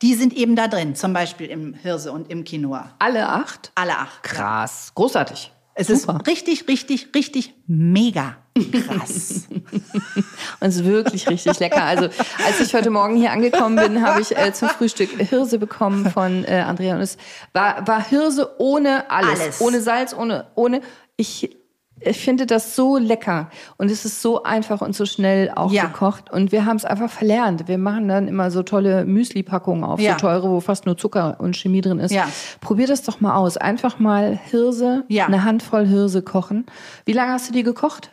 die 0.00 0.14
sind 0.14 0.32
eben 0.32 0.56
da 0.56 0.66
drin. 0.66 0.94
Zum 0.94 1.12
Beispiel 1.12 1.48
im 1.48 1.74
Hirse 1.74 2.10
und 2.10 2.30
im 2.30 2.44
Quinoa. 2.44 2.94
Alle 2.98 3.28
acht? 3.28 3.70
Alle 3.74 3.98
acht. 3.98 4.22
Krass. 4.22 4.92
Großartig. 4.94 5.52
Es 5.74 5.88
Super. 5.88 6.18
ist 6.20 6.26
richtig, 6.26 6.68
richtig, 6.68 7.08
richtig 7.14 7.54
mega 7.66 8.36
krass. 8.54 9.46
Und 9.50 10.68
es 10.68 10.76
ist 10.76 10.84
wirklich 10.84 11.28
richtig 11.28 11.58
lecker. 11.58 11.82
Also 11.82 12.04
als 12.44 12.60
ich 12.60 12.74
heute 12.74 12.90
Morgen 12.90 13.16
hier 13.16 13.32
angekommen 13.32 13.76
bin, 13.76 14.02
habe 14.06 14.20
ich 14.20 14.36
äh, 14.36 14.52
zum 14.52 14.68
Frühstück 14.68 15.10
Hirse 15.10 15.58
bekommen 15.58 16.10
von 16.10 16.44
äh, 16.44 16.64
Andrea. 16.66 16.94
Und 16.94 17.00
es 17.00 17.16
war, 17.52 17.86
war 17.86 18.04
Hirse 18.04 18.54
ohne 18.58 19.10
alles. 19.10 19.40
Alles. 19.40 19.60
Ohne 19.60 19.80
Salz, 19.80 20.14
ohne, 20.14 20.46
ohne. 20.54 20.82
Ich, 21.16 21.56
ich 22.04 22.18
finde 22.18 22.46
das 22.46 22.76
so 22.76 22.96
lecker. 22.96 23.48
Und 23.78 23.90
es 23.90 24.04
ist 24.04 24.22
so 24.22 24.42
einfach 24.42 24.80
und 24.80 24.94
so 24.94 25.06
schnell 25.06 25.50
auch 25.54 25.70
Ja. 25.72 25.84
gekocht. 25.86 26.30
Und 26.32 26.52
wir 26.52 26.64
haben 26.66 26.76
es 26.76 26.84
einfach 26.84 27.10
verlernt. 27.10 27.68
Wir 27.68 27.78
machen 27.78 28.08
dann 28.08 28.28
immer 28.28 28.50
so 28.50 28.62
tolle 28.62 29.04
Müsli-Packungen 29.04 29.84
auf, 29.84 30.00
Ja. 30.00 30.12
so 30.12 30.18
teure, 30.18 30.50
wo 30.50 30.60
fast 30.60 30.86
nur 30.86 30.96
Zucker 30.96 31.36
und 31.38 31.56
Chemie 31.56 31.80
drin 31.80 31.98
ist. 31.98 32.12
Ja. 32.12 32.28
Probier 32.60 32.86
das 32.86 33.02
doch 33.02 33.20
mal 33.20 33.34
aus. 33.36 33.56
Einfach 33.56 33.98
mal 33.98 34.38
Hirse, 34.50 35.04
eine 35.26 35.44
Handvoll 35.44 35.86
Hirse 35.86 36.22
kochen. 36.22 36.66
Wie 37.04 37.12
lange 37.12 37.32
hast 37.32 37.48
du 37.48 37.52
die 37.52 37.62
gekocht? 37.62 38.10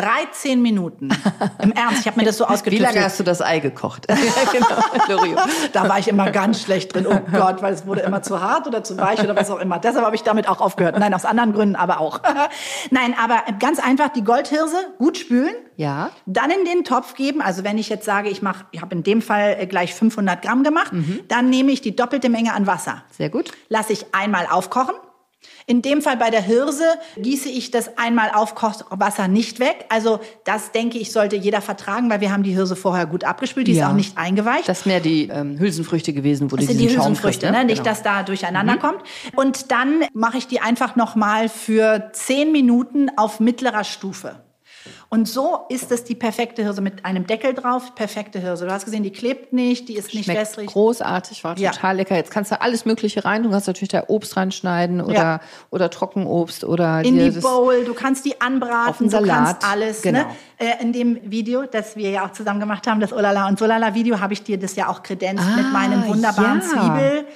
13 0.00 0.62
Minuten. 0.62 1.10
Im 1.62 1.72
Ernst, 1.72 2.00
ich 2.00 2.06
habe 2.06 2.18
mir 2.18 2.26
das 2.26 2.38
so 2.38 2.44
Wie 2.44 2.48
ausgetüftelt. 2.48 2.94
lange 2.94 3.04
hast 3.04 3.20
du 3.20 3.24
das 3.24 3.42
Ei 3.42 3.58
gekocht? 3.58 4.06
ja, 4.10 4.16
genau. 4.52 5.36
Da 5.72 5.88
war 5.88 5.98
ich 5.98 6.08
immer 6.08 6.30
ganz 6.30 6.62
schlecht 6.62 6.94
drin. 6.94 7.06
Oh 7.06 7.20
Gott, 7.30 7.62
weil 7.62 7.74
es 7.74 7.86
wurde 7.86 8.00
immer 8.00 8.22
zu 8.22 8.40
hart 8.40 8.66
oder 8.66 8.82
zu 8.82 8.96
weich 8.96 9.20
oder 9.22 9.36
was 9.36 9.50
auch 9.50 9.60
immer. 9.60 9.78
Deshalb 9.78 10.04
habe 10.04 10.16
ich 10.16 10.22
damit 10.22 10.48
auch 10.48 10.60
aufgehört. 10.60 10.98
Nein, 10.98 11.12
aus 11.12 11.24
anderen 11.24 11.52
Gründen 11.52 11.76
aber 11.76 12.00
auch. 12.00 12.20
Nein, 12.90 13.14
aber 13.22 13.42
ganz 13.58 13.78
einfach 13.78 14.08
die 14.08 14.24
Goldhirse 14.24 14.76
gut 14.98 15.18
spülen. 15.18 15.54
Ja. 15.76 16.10
Dann 16.26 16.50
in 16.50 16.64
den 16.64 16.84
Topf 16.84 17.14
geben. 17.14 17.40
Also 17.40 17.64
wenn 17.64 17.78
ich 17.78 17.88
jetzt 17.88 18.04
sage, 18.04 18.28
ich 18.28 18.42
mache, 18.42 18.64
ich 18.70 18.80
habe 18.80 18.94
in 18.94 19.02
dem 19.02 19.22
Fall 19.22 19.56
äh, 19.58 19.66
gleich 19.66 19.94
500 19.94 20.42
Gramm 20.42 20.62
gemacht, 20.64 20.92
dann 21.28 21.50
nehme 21.50 21.72
ich 21.72 21.80
die 21.80 21.96
doppelte 21.96 22.28
Menge 22.28 22.54
an 22.54 22.66
Wasser. 22.66 23.02
Sehr 23.10 23.30
gut. 23.30 23.52
Lasse 23.68 23.92
ich 23.92 24.06
einmal 24.14 24.46
aufkochen. 24.50 24.94
In 25.70 25.82
dem 25.82 26.02
Fall 26.02 26.16
bei 26.16 26.30
der 26.30 26.42
Hirse 26.42 26.82
gieße 27.16 27.48
ich 27.48 27.70
das 27.70 27.96
einmal 27.96 28.30
Aufkochwasser 28.34 29.28
nicht 29.28 29.60
weg. 29.60 29.84
Also 29.88 30.18
das 30.44 30.72
denke 30.72 30.98
ich 30.98 31.12
sollte 31.12 31.36
jeder 31.36 31.60
vertragen, 31.60 32.10
weil 32.10 32.20
wir 32.20 32.32
haben 32.32 32.42
die 32.42 32.50
Hirse 32.52 32.74
vorher 32.74 33.06
gut 33.06 33.22
abgespült. 33.22 33.68
Die 33.68 33.74
Ja. 33.74 33.84
ist 33.86 33.90
auch 33.92 33.94
nicht 33.96 34.18
eingeweicht. 34.18 34.68
Das 34.68 34.80
sind 34.82 34.90
mehr 34.90 34.98
die 34.98 35.28
ähm, 35.28 35.60
Hülsenfrüchte 35.60 36.12
gewesen, 36.12 36.50
wo 36.50 36.56
Das 36.56 36.66
die 36.66 36.72
sind 36.72 36.80
die 36.80 36.88
Hülsenfrüchte, 36.96 37.46
kriegst, 37.46 37.56
ne? 37.56 37.64
nicht, 37.64 37.76
Genau. 37.84 37.88
dass 37.88 38.02
da 38.02 38.24
durcheinander 38.24 38.78
kommt. 38.78 39.00
Und 39.36 39.70
dann 39.70 40.02
mache 40.12 40.38
ich 40.38 40.48
die 40.48 40.60
einfach 40.60 40.96
noch 40.96 41.14
mal 41.14 41.48
für 41.48 42.10
zehn 42.14 42.50
Minuten 42.50 43.08
auf 43.16 43.38
mittlerer 43.38 43.84
Stufe. 43.84 44.40
Und 45.12 45.26
so 45.26 45.62
ist 45.68 45.90
es 45.90 46.04
die 46.04 46.14
perfekte 46.14 46.62
Hirse 46.62 46.80
mit 46.80 47.04
einem 47.04 47.26
Deckel 47.26 47.52
drauf. 47.52 47.96
Perfekte 47.96 48.38
Hirse. 48.38 48.64
Du 48.64 48.72
hast 48.72 48.84
gesehen, 48.84 49.02
die 49.02 49.10
klebt 49.10 49.52
nicht, 49.52 49.88
die 49.88 49.96
ist 49.96 50.14
nicht 50.14 50.26
Schmeckt 50.26 50.40
wässrig. 50.40 50.68
großartig, 50.68 51.42
war 51.42 51.58
Ja. 51.58 51.72
total 51.72 51.96
lecker. 51.96 52.14
Jetzt 52.14 52.30
kannst 52.30 52.52
du 52.52 52.60
alles 52.60 52.84
Mögliche 52.84 53.24
rein. 53.24 53.42
Du 53.42 53.50
kannst 53.50 53.66
natürlich 53.66 53.88
da 53.88 54.04
Obst 54.06 54.36
reinschneiden 54.36 55.00
oder, 55.00 55.14
Ja. 55.14 55.40
oder 55.70 55.90
Trockenobst 55.90 56.62
oder 56.62 57.00
in 57.04 57.18
die 57.18 57.30
Bowl, 57.40 57.84
du 57.84 57.92
kannst 57.92 58.24
die 58.24 58.40
anbraten, 58.40 59.08
du 59.10 59.22
kannst 59.26 59.68
alles. 59.68 60.00
genau. 60.02 60.20
Ne? 60.20 60.26
Äh, 60.58 60.80
in 60.80 60.92
dem 60.92 61.18
Video, 61.24 61.64
das 61.64 61.96
wir 61.96 62.10
ja 62.10 62.24
auch 62.26 62.30
zusammen 62.32 62.60
gemacht 62.60 62.86
haben, 62.86 63.00
das 63.00 63.12
Olala 63.12 63.48
und 63.48 63.58
Solala 63.58 63.94
Video, 63.94 64.20
habe 64.20 64.32
ich 64.34 64.44
dir 64.44 64.58
das 64.60 64.76
ja 64.76 64.88
auch 64.88 65.02
kredenzt 65.02 65.44
mit 65.56 65.64
Ah, 65.66 65.72
meinem 65.72 66.06
wunderbaren 66.06 66.60
ja. 66.60 66.68
Zwiebel. 66.68 67.26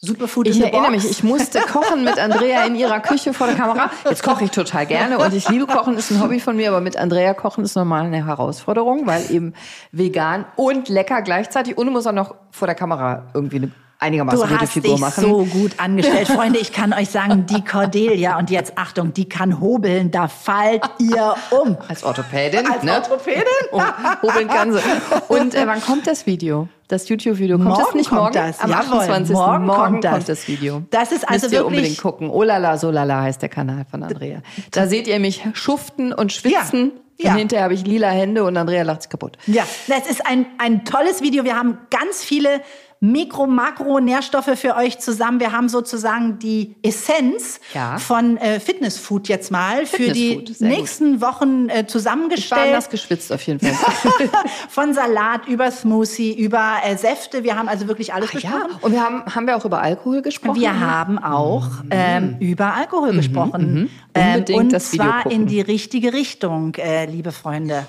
Superfood 0.00 0.46
Ich 0.46 0.56
in 0.56 0.62
the 0.62 0.68
erinnere 0.68 0.92
Box. 0.92 1.02
mich, 1.04 1.10
ich 1.10 1.24
musste 1.24 1.60
kochen 1.60 2.04
mit 2.04 2.18
Andrea 2.20 2.64
in 2.66 2.76
ihrer 2.76 3.00
Küche 3.00 3.32
vor 3.34 3.48
der 3.48 3.56
Kamera. 3.56 3.90
Jetzt 4.08 4.22
koche 4.22 4.44
ich 4.44 4.52
total 4.52 4.86
gerne 4.86 5.18
und 5.18 5.34
ich 5.34 5.48
liebe 5.48 5.66
Kochen, 5.66 5.96
ist 5.98 6.12
ein 6.12 6.22
Hobby 6.22 6.38
von 6.38 6.54
mir, 6.56 6.68
aber 6.68 6.80
mit 6.80 6.96
Andrea 6.96 7.34
kochen 7.34 7.64
ist 7.64 7.74
normal 7.74 8.04
eine 8.04 8.24
Herausforderung, 8.24 9.06
weil 9.08 9.28
eben 9.30 9.54
vegan 9.90 10.44
und 10.54 10.88
lecker 10.88 11.20
gleichzeitig 11.22 11.76
und 11.76 11.86
du 11.86 11.92
musst 11.92 12.06
auch 12.06 12.12
noch 12.12 12.36
vor 12.52 12.66
der 12.68 12.76
Kamera 12.76 13.24
irgendwie 13.34 13.56
eine 13.56 13.70
einigermaßen 13.98 14.38
Du 14.40 14.46
gute 14.46 14.60
hast 14.60 14.72
Figur 14.72 14.92
dich 14.92 15.00
machen. 15.00 15.24
so 15.24 15.44
gut 15.46 15.72
angestellt. 15.78 16.28
Freunde, 16.28 16.60
ich 16.60 16.72
kann 16.72 16.92
euch 16.92 17.08
sagen, 17.10 17.46
die 17.46 17.64
Cordelia, 17.64 18.38
und 18.38 18.48
jetzt 18.50 18.74
Achtung, 18.78 19.12
die 19.12 19.28
kann 19.28 19.58
hobeln, 19.58 20.12
da 20.12 20.28
fallt 20.28 20.88
ihr 21.00 21.34
um. 21.50 21.76
Als 21.88 22.04
Orthopädin, 22.04 22.64
Als 22.70 22.84
ne? 22.84 22.92
Orthopädin? 22.92 23.42
Oh, 23.72 23.82
hobeln 24.22 24.46
kann 24.46 24.72
sie. 24.72 24.78
Und 25.26 25.56
äh, 25.56 25.66
wann 25.66 25.82
kommt 25.82 26.06
das 26.06 26.26
Video? 26.26 26.68
Das 26.88 27.08
YouTube-Video 27.08 27.58
kommt 27.58 27.78
das 27.78 27.94
nicht 27.94 28.08
kommt 28.08 28.22
morgen? 28.22 28.32
das. 28.34 28.60
Am 28.60 28.70
Jawohl, 28.70 28.98
28. 29.00 29.34
morgen 29.36 29.66
kommt 29.68 30.04
das. 30.04 30.12
kommt 30.12 30.28
das 30.30 30.48
Video. 30.48 30.82
Das 30.90 31.12
ist 31.12 31.28
also 31.28 31.44
Müsst 31.44 31.44
ihr 31.44 31.50
wirklich- 31.60 31.66
unbedingt 31.66 31.98
gucken. 32.00 32.30
Olala, 32.30 32.78
solala 32.78 33.20
heißt 33.22 33.42
der 33.42 33.50
Kanal 33.50 33.84
von 33.90 34.02
Andrea. 34.02 34.40
Da 34.70 34.86
seht 34.86 35.06
ihr 35.06 35.20
mich 35.20 35.42
schuften 35.52 36.12
und 36.14 36.32
schwitzen. 36.32 36.92
Ja. 37.20 37.32
Und 37.32 37.38
hinterher 37.38 37.64
habe 37.64 37.74
ich 37.74 37.84
lila 37.84 38.08
Hände 38.10 38.44
und 38.44 38.56
Andrea 38.56 38.84
lacht 38.84 39.02
sich 39.02 39.10
kaputt. 39.10 39.36
Ja, 39.46 39.64
das 39.88 40.08
ist 40.08 40.24
ein, 40.26 40.46
ein 40.58 40.84
tolles 40.84 41.20
Video. 41.20 41.42
Wir 41.44 41.56
haben 41.56 41.76
ganz 41.90 42.22
viele 42.22 42.60
Mikro-, 43.00 43.46
Makro-Nährstoffe 43.46 44.50
für 44.58 44.74
euch 44.76 44.98
zusammen. 44.98 45.40
Wir 45.40 45.52
haben 45.52 45.68
sozusagen 45.68 46.38
die 46.38 46.74
Essenz 46.82 47.60
Ja. 47.74 47.98
von 47.98 48.36
äh, 48.38 48.58
Fitnessfood 48.60 49.28
jetzt 49.28 49.50
mal 49.50 49.86
für 49.86 50.10
die 50.10 50.28
sehr 50.30 50.36
gut. 50.38 50.60
nächsten 50.60 51.20
Wochen 51.20 51.68
äh, 51.68 51.72
Ich 51.72 51.76
war 51.78 51.86
zusammengestellt. 51.88 52.72
nass 52.72 52.90
geschwitzt 52.90 53.32
auf 53.32 53.42
jeden 53.42 53.60
Fall. 53.60 53.72
Von 54.68 54.94
Salat 54.94 55.46
über 55.46 55.70
Smoothie, 55.70 56.32
über 56.38 56.76
äh, 56.84 56.96
Säfte. 56.96 57.44
Wir 57.44 57.56
haben 57.56 57.68
also 57.68 57.86
wirklich 57.88 58.12
alles 58.12 58.32
ja, 58.32 58.40
besprochen. 58.40 58.78
und 58.82 58.92
wir 58.92 59.02
haben, 59.02 59.24
haben 59.34 59.46
wir 59.46 59.56
auch 59.56 59.64
über 59.64 59.80
Alkohol 59.80 60.22
gesprochen? 60.22 60.60
Wir 60.60 60.80
haben 60.80 61.18
auch 61.18 61.66
ähm, 61.90 62.36
über 62.40 62.74
Alkohol 62.74 63.12
gesprochen. 63.12 63.90
Ähm, 64.14 64.34
Unbedingt 64.34 64.72
und 64.74 64.80
zwar 64.80 65.22
gucken. 65.22 65.30
in 65.42 65.46
die 65.46 65.60
richtige 65.60 66.12
Richtung, 66.12 66.74
äh, 66.74 67.06
liebe 67.06 67.30
Freunde. 67.32 67.86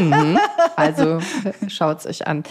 Mhm. 0.00 0.38
Also 0.76 1.20
schaut 1.68 2.00
es 2.00 2.06
euch 2.06 2.26
an. 2.26 2.42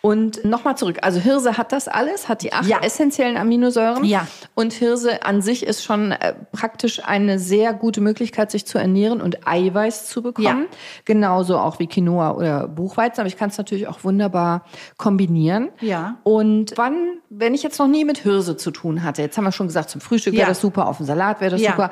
Und 0.00 0.42
nochmal 0.44 0.76
zurück. 0.76 0.98
Also 1.02 1.20
Hirse 1.20 1.58
hat 1.58 1.70
das 1.72 1.86
alles, 1.86 2.28
hat 2.28 2.42
die 2.42 2.52
acht 2.52 2.66
Ja. 2.66 2.80
essentiellen 2.82 3.36
Aminosäuren. 3.36 4.04
Ja. 4.04 4.26
Und 4.54 4.72
Hirse 4.72 5.22
an 5.24 5.42
sich 5.42 5.66
ist 5.66 5.84
schon 5.84 6.12
äh, 6.12 6.34
praktisch 6.52 7.04
eine 7.04 7.38
sehr 7.38 7.74
gute 7.74 8.00
Möglichkeit, 8.00 8.50
sich 8.50 8.64
zu 8.66 8.78
ernähren 8.78 9.20
und 9.20 9.46
Eiweiß 9.46 10.08
zu 10.08 10.22
bekommen. 10.22 10.46
Ja. 10.70 10.76
Genauso 11.04 11.58
auch 11.58 11.78
wie 11.78 11.86
Quinoa 11.86 12.32
oder 12.32 12.68
Buchweizen. 12.68 13.20
Aber 13.20 13.28
ich 13.28 13.36
kann 13.36 13.50
es 13.50 13.58
natürlich 13.58 13.86
auch 13.86 14.02
wunderbar 14.02 14.64
kombinieren. 14.96 15.68
Ja. 15.80 16.16
Und 16.22 16.72
wann, 16.76 16.94
wenn 17.28 17.52
ich 17.54 17.62
jetzt 17.62 17.78
noch 17.78 17.88
nie 17.88 18.04
mit 18.06 18.18
Hirse 18.18 18.56
zu 18.56 18.70
tun 18.70 19.02
hatte, 19.02 19.20
jetzt 19.22 19.36
haben 19.36 19.44
wir 19.44 19.52
schon 19.52 19.66
gesagt, 19.66 19.90
zum 19.90 20.00
Frühstück 20.00 20.32
Ja. 20.34 20.40
wäre 20.40 20.48
das 20.50 20.60
super, 20.60 20.88
auf 20.88 20.96
dem 20.96 21.06
Salat 21.06 21.40
wäre 21.40 21.50
das 21.52 21.60
Ja. 21.60 21.72
super. 21.72 21.90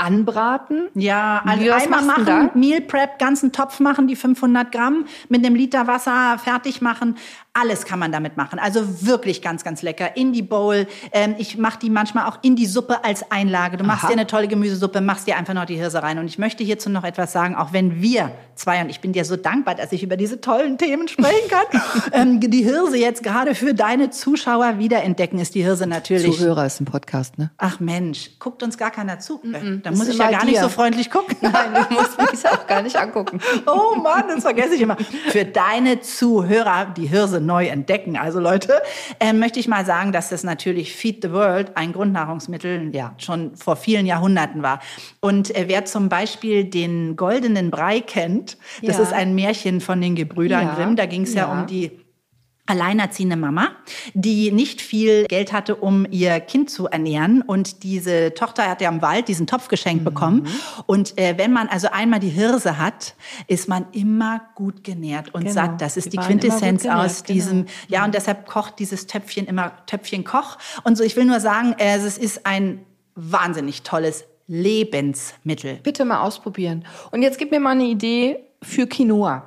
Anbraten. 0.00 0.88
Ja, 0.94 1.42
also 1.44 1.64
Wie, 1.64 1.70
einmal 1.70 2.02
machen, 2.02 2.24
da? 2.24 2.50
Meal 2.54 2.80
Prep, 2.80 3.18
ganzen 3.18 3.52
Topf 3.52 3.80
machen, 3.80 4.06
die 4.06 4.16
500 4.16 4.72
Gramm 4.72 5.04
mit 5.28 5.44
einem 5.44 5.54
Liter 5.54 5.86
Wasser 5.86 6.38
fertig 6.42 6.80
machen. 6.80 7.16
Alles 7.52 7.84
kann 7.84 7.98
man 7.98 8.12
damit 8.12 8.36
machen. 8.36 8.58
Also 8.60 9.04
wirklich 9.04 9.42
ganz, 9.42 9.64
ganz 9.64 9.82
lecker. 9.82 10.16
In 10.16 10.32
die 10.32 10.42
Bowl. 10.42 10.86
Ähm, 11.12 11.34
ich 11.36 11.58
mache 11.58 11.80
die 11.80 11.90
manchmal 11.90 12.28
auch 12.28 12.38
in 12.42 12.54
die 12.54 12.66
Suppe 12.66 13.04
als 13.04 13.30
Einlage. 13.30 13.76
Du 13.76 13.84
machst 13.84 14.04
Aha. 14.04 14.12
dir 14.12 14.18
eine 14.18 14.26
tolle 14.28 14.46
Gemüsesuppe, 14.46 15.00
machst 15.00 15.26
dir 15.26 15.36
einfach 15.36 15.54
noch 15.54 15.64
die 15.64 15.74
Hirse 15.74 16.02
rein. 16.02 16.18
Und 16.18 16.26
ich 16.26 16.38
möchte 16.38 16.62
hierzu 16.62 16.90
noch 16.90 17.02
etwas 17.02 17.32
sagen, 17.32 17.56
auch 17.56 17.72
wenn 17.72 18.00
wir 18.00 18.30
zwei, 18.54 18.80
und 18.82 18.88
ich 18.88 19.00
bin 19.00 19.12
dir 19.12 19.24
so 19.24 19.36
dankbar, 19.36 19.74
dass 19.74 19.90
ich 19.90 20.02
über 20.02 20.16
diese 20.16 20.40
tollen 20.40 20.78
Themen 20.78 21.08
sprechen 21.08 21.48
kann, 21.48 21.82
ähm, 22.12 22.40
die 22.40 22.62
Hirse 22.62 22.96
jetzt 22.96 23.22
gerade 23.22 23.54
für 23.54 23.74
deine 23.74 24.10
Zuschauer 24.10 24.78
wiederentdecken, 24.78 25.38
ist 25.40 25.54
die 25.54 25.64
Hirse 25.64 25.86
natürlich. 25.86 26.36
Zuhörer 26.36 26.66
ist 26.66 26.80
ein 26.80 26.84
Podcast, 26.84 27.36
ne? 27.36 27.50
Ach 27.58 27.80
Mensch, 27.80 28.38
guckt 28.38 28.62
uns 28.62 28.78
gar 28.78 28.90
keiner 28.92 29.18
zu. 29.18 29.40
Da 29.90 29.96
Das 29.96 29.98
muss 29.98 30.08
ich 30.08 30.18
ja 30.18 30.30
gar 30.30 30.44
nicht 30.44 30.56
dir. 30.56 30.62
so 30.62 30.68
freundlich 30.68 31.10
gucken. 31.10 31.36
Nein, 31.40 31.52
du 31.88 31.94
musst 31.94 32.18
mich 32.18 32.48
auch 32.48 32.66
gar 32.66 32.82
nicht 32.82 32.96
angucken. 32.96 33.40
Oh 33.66 33.96
Mann, 33.96 34.24
das 34.28 34.42
vergesse 34.42 34.74
ich 34.74 34.80
immer. 34.80 34.96
Für 35.28 35.44
deine 35.44 36.00
Zuhörer, 36.00 36.86
die 36.96 37.06
Hirse 37.06 37.40
neu 37.40 37.66
entdecken, 37.66 38.16
also 38.16 38.40
Leute, 38.40 38.80
äh, 39.18 39.32
möchte 39.32 39.58
ich 39.60 39.68
mal 39.68 39.84
sagen, 39.84 40.12
dass 40.12 40.28
das 40.28 40.44
natürlich 40.44 40.94
Feed 40.94 41.22
the 41.22 41.32
World 41.32 41.76
ein 41.76 41.92
Grundnahrungsmittel 41.92 42.94
Ja. 42.94 43.14
schon 43.18 43.56
vor 43.56 43.76
vielen 43.76 44.06
Jahrhunderten 44.06 44.62
war. 44.62 44.80
Und 45.20 45.54
äh, 45.56 45.64
wer 45.68 45.84
zum 45.84 46.08
Beispiel 46.08 46.64
den 46.64 47.16
goldenen 47.16 47.70
Brei 47.70 48.00
kennt, 48.00 48.56
das 48.82 48.96
Ja. 48.98 49.02
ist 49.02 49.12
ein 49.12 49.34
Märchen 49.34 49.80
von 49.80 50.00
den 50.00 50.14
Gebrüdern 50.14 50.66
Ja. 50.68 50.74
Grimm. 50.74 50.96
Da 50.96 51.06
ging 51.06 51.22
es 51.22 51.34
ja. 51.34 51.40
Ja. 51.46 51.52
um 51.60 51.66
die 51.66 51.90
alleinerziehende 52.66 53.36
Mama, 53.36 53.68
die 54.14 54.52
nicht 54.52 54.80
viel 54.80 55.24
Geld 55.26 55.52
hatte, 55.52 55.74
um 55.74 56.06
ihr 56.10 56.38
Kind 56.40 56.70
zu 56.70 56.86
ernähren. 56.86 57.42
Und 57.42 57.82
diese 57.82 58.32
Tochter 58.34 58.68
hat 58.68 58.80
ja 58.80 58.88
im 58.88 59.02
Wald 59.02 59.26
diesen 59.28 59.46
Topf 59.46 59.68
geschenkt 59.68 60.04
bekommen. 60.04 60.46
Und 60.86 61.18
äh, 61.18 61.36
wenn 61.36 61.52
man 61.52 61.66
also 61.68 61.88
einmal 61.90 62.20
die 62.20 62.28
Hirse 62.28 62.78
hat, 62.78 63.14
ist 63.48 63.68
man 63.68 63.86
immer 63.92 64.42
gut 64.54 64.84
genährt 64.84 65.34
und 65.34 65.42
Genau. 65.42 65.54
satt. 65.54 65.80
Das 65.80 65.96
ist 65.96 66.06
Die 66.12 66.16
die, 66.16 66.18
Quintessenz 66.18 66.82
genährt, 66.82 67.00
aus 67.04 67.24
genau. 67.24 67.34
diesem, 67.34 67.66
ja, 67.88 68.04
und 68.04 68.14
deshalb 68.14 68.46
kocht 68.46 68.78
dieses 68.78 69.06
Töpfchen 69.06 69.46
immer 69.46 69.72
Töpfchen 69.86 70.22
Koch. 70.24 70.56
Und 70.84 70.96
so, 70.96 71.02
ich 71.02 71.16
will 71.16 71.24
nur 71.24 71.40
sagen, 71.40 71.74
äh, 71.78 71.96
es 71.96 72.18
ist 72.18 72.46
ein 72.46 72.84
wahnsinnig 73.16 73.82
tolles 73.82 74.24
Lebensmittel. 74.46 75.80
Bitte 75.82 76.04
mal 76.04 76.20
ausprobieren. 76.20 76.84
Und 77.10 77.22
jetzt 77.22 77.38
gib 77.38 77.50
mir 77.50 77.60
mal 77.60 77.70
eine 77.70 77.84
Idee 77.84 78.44
für 78.62 78.86
Quinoa. 78.86 79.44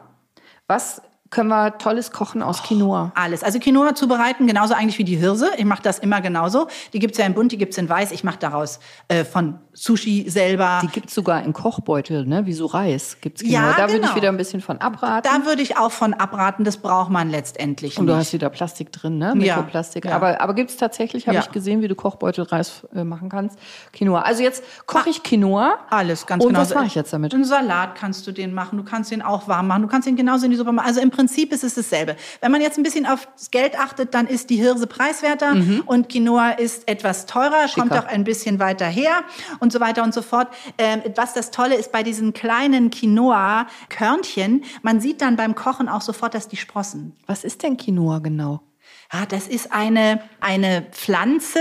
Was 0.68 1.02
können 1.34 1.50
wir 1.50 1.78
tolles 1.80 2.12
kochen 2.12 2.44
aus 2.44 2.62
Quinoa? 2.64 3.12
Alles. 3.16 3.44
Also 3.44 3.60
Quinoa 3.60 3.96
zubereiten, 3.96 4.46
genauso 4.46 4.76
eigentlich 4.76 5.00
wie 5.00 5.04
die 5.04 5.16
Hirse. 5.16 5.50
Ich 5.58 5.66
mache 5.66 5.82
das 5.82 6.00
immer 6.00 6.22
genauso. 6.22 6.68
Die 6.94 7.00
gibt's 7.00 7.18
ja 7.18 7.26
in 7.26 7.34
bunt, 7.34 7.52
die 7.52 7.58
gibt's 7.58 7.78
in 7.78 7.90
weiß. 7.90 8.12
Ich 8.12 8.24
mache 8.24 8.38
daraus 8.38 8.80
äh, 9.08 9.26
von 9.26 9.60
Sushi 9.76 10.26
selber. 10.30 10.80
Die 10.84 10.88
gibt's 10.88 11.16
sogar 11.16 11.44
in 11.44 11.52
Kochbeutel, 11.52 12.26
ne? 12.26 12.46
wie 12.46 12.54
so 12.54 12.68
Reis. 12.68 13.18
Gibt's 13.22 13.42
Quinoa. 13.42 13.54
Ja, 13.60 13.74
da 13.76 13.84
würde 13.84 13.96
ich 13.96 14.02
genau. 14.02 14.16
wieder 14.16 14.30
ein 14.30 14.38
bisschen 14.38 14.62
von 14.62 14.78
abraten. 14.78 15.28
Da 15.32 15.46
würde 15.48 15.62
ich 15.64 15.78
auch 15.78 15.92
von 15.92 16.14
abraten, 16.14 16.64
das 16.64 16.78
braucht 16.78 17.10
man 17.10 17.30
letztendlich 17.32 17.98
Und 17.98 18.06
du 18.06 18.14
nicht. 18.14 18.20
hast 18.28 18.34
wieder 18.34 18.50
Plastik 18.50 18.92
drin, 18.92 19.18
ne? 19.18 19.34
Ja, 19.40 19.56
Mikroplastik. 19.58 20.06
ja. 20.06 20.16
Aber, 20.16 20.40
aber 20.42 20.54
gibt's 20.54 20.78
tatsächlich, 20.78 21.28
habe 21.28 21.36
Ja. 21.38 21.42
ich 21.42 21.52
gesehen, 21.52 21.82
wie 21.82 21.88
du 21.88 21.96
Kochbeutelreis 21.96 22.86
äh, 22.96 23.04
machen 23.04 23.30
kannst. 23.30 23.58
Quinoa. 23.94 24.22
Also 24.22 24.44
jetzt 24.44 24.64
koche 24.86 25.10
ich 25.10 25.24
Quinoa. 25.24 25.80
Alles, 25.90 26.26
ganz 26.28 26.44
Und 26.44 26.50
genau. 26.50 26.62
was 26.62 26.74
mache 26.76 26.86
ich 26.86 26.96
jetzt 26.96 27.12
damit? 27.12 27.34
Einen 27.34 27.44
Salat 27.46 27.96
kannst 27.96 28.28
du 28.28 28.32
den 28.32 28.54
machen, 28.54 28.78
du 28.78 28.84
kannst 28.84 29.10
den 29.12 29.22
auch 29.24 29.48
warm 29.48 29.68
machen, 29.68 29.82
du 29.82 29.88
kannst 29.88 30.08
den 30.08 30.16
genauso 30.16 30.46
in 30.46 30.52
die 30.52 30.58
Suppe 30.58 30.72
machen. 30.72 30.86
Also 30.88 31.02
im 31.02 31.10
Prinzip 31.10 31.52
ist 31.52 31.64
es 31.64 31.74
dasselbe. 31.76 32.16
Wenn 32.42 32.52
man 32.52 32.62
jetzt 32.62 32.78
ein 32.78 32.84
bisschen 32.84 33.06
aufs 33.08 33.50
Geld 33.50 33.78
achtet, 33.80 34.14
dann 34.14 34.28
ist 34.28 34.50
die 34.52 34.58
Hirse 34.58 34.86
preiswerter 34.88 35.56
und 35.88 36.10
Quinoa 36.10 36.52
ist 36.52 36.88
etwas 36.88 37.26
teurer, 37.26 37.66
kommt 37.74 37.90
Mhm. 37.90 37.96
Schicker. 37.96 38.00
auch 38.00 38.06
ein 38.08 38.24
bisschen 38.24 38.60
weiter 38.60 38.86
her 38.86 39.24
und 39.64 39.74
so 39.74 39.80
weiter 39.80 40.04
und 40.04 40.14
so 40.14 40.22
fort. 40.22 40.50
Ähm, 40.78 41.02
was 41.16 41.34
das 41.34 41.50
Tolle 41.50 41.76
ist 41.76 41.92
bei 41.92 42.04
diesen 42.04 42.34
kleinen 42.34 42.92
Quinoa-Körnchen, 42.92 44.64
man 44.84 45.00
sieht 45.00 45.22
dann 45.22 45.36
beim 45.36 45.56
Kochen 45.56 45.90
auch 45.90 46.02
sofort, 46.02 46.36
dass 46.36 46.48
die 46.48 46.58
sprossen. 46.58 47.16
Was 47.26 47.44
ist 47.44 47.64
denn 47.64 47.78
Quinoa 47.78 48.20
genau? 48.20 48.62
Ah, 49.10 49.26
das 49.26 49.48
ist 49.48 49.72
eine, 49.72 50.22
eine 50.40 50.88
Pflanze. 50.92 51.60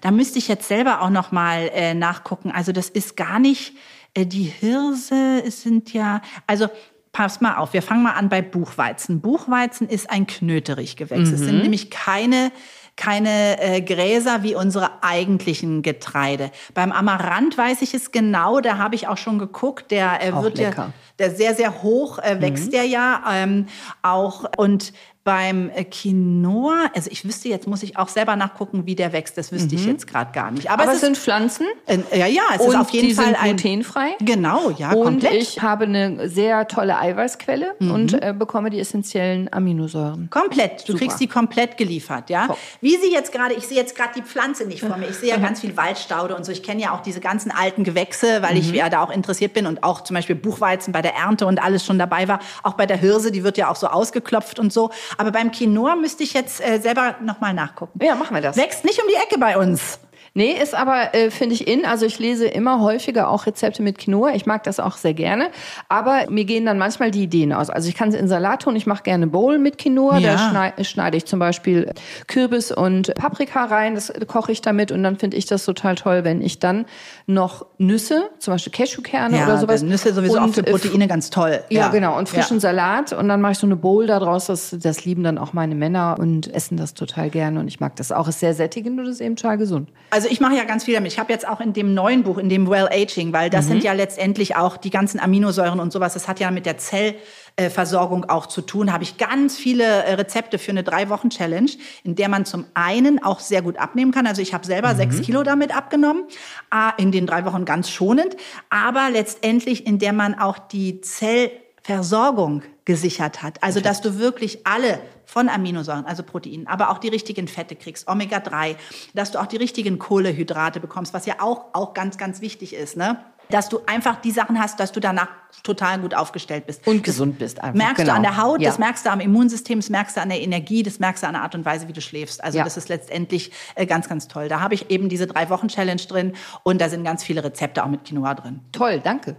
Da 0.00 0.10
müsste 0.10 0.38
ich 0.38 0.48
jetzt 0.48 0.68
selber 0.68 1.02
auch 1.02 1.10
noch 1.10 1.32
mal 1.32 1.70
äh, 1.72 1.94
nachgucken. 1.94 2.50
Also 2.50 2.72
das 2.72 2.88
ist 2.88 3.16
gar 3.16 3.38
nicht 3.38 3.74
äh, 4.14 4.26
die 4.26 4.44
Hirse. 4.44 5.42
Es 5.44 5.62
sind 5.62 5.92
ja, 5.92 6.20
also 6.46 6.68
pass 7.12 7.40
mal 7.40 7.56
auf. 7.56 7.72
Wir 7.72 7.82
fangen 7.82 8.02
mal 8.02 8.12
an 8.12 8.28
bei 8.28 8.42
Buchweizen. 8.42 9.20
Buchweizen 9.20 9.88
ist 9.88 10.10
ein 10.10 10.26
Knöterichgewächs. 10.26 11.30
Es 11.30 11.40
sind 11.40 11.62
nämlich 11.62 11.90
keine 11.90 12.52
keine 12.96 13.60
äh, 13.60 13.80
Gräser 13.80 14.42
wie 14.42 14.54
unsere 14.54 15.02
eigentlichen 15.02 15.82
Getreide. 15.82 16.50
Beim 16.74 16.92
Amaranth 16.92 17.56
weiß 17.56 17.82
ich 17.82 17.94
es 17.94 18.10
genau, 18.12 18.60
da 18.60 18.78
habe 18.78 18.94
ich 18.94 19.08
auch 19.08 19.18
schon 19.18 19.38
geguckt, 19.38 19.90
der 19.90 20.22
äh, 20.22 20.34
wird 20.42 20.58
ja 20.58 20.92
der 21.20 21.30
sehr, 21.30 21.54
sehr 21.54 21.82
hoch 21.82 22.18
äh, 22.18 22.40
wächst 22.40 22.72
der 22.72 22.84
ja 22.84 23.22
ähm, 23.30 23.66
auch. 24.02 24.44
Und 24.56 24.92
beim 25.22 25.70
äh, 25.74 25.84
Quinoa, 25.84 26.90
also 26.94 27.10
ich 27.12 27.24
wüsste 27.26 27.48
jetzt, 27.48 27.66
muss 27.68 27.82
ich 27.82 27.98
auch 27.98 28.08
selber 28.08 28.36
nachgucken, 28.36 28.86
wie 28.86 28.94
der 28.94 29.12
wächst. 29.12 29.36
Das 29.36 29.52
wüsste 29.52 29.74
ich 29.74 29.84
jetzt 29.86 30.06
gerade 30.06 30.32
gar 30.32 30.50
nicht. 30.50 30.70
Aber, 30.70 30.82
Aber 30.84 30.92
es 30.92 30.96
es 30.96 31.00
sind 31.02 31.12
ist, 31.12 31.22
Pflanzen. 31.22 31.66
äh, 31.86 31.98
ja, 32.18 32.26
ja, 32.26 32.42
es 32.54 32.64
ist 32.66 32.74
auf 32.74 32.88
jeden 32.90 33.08
die 33.08 33.14
Fall 33.14 33.26
sind 33.26 33.42
ein 33.42 33.56
glutenfrei. 33.56 34.16
Genau, 34.20 34.70
ja, 34.70 34.92
und 34.92 35.04
komplett. 35.04 35.34
ich 35.34 35.60
habe 35.60 35.84
eine 35.84 36.28
sehr 36.28 36.66
tolle 36.68 36.98
Eiweißquelle 36.98 37.74
Mhm. 37.80 37.90
und 37.90 38.22
äh, 38.22 38.34
bekomme 38.36 38.70
die 38.70 38.80
essentiellen 38.80 39.52
Aminosäuren. 39.52 40.28
Komplett. 40.30 40.82
Du 40.88 40.92
Super. 40.92 40.98
kriegst 41.04 41.20
die 41.20 41.26
komplett 41.26 41.76
geliefert, 41.76 42.30
ja. 42.30 42.46
Top. 42.46 42.58
Wie 42.80 42.96
sie 42.96 43.12
jetzt 43.12 43.30
gerade, 43.32 43.54
ich 43.54 43.66
sehe 43.66 43.76
jetzt 43.76 43.94
gerade 43.94 44.12
die 44.16 44.22
Pflanze 44.22 44.64
nicht 44.66 44.80
vor 44.80 44.96
mir. 44.96 45.08
Ich 45.08 45.16
sehe 45.16 45.28
ja 45.28 45.36
ganz 45.36 45.60
viel 45.60 45.76
Waldstaude 45.76 46.34
und 46.34 46.44
so. 46.46 46.52
Ich 46.52 46.62
kenne 46.62 46.80
ja 46.80 46.92
auch 46.94 47.00
diese 47.02 47.20
ganzen 47.20 47.50
alten 47.50 47.84
Gewächse, 47.84 48.40
weil 48.42 48.52
Mhm. 48.54 48.60
ich 48.60 48.72
ja 48.72 48.88
da 48.88 49.02
auch 49.02 49.10
interessiert 49.10 49.52
bin 49.52 49.66
und 49.66 49.82
auch 49.84 50.00
zum 50.02 50.14
Beispiel 50.14 50.34
Buchweizen 50.36 50.92
bei 50.92 51.02
der 51.02 51.14
Ernte 51.14 51.46
und 51.46 51.62
alles 51.62 51.84
schon 51.84 51.98
dabei 51.98 52.26
war. 52.26 52.40
Auch 52.62 52.74
bei 52.74 52.86
der 52.86 52.96
Hirse, 52.96 53.30
die 53.30 53.44
wird 53.44 53.58
ja 53.58 53.68
auch 53.70 53.76
so 53.76 53.86
ausgeklopft 53.88 54.58
und 54.58 54.72
so. 54.72 54.90
Aber 55.18 55.30
beim 55.30 55.50
Quinoa 55.50 55.96
müsste 55.96 56.22
ich 56.22 56.32
jetzt 56.32 56.60
äh, 56.60 56.78
selber 56.78 57.16
nochmal 57.22 57.54
nachgucken. 57.54 58.02
Ja, 58.02 58.14
machen 58.14 58.34
wir 58.34 58.42
das. 58.42 58.56
Wächst 58.56 58.84
nicht 58.84 59.00
um 59.00 59.08
die 59.08 59.14
Ecke 59.14 59.38
bei 59.38 59.56
uns. 59.56 59.98
Nee, 60.34 60.52
ist 60.52 60.74
aber, 60.74 61.14
äh, 61.14 61.30
finde 61.30 61.54
ich, 61.54 61.66
in. 61.66 61.84
Also 61.84 62.06
ich 62.06 62.18
lese 62.18 62.46
immer 62.46 62.80
häufiger 62.80 63.28
auch 63.30 63.46
Rezepte 63.46 63.82
mit 63.82 63.98
Quinoa. 63.98 64.32
Ich 64.34 64.46
mag 64.46 64.62
das 64.62 64.78
auch 64.78 64.96
sehr 64.96 65.14
gerne. 65.14 65.48
Aber 65.88 66.30
mir 66.30 66.44
gehen 66.44 66.64
dann 66.66 66.78
manchmal 66.78 67.10
die 67.10 67.24
Ideen 67.24 67.52
aus. 67.52 67.68
Also 67.68 67.88
ich 67.88 67.96
kann 67.96 68.10
es 68.10 68.14
in 68.14 68.28
Salat 68.28 68.62
tun. 68.62 68.76
Ich 68.76 68.86
mache 68.86 69.02
gerne 69.02 69.26
Bowl 69.26 69.58
mit 69.58 69.78
Quinoa. 69.78 70.18
Ja. 70.18 70.32
Da 70.32 70.50
schneide, 70.50 70.84
schneide 70.84 71.16
ich 71.16 71.26
zum 71.26 71.40
Beispiel 71.40 71.92
Kürbis 72.28 72.70
und 72.70 73.12
Paprika 73.14 73.64
rein. 73.64 73.96
Das 73.96 74.12
koche 74.28 74.52
ich 74.52 74.60
damit. 74.60 74.92
Und 74.92 75.02
dann 75.02 75.16
finde 75.16 75.36
ich 75.36 75.46
das 75.46 75.64
total 75.64 75.96
toll, 75.96 76.22
wenn 76.22 76.42
ich 76.42 76.60
dann 76.60 76.86
noch 77.26 77.66
Nüsse, 77.78 78.30
zum 78.38 78.54
Beispiel 78.54 78.72
Cashewkerne 78.72 79.42
oder 79.42 79.58
sowas. 79.58 79.82
Nüsse 79.82 80.14
sowieso 80.14 80.38
auch 80.38 80.44
und, 80.44 80.54
für 80.54 80.66
äh, 80.66 80.70
Proteine 80.70 81.08
ganz 81.08 81.30
toll. 81.30 81.60
Ja, 81.70 81.88
genau. 81.88 82.16
Und 82.16 82.28
frischen 82.28 82.58
Ja. 82.58 82.60
Salat. 82.60 83.12
Und 83.12 83.28
dann 83.28 83.40
mache 83.40 83.52
ich 83.52 83.58
so 83.58 83.66
eine 83.66 83.76
Bowl 83.76 84.06
daraus. 84.06 84.46
Das, 84.46 84.76
das 84.80 85.04
lieben 85.04 85.24
dann 85.24 85.38
auch 85.38 85.52
meine 85.54 85.74
Männer 85.74 86.16
und 86.20 86.52
essen 86.54 86.76
das 86.76 86.94
total 86.94 87.30
gerne. 87.30 87.58
Und 87.58 87.66
ich 87.66 87.80
mag 87.80 87.96
das 87.96 88.12
auch. 88.12 88.28
Ist 88.28 88.38
sehr 88.38 88.54
sättigend 88.54 89.00
und 89.00 89.06
ist 89.06 89.20
eben 89.20 89.34
total 89.34 89.58
gesund. 89.58 89.88
Also 90.10 90.19
ich 90.28 90.40
mache 90.40 90.56
ja 90.56 90.64
ganz 90.64 90.84
viel 90.84 90.94
damit. 90.94 91.12
Ich 91.12 91.18
habe 91.18 91.32
jetzt 91.32 91.46
auch 91.46 91.60
in 91.60 91.72
dem 91.72 91.94
neuen 91.94 92.22
Buch, 92.22 92.38
in 92.38 92.48
dem 92.48 92.68
Well 92.68 92.88
Aging, 92.90 93.32
weil 93.32 93.50
das 93.50 93.66
sind 93.66 93.84
ja 93.84 93.92
letztendlich 93.92 94.56
auch 94.56 94.76
die 94.76 94.90
ganzen 94.90 95.20
Aminosäuren 95.20 95.80
und 95.80 95.92
sowas. 95.92 96.14
Das 96.14 96.26
hat 96.28 96.40
ja 96.40 96.50
mit 96.50 96.66
der 96.66 96.76
Zellversorgung 96.78 98.24
auch 98.24 98.46
zu 98.46 98.62
tun. 98.62 98.92
Habe 98.92 99.04
ich 99.04 99.18
ganz 99.18 99.56
viele 99.56 99.84
äh, 99.84 100.14
Rezepte 100.14 100.58
für 100.58 100.70
eine 100.70 100.82
drei 100.82 101.08
Wochen 101.08 101.30
Challenge, 101.30 101.70
in 102.04 102.14
der 102.14 102.28
man 102.28 102.44
zum 102.44 102.66
einen 102.74 103.22
auch 103.22 103.40
sehr 103.40 103.62
gut 103.62 103.78
abnehmen 103.78 104.12
kann. 104.12 104.26
Also 104.26 104.42
ich 104.42 104.54
habe 104.54 104.66
selber 104.66 104.94
sechs 104.94 105.20
Kilo 105.22 105.42
damit 105.42 105.76
abgenommen, 105.76 106.24
ah, 106.70 106.92
in 106.96 107.12
den 107.12 107.26
drei 107.26 107.44
Wochen 107.44 107.64
ganz 107.64 107.90
schonend, 107.90 108.36
aber 108.68 109.10
letztendlich 109.10 109.86
in 109.86 109.98
der 109.98 110.12
man 110.12 110.34
auch 110.38 110.58
die 110.58 111.00
Zellversorgung 111.00 112.62
gesichert 112.90 113.42
hat. 113.42 113.62
Also, 113.62 113.80
dass 113.80 114.00
du 114.00 114.18
wirklich 114.18 114.66
alle 114.66 114.98
von 115.30 115.48
Aminosäuren, 115.48 116.06
also 116.06 116.24
Proteinen, 116.24 116.66
aber 116.66 116.90
auch 116.90 116.98
die 116.98 117.08
richtigen 117.08 117.46
Fette 117.46 117.76
kriegst, 117.76 118.08
Omega-3, 118.08 118.74
dass 119.14 119.30
du 119.30 119.40
auch 119.40 119.46
die 119.46 119.58
richtigen 119.58 120.00
Kohlehydrate 120.00 120.80
bekommst, 120.80 121.14
was 121.14 121.24
ja 121.24 121.36
auch, 121.38 121.66
auch 121.72 121.94
ganz, 121.94 122.18
ganz 122.18 122.40
wichtig 122.40 122.74
ist, 122.74 122.96
ne? 122.96 123.24
Dass 123.50 123.68
du 123.68 123.80
einfach 123.86 124.20
die 124.20 124.30
Sachen 124.30 124.58
hast, 124.58 124.80
dass 124.80 124.92
du 124.92 125.00
danach 125.00 125.28
total 125.62 125.98
gut 125.98 126.14
aufgestellt 126.14 126.66
bist. 126.66 126.86
Und 126.86 127.02
gesund 127.04 127.38
bist 127.38 127.60
einfach. 127.60 127.74
Merkst 127.76 127.96
genau. 127.96 128.12
du 128.12 128.16
an 128.16 128.22
der 128.22 128.36
Haut, 128.36 128.60
ja. 128.60 128.68
das 128.68 128.78
merkst 128.78 129.04
du 129.04 129.10
am 129.10 129.20
Immunsystem, 129.20 129.80
das 129.80 129.90
merkst 129.90 130.16
du 130.16 130.22
an 130.22 130.28
der 130.28 130.40
Energie, 130.40 130.82
das 130.82 130.98
merkst 130.98 131.22
du 131.22 131.26
an 131.26 131.34
der 131.34 131.42
Art 131.42 131.54
und 131.54 131.64
Weise, 131.64 131.88
wie 131.88 131.92
du 131.92 132.00
schläfst. 132.00 132.42
Also 132.42 132.58
Ja. 132.58 132.64
das 132.64 132.76
ist 132.76 132.88
letztendlich 132.88 133.52
äh, 133.74 133.86
ganz, 133.86 134.08
ganz 134.08 134.28
toll. 134.28 134.48
Da 134.48 134.60
habe 134.60 134.74
ich 134.74 134.90
eben 134.90 135.08
diese 135.08 135.26
Drei-Wochen-Challenge 135.26 136.02
drin 136.02 136.32
und 136.62 136.80
da 136.80 136.88
sind 136.88 137.04
ganz 137.04 137.24
viele 137.24 137.44
Rezepte 137.44 137.84
auch 137.84 137.88
mit 137.88 138.04
Quinoa 138.04 138.34
drin. 138.34 138.60
Toll, 138.72 139.00
danke. 139.00 139.36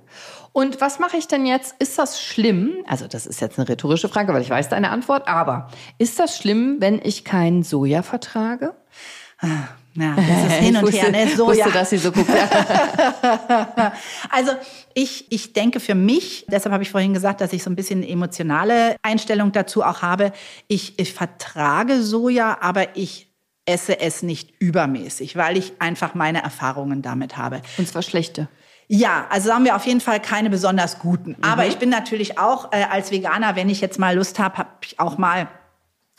Und 0.53 0.82
was 0.82 0.99
mache 0.99 1.18
ich 1.18 1.28
denn 1.28 1.45
jetzt? 1.45 1.76
Ist 1.80 1.97
das 1.97 2.22
schlimm? 2.22 2.74
Also 2.88 3.07
das 3.07 3.26
ist 3.26 3.39
jetzt 3.39 3.57
eine 3.57 3.70
rhetorische 3.70 4.09
Frage, 4.09 4.34
weil 4.34 4.41
ich 4.41 4.49
weiß 4.49 4.70
deine 4.70 4.89
Antwort. 4.89 5.28
Aber 5.28 5.70
ist 5.97 6.20
das 6.20 6.38
schlimm, 6.38 6.78
wenn 6.80 6.99
ich 7.01 7.24
kein 7.24 7.64
Soja 7.64 8.03
vertrage? 8.03 8.76
Ja, 9.93 10.15
das 10.15 10.25
ist 10.25 10.53
hin 10.59 10.77
und 10.77 10.87
ich 10.87 10.93
wusste, 10.93 11.11
her. 11.11 11.25
Ne? 11.25 11.35
So, 11.35 11.47
wusste, 11.47 11.59
ja. 11.59 11.69
dass 11.69 11.89
sie 11.89 11.97
so 11.97 12.11
guckt. 12.11 12.29
Also 14.29 14.51
ich, 14.93 15.31
ich 15.31 15.53
denke 15.53 15.79
für 15.79 15.95
mich, 15.95 16.45
deshalb 16.49 16.73
habe 16.73 16.83
ich 16.83 16.91
vorhin 16.91 17.13
gesagt, 17.13 17.41
dass 17.41 17.53
ich 17.53 17.63
so 17.63 17.69
ein 17.69 17.75
bisschen 17.75 18.03
emotionale 18.03 18.95
Einstellung 19.01 19.51
dazu 19.51 19.83
auch 19.83 20.01
habe. 20.01 20.31
Ich, 20.67 20.97
ich 20.99 21.13
vertrage 21.13 22.01
Soja, 22.01 22.57
aber 22.61 22.95
ich 22.95 23.29
esse 23.65 23.99
es 23.99 24.23
nicht 24.23 24.53
übermäßig, 24.59 25.35
weil 25.35 25.57
ich 25.57 25.73
einfach 25.79 26.13
meine 26.13 26.41
Erfahrungen 26.41 27.01
damit 27.01 27.37
habe. 27.37 27.61
Und 27.77 27.87
zwar 27.87 28.01
schlechte. 28.01 28.47
Ja, 28.87 29.27
also 29.29 29.53
haben 29.53 29.63
wir 29.65 29.75
auf 29.75 29.85
jeden 29.85 30.01
Fall 30.01 30.19
keine 30.19 30.49
besonders 30.49 30.99
guten. 30.99 31.37
Aber 31.41 31.65
ich 31.65 31.77
bin 31.77 31.89
natürlich 31.89 32.37
auch 32.37 32.73
äh, 32.73 32.83
als 32.83 33.11
Veganer, 33.11 33.55
wenn 33.55 33.69
ich 33.69 33.79
jetzt 33.79 33.99
mal 33.99 34.15
Lust 34.15 34.39
habe, 34.39 34.57
habe 34.57 34.69
ich 34.83 34.99
auch 34.99 35.17
mal 35.17 35.47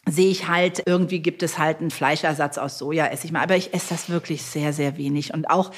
sehe 0.09 0.31
ich 0.31 0.49
halt, 0.49 0.83
irgendwie 0.87 1.21
gibt 1.21 1.43
es 1.43 1.59
halt 1.59 1.81
einen 1.81 1.91
Fleischersatz 1.91 2.59
aus 2.59 2.79
Soja, 2.79 3.07
esse 3.07 3.27
ich 3.27 3.33
mal. 3.33 3.43
Aber 3.43 3.57
ich 3.57 3.73
esse 3.73 3.91
das 3.91 4.11
wirklich 4.11 4.43
sehr, 4.43 4.73
sehr 4.73 4.97
wenig. 4.97 5.33
Und 5.33 5.51
auch 5.51 5.71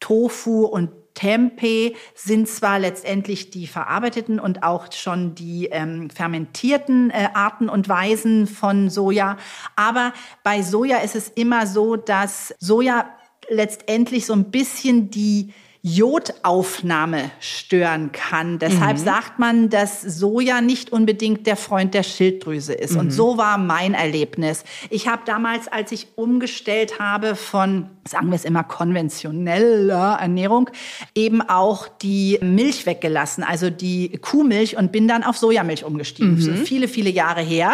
Tofu 0.00 0.64
und 0.64 0.90
Tempeh 1.18 1.96
sind 2.14 2.48
zwar 2.48 2.78
letztendlich 2.78 3.50
die 3.50 3.66
verarbeiteten 3.66 4.38
und 4.38 4.62
auch 4.62 4.92
schon 4.92 5.34
die 5.34 5.66
ähm, 5.66 6.10
fermentierten 6.10 7.10
äh, 7.10 7.30
Arten 7.34 7.68
und 7.68 7.88
Weisen 7.88 8.46
von 8.46 8.88
Soja, 8.88 9.36
aber 9.74 10.12
bei 10.44 10.62
Soja 10.62 10.98
ist 10.98 11.16
es 11.16 11.28
immer 11.28 11.66
so, 11.66 11.96
dass 11.96 12.54
Soja 12.60 13.10
letztendlich 13.48 14.26
so 14.26 14.32
ein 14.32 14.52
bisschen 14.52 15.10
die 15.10 15.52
Jodaufnahme 15.94 17.30
stören 17.40 18.12
kann. 18.12 18.58
Deshalb 18.58 18.98
sagt 18.98 19.38
man, 19.38 19.70
dass 19.70 20.02
Soja 20.02 20.60
nicht 20.60 20.92
unbedingt 20.92 21.46
der 21.46 21.56
Freund 21.56 21.94
der 21.94 22.02
Schilddrüse 22.02 22.74
ist. 22.74 22.96
Und 22.96 23.10
so 23.10 23.38
war 23.38 23.58
mein 23.58 23.94
Erlebnis. 23.94 24.64
Ich 24.90 25.08
habe 25.08 25.22
damals, 25.24 25.68
als 25.68 25.92
ich 25.92 26.08
umgestellt 26.16 26.98
habe 26.98 27.36
von, 27.36 27.88
sagen 28.06 28.28
wir 28.28 28.36
es 28.36 28.44
immer, 28.44 28.64
konventioneller 28.64 30.18
Ernährung, 30.20 30.70
eben 31.14 31.40
auch 31.42 31.88
die 31.88 32.38
Milch 32.42 32.86
weggelassen, 32.86 33.42
also 33.42 33.70
die 33.70 34.18
Kuhmilch 34.18 34.76
und 34.76 34.92
bin 34.92 35.08
dann 35.08 35.22
auf 35.22 35.38
Sojamilch 35.38 35.84
umgestiegen. 35.84 36.36
Das 36.36 36.46
ist 36.46 36.68
viele, 36.68 36.88
viele 36.88 37.10
Jahre 37.10 37.40
her. 37.40 37.72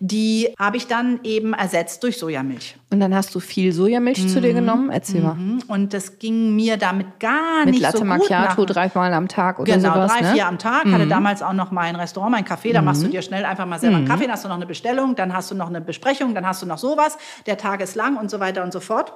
Die 0.00 0.48
habe 0.58 0.76
ich 0.76 0.86
dann 0.86 1.20
eben 1.24 1.54
ersetzt 1.54 2.02
durch 2.02 2.18
Sojamilch. 2.18 2.76
Und 2.94 3.00
dann 3.00 3.14
hast 3.14 3.34
du 3.34 3.40
viel 3.40 3.72
Sojamilch 3.72 4.28
zu 4.28 4.40
dir 4.40 4.52
genommen? 4.54 4.88
Erzähl 4.90 5.20
mal. 5.20 5.36
Und 5.66 5.92
das 5.92 6.18
ging 6.20 6.54
mir 6.54 6.76
damit 6.76 7.18
gar 7.18 7.64
Mit 7.64 7.74
nicht 7.74 7.80
Latte 7.82 7.98
so 7.98 8.04
gut 8.04 8.08
Macchiato 8.08 8.62
nach. 8.62 8.70
dreimal 8.70 9.12
am 9.12 9.26
Tag 9.26 9.58
oder 9.58 9.74
Genau, 9.76 9.94
sowas, 9.94 10.12
drei, 10.12 10.20
ne? 10.22 10.32
vier 10.32 10.46
am 10.46 10.58
Tag. 10.58 10.84
Hatte 10.86 11.06
damals 11.08 11.42
auch 11.42 11.52
noch 11.52 11.72
mein 11.72 11.96
Restaurant, 11.96 12.30
mein 12.30 12.44
Café. 12.44 12.72
Da 12.72 12.82
machst 12.82 13.02
du 13.02 13.08
dir 13.08 13.20
schnell 13.22 13.44
einfach 13.44 13.66
mal 13.66 13.80
selber 13.80 13.96
einen 13.96 14.06
Kaffee, 14.06 14.22
dann 14.24 14.32
hast 14.32 14.44
du 14.44 14.48
noch 14.48 14.54
eine 14.56 14.66
Bestellung, 14.66 15.16
dann 15.16 15.34
hast 15.34 15.50
du 15.50 15.54
noch 15.56 15.68
eine 15.68 15.80
Besprechung, 15.80 16.34
dann 16.34 16.46
hast 16.46 16.62
du 16.62 16.66
noch 16.66 16.78
sowas. 16.78 17.18
Der 17.46 17.56
Tag 17.58 17.80
ist 17.80 17.96
lang 17.96 18.16
und 18.16 18.30
so 18.30 18.38
weiter 18.40 18.62
und 18.62 18.72
so 18.72 18.78
fort. 18.80 19.12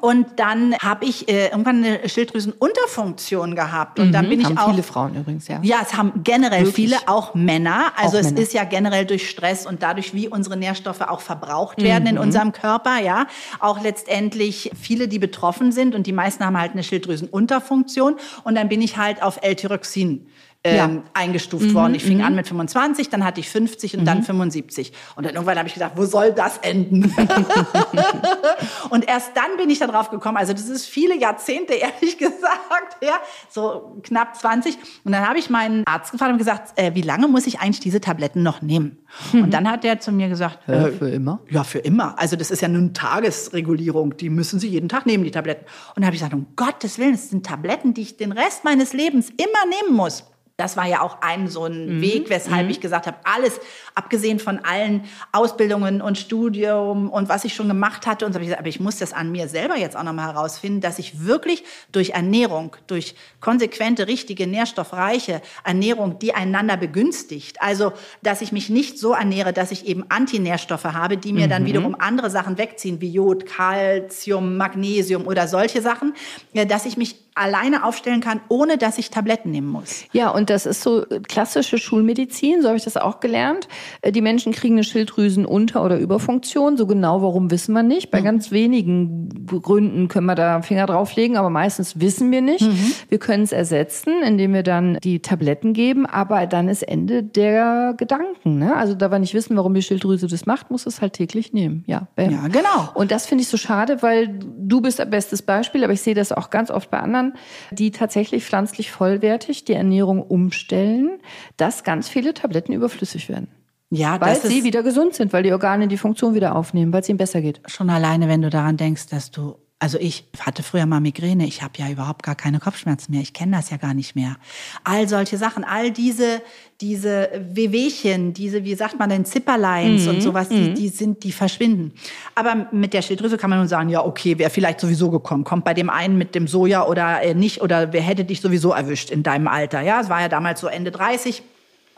Und 0.00 0.38
dann 0.38 0.74
habe 0.78 1.04
ich 1.04 1.28
äh, 1.28 1.48
irgendwann 1.48 1.84
eine 1.84 2.08
Schilddrüsenunterfunktion 2.08 3.56
gehabt. 3.56 3.98
Und 3.98 4.12
dann 4.12 4.28
bin 4.28 4.40
ich 4.40 4.46
Haben 4.46 4.56
auch 4.58 4.70
viele 4.70 4.84
Frauen 4.84 5.16
übrigens, 5.16 5.48
ja. 5.48 5.58
ja, 5.62 5.78
es 5.82 5.94
haben 5.96 6.22
generell 6.22 6.64
Wirklich? 6.66 6.90
viele, 6.90 6.96
auch 7.08 7.34
Männer. 7.34 7.92
Also 7.96 8.16
Auch 8.16 8.20
es 8.20 8.26
Männer. 8.28 8.40
ist 8.40 8.52
ja 8.54 8.64
generell 8.64 9.04
durch 9.04 9.28
Stress 9.28 9.66
und 9.66 9.82
dadurch, 9.82 10.14
wie 10.14 10.28
unsere 10.28 10.56
Nährstoffe 10.56 11.00
auch 11.02 11.20
verbraucht 11.20 11.82
werden 11.82 12.04
Mhm. 12.04 12.10
in 12.10 12.18
unserem 12.18 12.52
Körper, 12.52 12.98
ja, 13.00 13.26
auch 13.58 13.82
letztendlich 13.82 14.70
viele, 14.80 15.08
die 15.08 15.18
betroffen 15.18 15.72
sind 15.72 15.94
und 15.96 16.06
die 16.06 16.12
meisten 16.12 16.44
haben 16.46 16.58
halt 16.58 16.72
eine 16.72 16.84
Schilddrüsenunterfunktion. 16.84 18.16
Und 18.44 18.54
dann 18.54 18.68
bin 18.68 18.80
ich 18.82 18.96
halt 18.96 19.22
auf 19.22 19.38
L-Tyroxin. 19.42 20.26
Ähm, 20.62 20.76
Ja. 20.76 20.88
Mhm, 20.88 21.02
eingestuft 21.14 21.72
worden. 21.72 21.94
Ich 21.94 22.04
fing 22.04 22.22
an 22.22 22.34
mit 22.34 22.46
25, 22.46 23.08
dann 23.08 23.24
hatte 23.24 23.40
ich 23.40 23.48
50 23.48 23.96
und 23.96 24.04
dann 24.04 24.22
75. 24.22 24.92
Und 25.16 25.24
dann 25.24 25.34
irgendwann 25.34 25.56
habe 25.56 25.68
ich 25.68 25.72
gedacht, 25.74 25.92
wo 25.96 26.04
soll 26.04 26.32
das 26.32 26.58
enden? 26.58 27.04
und 28.90 29.08
erst 29.08 29.34
dann 29.36 29.56
bin 29.56 29.70
ich 29.70 29.78
darauf 29.78 30.10
gekommen, 30.10 30.36
also 30.36 30.52
das 30.52 30.68
ist 30.68 30.86
viele 30.86 31.16
Jahrzehnte, 31.18 31.72
ehrlich 31.74 32.18
gesagt, 32.18 32.98
ja, 33.02 33.14
so 33.48 34.00
knapp 34.02 34.36
20. 34.36 34.76
Und 35.04 35.12
dann 35.12 35.26
habe 35.26 35.38
ich 35.38 35.48
meinen 35.50 35.82
Arzt 35.86 36.12
gefragt 36.12 36.32
und 36.32 36.38
gesagt, 36.38 36.78
äh, 36.78 36.94
wie 36.94 37.02
lange 37.02 37.28
muss 37.28 37.46
ich 37.46 37.60
eigentlich 37.60 37.80
diese 37.80 38.00
Tabletten 38.00 38.42
noch 38.42 38.60
nehmen? 38.62 38.98
Und 39.32 39.52
dann 39.54 39.66
hat 39.70 39.82
der 39.84 39.98
zu 40.00 40.12
mir 40.12 40.28
gesagt, 40.28 40.68
Äh, 40.68 40.88
äh, 40.88 40.92
für 40.92 41.08
immer? 41.08 41.40
ja, 41.48 41.64
für 41.64 41.78
immer. 41.78 42.18
Also 42.18 42.36
das 42.36 42.50
ist 42.50 42.60
ja 42.60 42.68
eine 42.68 42.92
Tagesregulierung. 42.92 44.16
Die 44.16 44.28
müssen 44.30 44.60
Sie 44.60 44.68
jeden 44.68 44.88
Tag 44.88 45.06
nehmen, 45.06 45.24
die 45.24 45.30
Tabletten. 45.30 45.64
Und 45.96 46.02
da 46.02 46.06
habe 46.06 46.14
ich 46.16 46.20
gesagt, 46.20 46.34
um 46.34 46.46
Gottes 46.56 46.98
Willen, 46.98 47.12
das 47.12 47.30
sind 47.30 47.46
Tabletten, 47.46 47.94
die 47.94 48.02
ich 48.02 48.16
den 48.18 48.32
Rest 48.32 48.64
meines 48.64 48.92
Lebens 48.92 49.30
immer 49.30 49.64
nehmen 49.82 49.96
muss. 49.96 50.24
Das 50.60 50.76
war 50.76 50.86
ja 50.86 51.00
auch 51.00 51.22
ein 51.22 51.48
so 51.48 51.64
ein 51.64 52.02
Weg, 52.02 52.28
weshalb 52.28 52.68
ich 52.68 52.82
gesagt 52.82 53.06
habe, 53.06 53.16
alles, 53.24 53.58
abgesehen 53.94 54.38
von 54.38 54.58
allen 54.58 55.04
Ausbildungen 55.32 56.02
und 56.02 56.18
Studium 56.18 57.08
und 57.08 57.30
was 57.30 57.46
ich 57.46 57.54
schon 57.54 57.68
gemacht 57.68 58.06
hatte, 58.06 58.26
und 58.26 58.32
so 58.32 58.36
habe 58.36 58.44
ich 58.44 58.48
gesagt, 58.48 58.60
aber 58.60 58.68
ich 58.68 58.78
muss 58.78 58.98
das 58.98 59.14
an 59.14 59.32
mir 59.32 59.48
selber 59.48 59.78
jetzt 59.78 59.96
auch 59.96 60.02
nochmal 60.02 60.34
herausfinden, 60.34 60.82
dass 60.82 60.98
ich 60.98 61.24
wirklich 61.24 61.64
durch 61.92 62.10
Ernährung, 62.10 62.76
durch 62.86 63.14
konsequente, 63.40 64.06
richtige, 64.06 64.46
nährstoffreiche 64.46 65.40
Ernährung, 65.64 66.18
die 66.18 66.34
einander 66.34 66.76
begünstigt, 66.76 67.62
also 67.62 67.94
dass 68.22 68.42
ich 68.42 68.52
mich 68.52 68.68
nicht 68.68 68.98
so 68.98 69.14
ernähre, 69.14 69.54
dass 69.54 69.70
ich 69.70 69.86
eben 69.86 70.04
Antinährstoffe 70.10 70.84
habe, 70.84 71.16
die 71.16 71.32
mir 71.32 71.48
dann 71.48 71.64
wiederum 71.64 71.96
andere 71.98 72.28
Sachen 72.28 72.58
wegziehen, 72.58 73.00
wie 73.00 73.10
Jod, 73.10 73.46
Calcium, 73.46 74.58
Magnesium 74.58 75.26
oder 75.26 75.48
solche 75.48 75.80
Sachen, 75.80 76.12
dass 76.52 76.84
ich 76.84 76.98
mich 76.98 77.16
alleine 77.40 77.84
aufstellen 77.84 78.20
kann, 78.20 78.40
ohne 78.48 78.76
dass 78.78 78.98
ich 78.98 79.10
Tabletten 79.10 79.50
nehmen 79.50 79.68
muss. 79.68 80.04
Ja, 80.12 80.30
und 80.30 80.50
das 80.50 80.66
ist 80.66 80.82
so 80.82 81.04
klassische 81.26 81.78
Schulmedizin, 81.78 82.62
so 82.62 82.68
habe 82.68 82.76
ich 82.76 82.84
das 82.84 82.96
auch 82.96 83.20
gelernt. 83.20 83.68
Äh, 84.02 84.12
Die 84.12 84.20
Menschen 84.20 84.52
kriegen 84.52 84.74
eine 84.74 84.82
Schilddrüsenunter- 84.84 85.82
oder 85.84 85.98
Überfunktion. 85.98 86.76
So 86.76 86.86
genau 86.86 87.22
warum 87.22 87.50
wissen 87.50 87.72
wir 87.72 87.82
nicht. 87.82 88.10
Bei 88.10 88.20
ganz 88.20 88.50
wenigen 88.50 89.46
Gründen 89.46 90.08
können 90.08 90.26
wir 90.26 90.34
da 90.34 90.62
Finger 90.62 90.86
drauflegen, 90.86 91.36
aber 91.36 91.50
meistens 91.50 92.00
wissen 92.00 92.30
wir 92.30 92.42
nicht. 92.42 92.64
Wir 93.08 93.18
können 93.18 93.42
es 93.42 93.52
ersetzen, 93.52 94.22
indem 94.22 94.52
wir 94.52 94.62
dann 94.62 94.98
die 95.02 95.20
Tabletten 95.20 95.72
geben, 95.72 96.06
aber 96.06 96.46
dann 96.46 96.68
ist 96.68 96.82
Ende 96.82 97.22
der 97.22 97.94
Gedanken. 97.96 98.58
Ne? 98.58 98.76
Also 98.76 98.94
da 98.94 99.10
wir 99.10 99.18
nicht 99.18 99.34
wissen, 99.34 99.56
warum 99.56 99.74
die 99.74 99.82
Schilddrüse 99.82 100.26
das 100.26 100.46
macht, 100.46 100.70
muss 100.70 100.86
es 100.86 101.00
halt 101.00 101.14
täglich 101.14 101.52
nehmen. 101.52 101.84
Ja, 101.86 102.08
bam. 102.16 102.30
Ja, 102.30 102.48
genau. 102.48 102.90
Und 102.94 103.10
das 103.10 103.26
finde 103.26 103.42
ich 103.42 103.48
so 103.48 103.56
schade, 103.56 104.02
weil 104.02 104.28
du 104.58 104.80
bist 104.80 105.00
ein 105.00 105.10
bestes 105.10 105.42
Beispiel, 105.42 105.84
aber 105.84 105.92
ich 105.92 106.02
sehe 106.02 106.14
das 106.14 106.32
auch 106.32 106.50
ganz 106.50 106.70
oft 106.70 106.90
bei 106.90 106.98
anderen, 106.98 107.29
die 107.70 107.90
tatsächlich 107.90 108.44
pflanzlich 108.44 108.90
vollwertig 108.90 109.64
die 109.64 109.74
Ernährung 109.74 110.22
umstellen, 110.22 111.20
dass 111.56 111.84
ganz 111.84 112.08
viele 112.08 112.34
Tabletten 112.34 112.72
überflüssig 112.72 113.28
werden. 113.28 113.48
Ja, 113.92 114.20
Weil 114.20 114.36
sie 114.36 114.62
wieder 114.62 114.84
gesund 114.84 115.14
sind, 115.14 115.32
weil 115.32 115.42
die 115.42 115.52
Organe 115.52 115.88
die 115.88 115.96
Funktion 115.96 116.34
wieder 116.34 116.54
aufnehmen, 116.54 116.92
weil 116.92 117.00
es 117.00 117.08
ihnen 117.08 117.18
besser 117.18 117.40
geht. 117.40 117.60
schon 117.66 117.90
alleine, 117.90 118.28
wenn 118.28 118.40
du 118.40 118.48
daran 118.48 118.76
denkst, 118.76 119.08
dass 119.08 119.32
du 119.32 119.56
also 119.80 119.98
ich 119.98 120.24
hatte 120.38 120.62
früher 120.62 120.86
mal 120.86 121.00
Migräne, 121.00 121.46
ich 121.46 121.62
habe 121.62 121.72
ja 121.78 121.88
überhaupt 121.88 122.22
gar 122.22 122.36
keine 122.36 122.60
Kopfschmerzen 122.60 123.12
mehr, 123.12 123.22
ich 123.22 123.32
kenne 123.32 123.56
das 123.56 123.70
ja 123.70 123.78
gar 123.78 123.94
nicht 123.94 124.14
mehr. 124.14 124.36
All 124.84 125.08
solche 125.08 125.38
Sachen, 125.38 125.64
all 125.64 125.90
diese 125.90 126.42
diese 126.80 127.28
Wehwehchen, 127.52 128.32
diese 128.32 128.64
wie 128.64 128.74
sagt 128.74 128.98
man 128.98 129.10
denn 129.10 129.26
Zipperleins 129.26 130.06
und 130.06 130.22
sowas, 130.22 130.48
die, 130.48 130.72
die 130.72 130.88
sind 130.88 131.24
die 131.24 131.32
verschwinden. 131.32 131.92
Aber 132.34 132.68
mit 132.72 132.94
der 132.94 133.02
Schilddrüse 133.02 133.36
kann 133.36 133.50
man 133.50 133.58
nun 133.58 133.68
sagen, 133.68 133.90
ja, 133.90 134.02
okay, 134.04 134.38
wäre 134.38 134.48
vielleicht 134.48 134.80
sowieso 134.80 135.10
gekommen, 135.10 135.44
kommt 135.44 135.64
bei 135.64 135.74
dem 135.74 135.90
einen 135.90 136.16
mit 136.16 136.34
dem 136.34 136.48
Soja 136.48 136.86
oder 136.86 137.22
äh, 137.22 137.34
nicht 137.34 137.60
oder 137.60 137.92
wer 137.92 138.00
hätte 138.00 138.24
dich 138.24 138.40
sowieso 138.40 138.72
erwischt 138.72 139.10
in 139.10 139.22
deinem 139.22 139.46
Alter, 139.46 139.82
ja? 139.82 140.00
Es 140.00 140.08
war 140.08 140.22
ja 140.22 140.28
damals 140.28 140.60
so 140.60 140.68
Ende 140.68 140.90
30. 140.90 141.42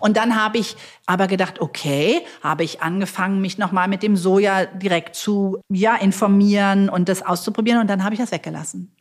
Und 0.03 0.17
dann 0.17 0.35
habe 0.35 0.59
ich 0.59 0.77
aber 1.07 1.29
gedacht, 1.29 1.61
okay, 1.61 2.23
habe 2.43 2.65
ich 2.65 2.83
angefangen, 2.83 3.41
mich 3.41 3.57
nochmal 3.57 3.87
mit 3.87 4.03
dem 4.03 4.17
Soja 4.17 4.67
direkt 4.67 5.15
zu 5.15 5.61
ja, 5.69 5.95
informieren 5.95 6.89
und 6.89 7.09
das 7.09 7.23
auszuprobieren. 7.23 7.81
Und 7.81 7.89
dann 7.89 8.03
habe 8.03 8.15
ich 8.15 8.21
das 8.21 8.33
weggelassen. 8.33 8.93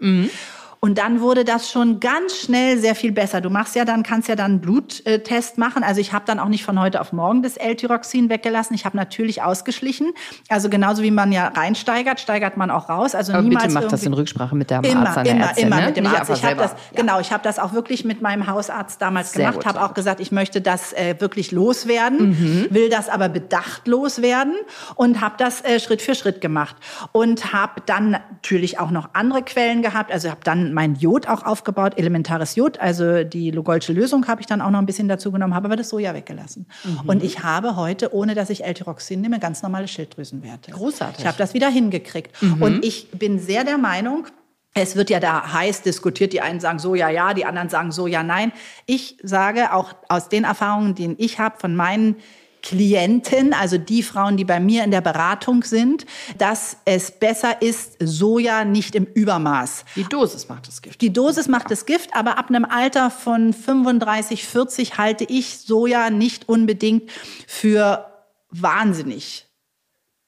Und 0.83 0.97
dann 0.97 1.21
wurde 1.21 1.45
das 1.45 1.69
schon 1.69 1.99
ganz 1.99 2.35
schnell 2.37 2.79
sehr 2.79 2.95
viel 2.95 3.11
besser. 3.11 3.39
Du 3.39 3.51
machst 3.51 3.75
ja 3.75 3.85
dann, 3.85 4.01
kannst 4.01 4.27
ja 4.27 4.35
dann 4.35 4.53
einen 4.53 4.61
Bluttest 4.61 5.59
machen. 5.59 5.83
Also 5.83 6.01
ich 6.01 6.11
habe 6.11 6.25
dann 6.25 6.39
auch 6.39 6.47
nicht 6.47 6.63
von 6.63 6.79
heute 6.79 7.01
auf 7.01 7.13
morgen 7.13 7.43
das 7.43 7.55
L-Tyroxin 7.55 8.31
weggelassen. 8.31 8.73
Ich 8.73 8.83
habe 8.83 8.97
natürlich 8.97 9.43
ausgeschlichen. 9.43 10.11
Also 10.49 10.69
genauso 10.69 11.03
wie 11.03 11.11
man 11.11 11.31
ja 11.31 11.49
reinsteigert, 11.49 12.19
steigert 12.19 12.57
man 12.57 12.71
auch 12.71 12.89
raus. 12.89 13.13
Also 13.13 13.31
Aber 13.33 13.43
niemals 13.43 13.67
bitte 13.67 13.75
mach 13.75 13.91
das 13.91 14.01
in 14.01 14.13
Rücksprache 14.13 14.55
mit 14.55 14.71
deinem 14.71 14.85
Immer, 14.85 15.05
Arzt, 15.05 15.17
deiner 15.17 15.29
immer, 15.29 15.45
Ärztin, 15.45 15.67
immer 15.67 15.75
ne? 15.81 15.85
mit 15.85 15.97
dem 15.97 16.03
Nicht 16.05 16.19
Arzt. 16.19 16.31
Ich 16.31 16.43
habe 16.43 16.55
das. 16.55 16.71
Ja. 16.71 16.77
genau, 16.95 17.19
ich 17.19 17.31
habe 17.31 17.43
das 17.43 17.59
auch 17.59 17.73
wirklich 17.73 18.03
mit 18.03 18.23
meinem 18.23 18.47
Hausarzt 18.47 18.99
damals 19.03 19.33
Sehr 19.33 19.51
gemacht, 19.51 19.67
habe 19.67 19.83
auch 19.83 19.93
gesagt, 19.93 20.19
ich 20.19 20.31
möchte 20.31 20.61
das 20.61 20.93
äh, 20.93 21.13
wirklich 21.19 21.51
loswerden, 21.51 22.67
will 22.71 22.89
das 22.89 23.07
aber 23.07 23.29
bedacht 23.29 23.87
loswerden 23.87 24.55
und 24.95 25.21
habe 25.21 25.35
das 25.37 25.63
äh, 25.63 25.79
Schritt 25.79 26.01
für 26.01 26.15
Schritt 26.15 26.41
gemacht 26.41 26.75
und 27.11 27.53
habe 27.53 27.83
dann 27.85 28.11
natürlich 28.31 28.79
auch 28.79 28.89
noch 28.89 29.09
andere 29.13 29.43
Quellen 29.43 29.83
gehabt. 29.83 30.11
Also 30.11 30.31
habe 30.31 30.41
dann 30.43 30.70
dann 30.71 30.73
mein 30.73 30.95
Jod 30.95 31.27
auch 31.27 31.43
aufgebaut, 31.43 31.97
elementares 31.97 32.55
Jod, 32.55 32.79
also 32.79 33.23
die 33.23 33.51
Lugolsche 33.51 33.93
Lösung 33.93 34.27
habe 34.27 34.41
ich 34.41 34.47
dann 34.47 34.61
auch 34.61 34.69
noch 34.69 34.79
ein 34.79 34.85
bisschen 34.85 35.07
dazu 35.07 35.31
genommen, 35.31 35.53
habe 35.53 35.65
aber 35.65 35.75
das 35.75 35.89
Soja 35.89 36.13
weggelassen. 36.13 36.65
Mhm. 36.83 37.09
Und 37.09 37.23
ich 37.23 37.43
habe 37.43 37.75
heute, 37.75 38.13
ohne 38.13 38.35
dass 38.35 38.49
ich 38.49 38.63
L-Tyroxin 38.63 39.21
nehme, 39.21 39.39
ganz 39.39 39.61
normale 39.61 39.87
Schilddrüsenwerte. 39.87 40.71
Großartig. 40.71 41.19
Ich 41.19 41.27
habe 41.27 41.37
das 41.37 41.53
wieder 41.53 41.69
hingekriegt. 41.69 42.41
Mhm. 42.41 42.61
Und 42.61 42.85
ich 42.85 43.09
bin 43.11 43.39
sehr 43.39 43.63
der 43.63 43.77
Meinung, 43.77 44.27
es 44.73 44.95
wird 44.95 45.09
ja 45.09 45.19
da 45.19 45.51
heiß 45.53 45.81
diskutiert. 45.81 46.31
Die 46.31 46.39
einen 46.39 46.61
sagen 46.61 46.79
so, 46.79 46.95
ja, 46.95 47.09
ja, 47.09 47.33
die 47.33 47.45
anderen 47.45 47.67
sagen 47.67 47.91
so, 47.91 48.07
ja, 48.07 48.23
nein. 48.23 48.53
Ich 48.85 49.17
sage 49.21 49.73
auch 49.73 49.93
aus 50.07 50.29
den 50.29 50.45
Erfahrungen, 50.45 50.95
die 50.95 51.15
ich 51.17 51.39
habe 51.39 51.59
von 51.59 51.75
meinen 51.75 52.15
Klienten, 52.61 53.53
also 53.53 53.77
die 53.77 54.03
Frauen, 54.03 54.37
die 54.37 54.45
bei 54.45 54.59
mir 54.59 54.83
in 54.83 54.91
der 54.91 55.01
Beratung 55.01 55.63
sind, 55.63 56.05
dass 56.37 56.77
es 56.85 57.11
besser 57.11 57.61
ist, 57.61 57.97
Soja 57.99 58.65
nicht 58.65 58.95
im 58.95 59.05
Übermaß. 59.05 59.85
Die 59.95 60.03
Dosis 60.03 60.47
macht 60.47 60.67
das 60.67 60.81
Gift. 60.81 61.01
Die 61.01 61.11
Dosis 61.11 61.47
macht 61.47 61.71
das 61.71 61.85
Gift, 61.85 62.15
aber 62.15 62.37
ab 62.37 62.49
einem 62.49 62.65
Alter 62.65 63.09
von 63.09 63.53
35, 63.53 64.45
40 64.45 64.97
halte 64.97 65.23
ich 65.23 65.59
Soja 65.59 66.09
nicht 66.09 66.47
unbedingt 66.49 67.09
für 67.47 68.05
wahnsinnig 68.49 69.47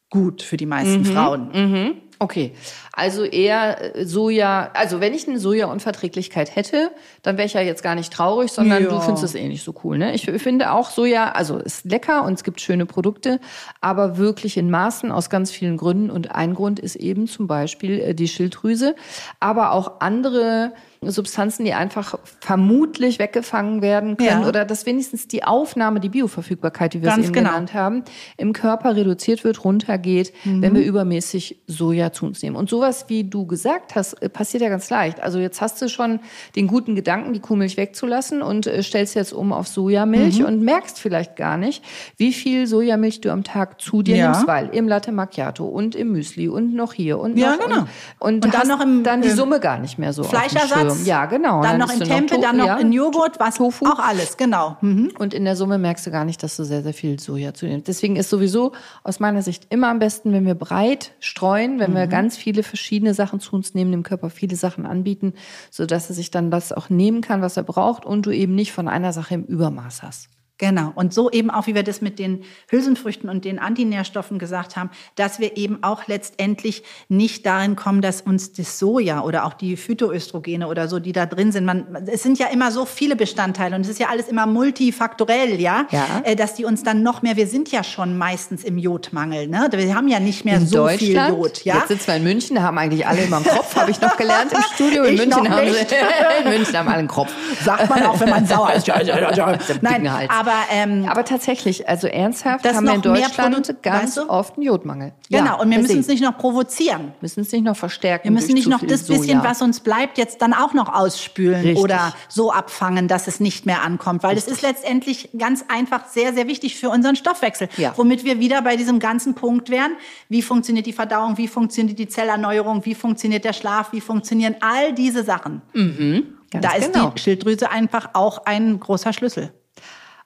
gut 0.10 0.44
für 0.44 0.58
die 0.58 0.68
meisten 0.68 1.00
mhm, 1.00 1.06
Frauen. 1.06 1.50
Mhm. 1.54 2.03
Okay, 2.24 2.54
also 2.94 3.26
eher 3.26 3.98
äh, 3.98 4.06
Soja, 4.06 4.72
also 4.76 5.02
wenn 5.02 5.14
ich 5.14 5.28
eine 5.28 5.40
Soja-Unverträglichkeit 5.40 6.56
hätte, 6.56 6.90
dann 7.22 7.36
wäre 7.36 7.46
ich 7.46 7.54
ja 7.54 7.60
jetzt 7.60 7.84
gar 7.84 7.96
nicht 7.96 8.14
traurig, 8.14 8.50
sondern 8.50 8.82
ja. 8.82 8.90
du 8.90 9.02
findest 9.02 9.26
es 9.26 9.36
eh 9.36 9.46
nicht 9.46 9.66
so 9.66 9.76
cool. 9.84 9.98
Ne? 9.98 10.16
Ich 10.16 10.24
finde 10.42 10.72
auch 10.72 10.90
Soja, 10.90 11.34
also 11.34 11.58
ist 11.58 11.84
lecker 11.84 12.24
und 12.24 12.36
es 12.36 12.46
gibt 12.46 12.62
schöne 12.62 12.86
Produkte, 12.86 13.42
aber 13.82 14.18
wirklich 14.18 14.56
in 14.56 14.72
Maßen 14.72 15.12
aus 15.12 15.30
ganz 15.30 15.52
vielen 15.52 15.76
Gründen. 15.76 16.10
Und 16.10 16.34
ein 16.34 16.54
Grund 16.54 16.80
ist 16.80 16.96
eben 16.96 17.28
zum 17.28 17.46
Beispiel 17.46 18.00
äh, 18.00 18.16
die 18.16 18.30
Schilddrüse, 18.30 18.96
aber 19.42 19.74
auch 19.74 20.00
andere 20.00 20.72
Substanzen, 21.12 21.66
die 21.66 21.74
einfach 21.74 22.18
vermutlich 22.40 23.20
weggefangen 23.20 23.82
werden 23.82 24.18
können 24.18 24.42
ja. 24.42 24.48
oder 24.48 24.66
dass 24.66 24.86
wenigstens 24.86 25.28
die 25.28 25.44
Aufnahme, 25.44 26.00
die 26.00 26.10
Bioverfügbarkeit, 26.10 26.94
die 26.94 27.02
wir 27.02 27.10
Ganz 27.10 27.20
es 27.20 27.26
eben 27.26 27.34
genau. 27.34 27.50
genannt 27.50 27.74
haben, 27.74 28.04
im 28.38 28.54
Körper 28.54 28.96
reduziert 28.96 29.44
wird, 29.44 29.64
runtergeht, 29.64 30.34
mhm. 30.44 30.62
wenn 30.62 30.76
wir 30.76 30.84
übermäßig 30.84 31.62
Soja 31.68 32.12
zu 32.12 32.26
uns 32.26 32.42
nehmen. 32.42 32.56
Und 32.56 32.70
sowas, 32.70 33.06
wie 33.08 33.24
du 33.24 33.46
gesagt 33.46 33.96
hast, 33.96 34.14
äh, 34.22 34.30
passiert 34.30 34.64
ja 34.64 34.70
ganz 34.70 34.90
leicht. 34.90 35.22
Also 35.22 35.40
jetzt 35.40 35.62
hast 35.62 35.82
du 35.82 35.90
schon 35.90 36.20
den 36.56 36.68
guten 36.68 36.96
Gedanken, 36.96 37.34
die 37.34 37.40
Kuhmilch 37.40 37.78
wegzulassen 37.78 38.42
und 38.42 38.68
äh, 38.68 38.82
stellst 38.84 39.16
jetzt 39.16 39.34
um 39.34 39.54
auf 39.54 39.68
Sojamilch 39.68 40.40
mhm. 40.40 40.46
und 40.46 40.62
merkst 40.62 41.00
vielleicht 41.00 41.36
gar 41.36 41.58
nicht, 41.58 41.84
wie 42.18 42.34
viel 42.34 42.68
Sojamilch 42.68 43.22
du 43.22 43.32
am 43.32 43.44
Tag 43.44 43.82
zu 43.82 44.02
dir 44.02 44.16
ja. 44.16 44.32
nimmst, 44.32 44.48
weil 44.48 44.70
im 44.70 44.88
Latte 44.88 45.12
Macchiato 45.12 45.66
und 45.66 45.96
im 45.96 46.12
Müsli 46.12 46.48
und 46.48 46.74
noch 46.74 46.94
hier 46.94 47.20
und 47.20 47.38
ja, 47.38 47.56
noch 47.56 47.66
genau. 47.66 47.80
und, 47.80 47.88
und, 48.20 48.46
und 48.46 48.54
dann 48.54 48.68
noch 48.68 48.82
im 48.82 49.04
dann 49.04 49.22
die 49.22 49.30
Summe 49.30 49.60
gar 49.60 49.80
nicht 49.80 49.98
mehr 49.98 50.14
so. 50.14 50.24
Fleischersatz 50.24 50.93
Ja, 51.04 51.26
genau. 51.26 51.62
Dann, 51.62 51.80
dann 51.80 51.88
noch 51.88 51.94
in 51.94 52.04
Tempe, 52.04 52.40
dann 52.40 52.58
noch 52.58 52.66
ja. 52.66 52.78
in 52.78 52.92
Joghurt, 52.92 53.40
was 53.40 53.56
Tofu. 53.56 53.86
Auch 53.86 54.00
alles, 54.00 54.38
genau. 54.38 54.78
Mhm. 54.82 55.12
Und 55.18 55.34
in 55.34 55.46
der 55.46 55.56
Summe 55.56 55.78
merkst 55.78 56.06
du 56.06 56.12
gar 56.12 56.26
nicht, 56.26 56.44
dass 56.44 56.56
du 56.56 56.64
sehr, 56.64 56.84
sehr 56.84 56.94
viel 56.94 57.20
Soja 57.20 57.54
zu 57.54 57.66
nimmst. 57.66 57.88
Deswegen 57.88 58.16
ist 58.16 58.30
sowieso 58.30 58.74
aus 59.04 59.20
meiner 59.20 59.42
Sicht 59.42 59.68
immer 59.70 59.90
am 59.90 60.00
besten, 60.00 60.32
wenn 60.34 60.46
wir 60.46 60.56
breit 60.56 61.12
streuen, 61.20 61.80
wenn 61.80 61.92
mhm. 61.92 61.96
wir 61.96 62.08
ganz 62.08 62.38
viele 62.38 62.64
verschiedene 62.64 63.14
Sachen 63.14 63.40
zu 63.40 63.56
uns 63.56 63.74
nehmen, 63.74 63.92
dem 63.92 64.04
Körper 64.04 64.30
viele 64.30 64.56
Sachen 64.56 64.86
anbieten, 64.86 65.34
sodass 65.72 66.10
er 66.10 66.16
sich 66.16 66.32
dann 66.32 66.52
das 66.52 66.72
auch 66.72 66.90
nehmen 66.90 67.22
kann, 67.22 67.42
was 67.42 67.58
er 67.58 67.64
braucht 67.64 68.06
und 68.06 68.26
du 68.26 68.32
eben 68.32 68.56
nicht 68.56 68.72
von 68.72 68.88
einer 68.88 69.14
Sache 69.14 69.36
im 69.36 69.44
Übermaß 69.44 70.04
hast. 70.04 70.30
Genau. 70.64 70.94
Und 70.96 71.14
so 71.14 71.30
eben 71.30 71.50
auch, 71.50 71.68
wie 71.68 71.76
wir 71.76 71.84
das 71.84 72.00
mit 72.00 72.20
den 72.20 72.46
Hülsenfrüchten 72.70 73.30
und 73.30 73.44
den 73.44 73.60
Antinährstoffen 73.60 74.40
gesagt 74.40 74.78
haben, 74.78 74.92
dass 75.16 75.38
wir 75.38 75.58
eben 75.58 75.84
auch 75.84 76.08
letztendlich 76.08 76.84
nicht 77.10 77.46
darin 77.46 77.76
kommen, 77.76 78.02
dass 78.02 78.22
uns 78.22 78.54
das 78.54 78.80
Soja 78.80 79.24
oder 79.24 79.44
auch 79.44 79.56
die 79.56 79.76
Phytoöstrogene 79.76 80.70
oder 80.70 80.88
so, 80.88 81.00
die 81.00 81.12
da 81.12 81.26
drin 81.26 81.52
sind, 81.52 81.66
man, 81.66 82.08
es 82.10 82.24
sind 82.24 82.40
ja 82.40 82.48
immer 82.48 82.72
so 82.72 82.86
viele 82.86 83.18
Bestandteile 83.18 83.76
und 83.76 83.82
es 83.82 83.90
ist 83.90 84.00
ja 84.00 84.08
alles 84.08 84.30
immer 84.30 84.46
multifaktorell, 84.46 85.60
ja, 85.60 85.86
ja. 85.92 86.22
Äh, 86.24 86.38
dass 86.38 86.54
die 86.54 86.64
uns 86.64 86.82
dann 86.82 87.04
noch 87.04 87.24
mehr, 87.24 87.36
wir 87.36 87.48
sind 87.48 87.70
ja 87.70 87.84
schon 87.84 88.18
meistens 88.18 88.64
im 88.64 88.78
Jodmangel, 88.78 89.50
ne? 89.50 89.68
Wir 89.70 89.96
haben 89.96 90.08
ja 90.08 90.22
nicht 90.22 90.46
mehr 90.46 90.60
in 90.60 90.68
so 90.68 90.88
viel 90.88 91.18
Jod, 91.18 91.66
ja. 91.66 91.80
Jetzt 91.80 91.90
sitzen 91.90 92.08
wir 92.08 92.16
in 92.16 92.24
München, 92.24 92.56
da 92.56 92.62
haben 92.62 92.78
eigentlich 92.78 93.06
alle 93.06 93.24
immer 93.24 93.36
einen 93.38 93.48
Kopf, 93.48 93.76
habe 93.76 93.92
ich 93.92 94.00
noch 94.00 94.16
gelernt 94.16 94.54
im 94.54 94.62
Studio. 94.76 95.04
In 95.04 95.18
München 95.18 95.50
haben 95.50 95.68
sie, 95.68 95.78
in 96.46 96.50
München 96.50 96.78
haben 96.78 96.88
alle 96.88 97.00
einen 97.00 97.08
Kopf. 97.10 97.34
Sagt 97.66 97.90
man 97.90 98.04
auch, 98.04 98.18
wenn 98.22 98.30
man 98.30 98.46
sauer 98.46 98.72
ist. 98.72 98.88
Nein, 99.82 100.08
aber, 100.30 100.53
ähm, 100.72 101.06
aber 101.08 101.26
tatsächlich, 101.26 101.88
also 101.88 102.08
ernsthaft 102.08 102.66
haben 102.66 102.86
wir 102.86 102.94
in 102.96 103.02
Deutschland 103.02 103.82
ganz 103.82 104.04
weißt 104.04 104.18
du? 104.18 104.30
oft 104.30 104.56
einen 104.56 104.64
Jodmangel. 104.64 105.14
Genau, 105.30 105.46
ja, 105.46 105.54
und 105.54 105.70
wir 105.70 105.80
müssen 105.80 106.00
es 106.00 106.08
nicht 106.08 106.24
noch 106.24 106.38
provozieren. 106.38 107.14
müssen 107.22 107.42
es 107.42 107.52
nicht 107.52 107.64
noch 107.64 107.76
verstärken. 107.76 108.26
Wir 108.26 108.32
müssen 108.32 108.54
nicht 108.54 108.68
noch 108.68 108.82
das 108.82 109.04
bisschen, 109.04 109.40
Soja. 109.40 109.44
was 109.44 109.62
uns 109.62 109.80
bleibt, 109.80 110.18
jetzt 110.18 110.42
dann 110.42 110.54
auch 110.54 110.74
noch 110.74 110.94
ausspülen 110.94 111.62
Richtig. 111.62 111.84
oder 111.84 112.14
so 112.28 112.52
abfangen, 112.52 113.08
dass 113.08 113.28
es 113.28 113.40
nicht 113.40 113.66
mehr 113.66 113.84
ankommt. 113.84 114.24
Weil 114.24 114.38
es 114.38 114.48
ist 114.48 114.62
letztendlich 114.62 115.30
ganz 115.38 115.66
einfach 115.68 116.08
sehr, 116.08 116.34
sehr 116.34 116.48
wichtig 116.48 116.78
für 116.78 116.90
unseren 116.90 117.16
Stoffwechsel. 117.16 117.70
Ja. 117.78 117.94
Womit 117.96 118.24
wir 118.24 118.40
wieder 118.40 118.62
bei 118.62 118.76
diesem 118.76 119.00
ganzen 119.00 119.36
Punkt 119.36 119.70
wären. 119.70 119.92
Wie 120.30 120.42
funktioniert 120.42 120.86
die 120.86 120.94
Verdauung? 120.94 121.38
Wie 121.38 121.48
funktioniert 121.48 122.00
die 122.00 122.08
Zellerneuerung? 122.08 122.86
Wie 122.86 122.96
funktioniert 122.96 123.46
der 123.46 123.54
Schlaf? 123.54 123.92
Wie 123.92 124.02
funktionieren 124.02 124.56
all 124.60 124.94
diese 124.94 125.24
Sachen? 125.24 125.62
Mhm. 125.74 126.38
da 126.52 126.74
ist 126.74 126.94
genau. 126.94 127.10
die 127.10 127.22
Schilddrüse 127.22 127.72
einfach 127.72 128.12
auch 128.14 128.46
ein 128.46 128.80
großer 128.80 129.14
Schlüssel. 129.14 129.52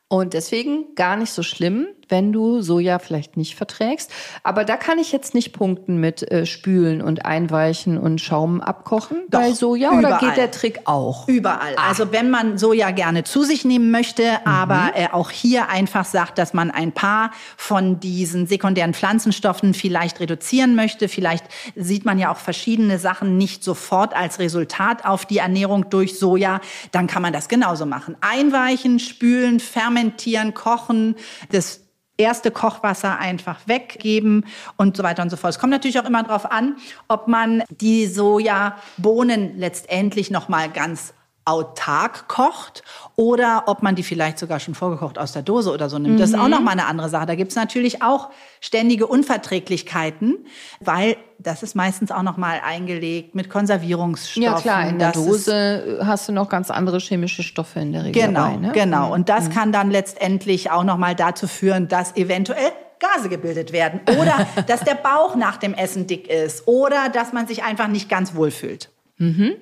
Und 0.10 0.34
deswegen 0.34 0.95
gar 0.95 1.18
nicht 1.18 1.32
so 1.32 1.43
schlimm, 1.43 1.88
wenn 2.10 2.32
du 2.32 2.62
Soja 2.62 2.99
vielleicht 2.99 3.38
nicht 3.38 3.55
verträgst. 3.55 4.12
Aber 4.43 4.64
da 4.64 4.78
kann 4.78 4.99
ich 4.99 5.12
jetzt 5.12 5.34
nicht 5.34 5.53
punkten 5.53 5.97
mit 5.97 6.30
äh, 6.32 6.45
Spülen 6.45 7.01
und 7.01 7.26
Einweichen 7.26 7.97
und 7.97 8.22
Schaum 8.22 8.62
abkochen 8.62 9.24
Doch, 9.30 9.39
bei 9.39 9.51
Soja 9.51 9.89
überall. 9.91 10.05
oder 10.05 10.20
geht 10.20 10.38
der 10.38 10.51
Trick 10.51 10.82
auch? 10.86 11.28
Überall. 11.28 11.76
Ah. 11.78 11.89
Also 11.89 12.12
wenn 12.12 12.30
man 12.30 12.58
Soja 12.58 12.91
gerne 12.91 13.24
zu 13.24 13.43
sich 13.43 13.66
nehmen 13.66 13.91
möchte, 13.91 14.24
mhm. 14.24 14.51
aber 14.51 14.91
äh, 14.95 15.08
auch 15.12 15.32
hier 15.32 15.70
einfach 15.70 16.05
sagt, 16.05 16.38
dass 16.38 16.53
man 16.53 16.72
ein 16.72 16.91
paar 16.91 17.32
von 17.55 17.99
diesen 17.99 18.47
sekundären 18.47 18.93
Pflanzenstoffen 18.93 19.74
vielleicht 19.74 20.20
reduzieren 20.20 20.76
möchte. 20.76 21.10
Vielleicht 21.10 21.45
sieht 21.76 22.05
man 22.05 22.20
ja 22.20 22.32
auch 22.32 22.38
verschiedene 22.38 22.99
Sachen 22.99 23.38
nicht 23.38 23.64
sofort 23.64 24.16
als 24.16 24.39
Resultat 24.39 25.05
auf 25.05 25.26
die 25.26 25.39
Ernährung 25.39 25.89
durch 25.89 26.18
Soja. 26.18 26.62
Dann 26.91 27.08
kann 27.08 27.22
man 27.22 27.34
das 27.34 27.47
genauso 27.47 27.86
machen. 27.86 28.16
Einweichen, 28.22 28.99
spülen, 28.99 29.60
fermentieren, 29.60 30.53
kochen. 30.53 31.16
Das 31.51 31.82
erste 32.18 32.51
Kochwasser 32.51 33.20
einfach 33.20 33.59
weggeben 33.65 34.45
und 34.76 34.97
so 34.97 35.03
weiter 35.03 35.24
und 35.24 35.30
so 35.30 35.38
fort. 35.38 35.53
Es 35.53 35.59
kommt 35.59 35.72
natürlich 35.72 35.99
auch 35.99 36.05
immer 36.05 36.24
darauf 36.24 36.51
an, 36.51 36.78
ob 37.07 37.28
man 37.28 37.63
die 37.70 38.07
Sojabohnen 38.07 39.57
letztendlich 39.57 40.32
noch 40.32 40.49
mal 40.49 40.70
ganz 40.70 41.13
autark 41.48 42.28
kocht 42.28 42.84
oder 43.16 43.64
ob 43.68 43.82
man 43.82 43.95
die 43.95 44.04
vielleicht 44.04 44.38
sogar 44.38 44.60
schon 44.60 44.76
vorgekocht 44.76 45.18
aus 45.18 45.32
der 45.32 45.41
Dose 45.41 45.72
oder 45.72 45.89
so 45.89 45.98
nimmt. 45.98 46.16
Mhm. 46.16 46.20
Das 46.20 46.32
ist 46.32 46.36
auch 46.38 46.45
mhm. 46.45 46.52
noch 46.52 46.60
mal 46.60 46.72
eine 46.72 46.86
andere 46.86 47.08
Sache. 47.08 47.26
Da 47.26 47.36
gibt's 47.36 47.56
natürlich 47.56 48.02
auch 48.02 48.30
ständige 48.60 49.08
Unverträglichkeiten, 49.08 50.45
weil 50.82 51.16
das 51.39 51.64
ist 51.64 51.76
meistens 51.76 52.12
auch 52.12 52.24
noch 52.24 52.36
mal 52.36 52.60
eingelegt 52.64 53.34
mit 53.34 53.50
Konservierungsstoffen. 53.50 54.43
Ja 54.43 54.60
klar, 54.60 54.89
in 54.89 55.00
der 55.00 55.14
Dose 55.14 56.02
hast 56.04 56.28
du 56.28 56.34
noch 56.34 56.50
ganz 56.50 56.70
andere 56.70 57.00
chemische 57.00 57.43
Stoffe 57.43 57.80
in 57.80 57.93
der 57.93 58.04
Regel 58.04 58.24
Genau, 58.24 58.48
dabei, 58.48 58.58
ne? 58.58 58.72
genau. 58.74 59.14
Und 59.14 59.30
das 59.30 59.45
mhm. 59.45 59.54
kann 59.54 59.72
dann 59.72 59.89
letztendlich 59.89 60.70
auch 60.70 60.84
noch 60.84 60.98
mal 60.98 61.16
dazu 61.16 61.48
führen, 61.48 61.88
dass 61.88 62.16
eventuell 62.18 62.72
Gase 63.00 63.30
gebildet 63.30 63.72
werden 63.72 64.02
oder 64.20 64.48
dass 64.68 64.82
der 64.82 64.95
Bauch 64.95 65.36
nach 65.36 65.58
dem 65.58 65.74
Essen 65.74 66.08
dick 66.08 66.28
ist 66.28 66.68
oder 66.68 67.10
dass 67.10 67.32
man 67.32 67.48
sich 67.48 67.64
einfach 67.64 67.88
nicht 67.88 68.10
ganz 68.10 68.36
wohl 68.36 68.52
fühlt. 68.52 68.89
Mhm. 69.18 69.56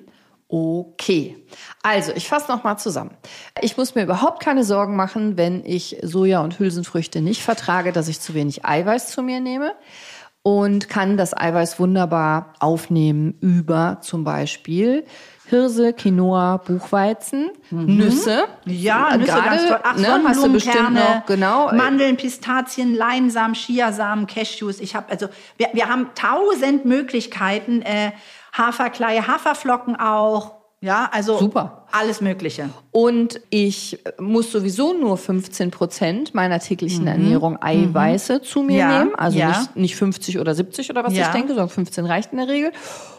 Okay, 0.47 1.37
also 1.81 2.11
ich 2.15 2.27
fasse 2.27 2.51
noch 2.51 2.63
mal 2.63 2.77
zusammen. 2.77 3.17
Ich 3.61 3.77
muss 3.77 3.95
mir 3.95 4.03
überhaupt 4.03 4.43
keine 4.43 4.63
Sorgen 4.63 4.95
machen, 4.95 5.37
wenn 5.37 5.65
ich 5.65 5.97
Soja 6.03 6.41
und 6.41 6.59
Hülsenfrüchte 6.59 7.21
nicht 7.21 7.41
vertrage, 7.41 7.91
dass 7.91 8.07
ich 8.07 8.19
zu 8.19 8.35
wenig 8.35 8.63
Eiweiß 8.63 9.09
zu 9.09 9.23
mir 9.23 9.39
nehme 9.39 9.73
und 10.43 10.87
kann 10.87 11.17
das 11.17 11.35
Eiweiß 11.35 11.79
wunderbar 11.79 12.53
aufnehmen 12.59 13.33
über 13.41 13.97
zum 14.01 14.23
Beispiel 14.23 15.05
Hirse, 15.47 15.93
Quinoa, 15.93 16.57
Buchweizen, 16.57 17.49
mhm. 17.69 17.97
Nüsse. 17.97 18.45
Ja, 18.65 19.15
Nüsse 19.17 19.31
Gerade, 19.31 19.49
ganz 19.49 19.67
toll. 19.67 19.79
Ach, 19.83 19.97
ne, 19.97 20.21
hast 20.27 20.43
du 20.43 20.51
bestimmt 20.51 20.93
noch, 20.93 21.25
genau. 21.25 21.71
Mandeln, 21.71 22.17
Pistazien, 22.17 22.95
Leinsamen, 22.95 23.55
Chiasamen, 23.55 24.27
Cashews. 24.27 24.79
Ich 24.79 24.95
habe 24.95 25.09
also 25.09 25.27
wir, 25.57 25.69
wir 25.73 25.89
haben 25.89 26.09
tausend 26.15 26.85
Möglichkeiten. 26.85 27.81
Äh, 27.81 28.11
Haferkleie, 28.57 29.27
Haferflocken 29.27 29.95
auch. 29.95 30.55
Ja, 30.81 31.09
also 31.11 31.39
Super. 31.39 31.87
alles 31.91 32.21
Mögliche. 32.21 32.69
Und 32.91 33.41
ich 33.49 33.97
muss 34.19 34.51
sowieso 34.51 34.93
nur 34.93 35.17
15 35.17 35.71
Prozent 35.71 36.35
meiner 36.35 36.59
täglichen 36.59 37.03
mhm. 37.03 37.07
Ernährung 37.07 37.61
Eiweiße 37.61 38.35
mhm. 38.35 38.43
zu 38.43 38.61
mir 38.61 38.77
ja. 38.77 38.99
nehmen. 38.99 39.15
Also 39.15 39.39
ja. 39.39 39.47
nicht, 39.47 39.75
nicht 39.75 39.95
50 39.95 40.37
oder 40.37 40.53
70 40.53 40.91
oder 40.91 41.03
was 41.03 41.15
ja. 41.15 41.25
ich 41.25 41.31
denke, 41.31 41.49
sondern 41.49 41.69
15 41.69 42.05
reicht 42.05 42.33
in 42.33 42.37
der 42.37 42.47
Regel. 42.47 42.71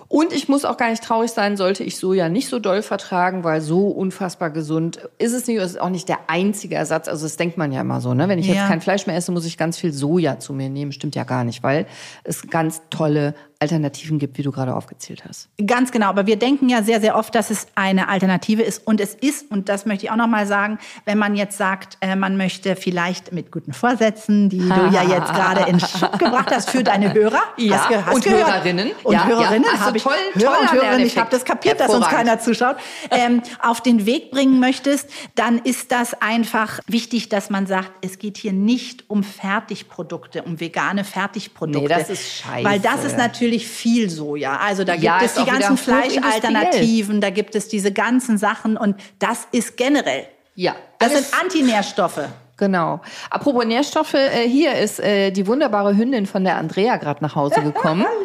Und 0.09 0.33
ich 0.33 0.49
muss 0.49 0.65
auch 0.65 0.77
gar 0.77 0.91
nicht 0.91 1.03
traurig 1.03 1.33
sein, 1.33 1.57
sollte 1.57 1.83
ich 1.83 1.97
Soja 1.97 2.29
nicht 2.29 2.49
so 2.49 2.61
doll 2.61 2.83
vertragen, 2.83 3.43
weil 3.43 3.61
so 3.61 3.89
unfassbar 3.89 4.51
gesund 4.51 5.01
ist 5.19 5.33
es 5.33 5.49
nicht. 5.49 5.59
Es 5.59 5.73
ist 5.73 5.81
auch 5.81 5.89
nicht 5.89 6.09
der 6.09 6.19
einzige 6.29 6.77
Ersatz. 6.77 7.09
Also 7.09 7.27
das 7.27 7.37
denkt 7.37 7.59
man 7.59 7.73
ja 7.73 7.81
immer 7.81 8.01
so. 8.01 8.15
Ne? 8.15 8.29
Wenn 8.29 8.39
ich 8.39 8.47
ja. 8.47 8.55
jetzt 8.55 8.69
kein 8.69 8.81
Fleisch 8.81 9.07
mehr 9.09 9.17
esse, 9.17 9.33
muss 9.33 9.45
ich 9.45 9.59
ganz 9.59 9.77
viel 9.79 9.93
Soja 9.93 10.39
zu 10.39 10.53
mir 10.53 10.69
nehmen. 10.69 10.93
Stimmt 10.93 11.17
ja 11.17 11.25
gar 11.25 11.43
nicht, 11.43 11.65
weil 11.65 11.87
es 12.23 12.49
ganz 12.49 12.83
tolle 12.91 13.35
Alternativen 13.59 14.19
gibt, 14.19 14.37
wie 14.37 14.43
du 14.43 14.53
gerade 14.53 14.75
aufgezählt 14.75 15.25
hast. 15.27 15.49
Ganz 15.67 15.91
genau, 15.91 16.09
aber 16.09 16.27
wir 16.27 16.37
denken 16.37 16.69
ja 16.69 16.83
sehr, 16.83 17.01
sehr 17.01 17.17
oft, 17.17 17.35
dass 17.35 17.51
es 17.51 17.67
eine 17.75 18.09
Alternative 18.09 18.63
ist. 18.63 18.87
Und 18.87 19.01
es 19.01 19.15
ist, 19.15 19.51
und 19.51 19.69
das 19.69 19.87
möchte 19.87 20.05
ich 20.05 20.11
auch 20.11 20.17
nochmal 20.17 20.47
sagen, 20.47 20.79
wenn 21.07 21.17
man 21.17 21.35
jetzt 21.35 21.57
sagt, 21.57 21.97
äh, 22.01 22.17
man 22.17 22.37
möchte 22.37 22.77
vielleicht 22.77 23.33
mit 23.33 23.51
guten 23.51 23.73
Vorsätzen, 23.73 24.51
die 24.51 24.59
du 24.59 24.91
ja 24.93 25.03
jetzt 25.03 25.33
gerade 25.35 25.71
in 25.71 25.81
Schub 25.81 26.19
gebracht 26.19 26.51
hast 26.51 26.71
für 26.71 26.85
deine 26.85 27.15
Hörer. 27.15 27.43
Ja, 27.57 27.89
hast, 27.89 28.07
hast 28.07 28.15
und 28.15 28.25
gehört. 28.25 28.47
Hörerinnen. 28.47 28.91
Und 29.03 29.15
Ja, 29.15 29.27
Hörerinnen 29.27 29.65
ja. 29.65 29.81
Also 29.81 29.95
ich. 29.95 30.03
toll, 30.03 30.13
Hörer 30.35 30.61
und 30.61 30.73
Hörerinnen, 30.73 31.07
ich 31.07 31.17
habe 31.17 31.31
das 31.31 31.45
kapiert, 31.45 31.81
dass 31.81 31.93
uns 31.93 32.07
keiner 32.07 32.39
zuschaut. 32.39 32.77
Ähm, 33.11 33.43
auf 33.63 33.81
den 33.81 34.05
Weg 34.05 34.31
bringen 34.31 34.61
möchtest, 34.61 35.09
dann 35.35 35.59
ist 35.59 35.93
das 35.93 36.21
einfach 36.21 36.81
wichtig, 36.87 37.31
dass 37.31 37.49
man 37.49 37.67
sagt, 37.67 37.91
es 38.03 38.19
geht 38.19 38.37
hier 38.37 38.53
nicht 38.53 39.09
um 39.09 39.23
Fertigprodukte, 39.23 40.43
um 40.43 40.61
vegane 40.61 41.05
Fertigprodukte. 41.05 41.81
Nee, 41.81 41.89
das 41.89 42.11
ist 42.11 42.43
scheiße. 42.43 42.65
Weil 42.65 42.81
das 42.81 43.05
ist 43.05 43.17
natürlich 43.17 43.46
viel 43.51 44.11
Soja. 44.11 44.57
Also 44.57 44.85
da 44.85 44.95
Ja, 44.95 45.19
gibt 45.19 45.31
es 45.31 45.37
ist 45.37 45.47
die 45.47 45.51
ganzen. 45.51 45.77
Fleischalternativen, 45.77 47.21
da 47.21 47.31
gibt 47.31 47.55
es 47.55 47.69
diese 47.69 47.93
ganzen 47.93 48.39
Sachen 48.39 48.77
und 48.77 48.97
das 49.19 49.47
ist 49.53 49.77
generell. 49.77 50.27
Ja. 50.55 50.75
Das 50.99 51.13
sind 51.13 51.27
Antinährstoffe. 51.41 52.21
Genau. 52.57 53.01
Apropos 53.29 53.67
Nährstoffe, 53.67 54.15
äh, 54.15 54.49
hier 54.49 54.75
ist 54.77 54.99
äh, 54.99 55.31
die 55.31 55.47
wunderbare 55.47 55.95
Hündin 55.95 56.25
von 56.27 56.43
der 56.43 56.57
Andrea 56.57 56.97
gerade 56.97 57.23
nach 57.23 57.35
Hause 57.35 57.61
gekommen. 57.63 58.07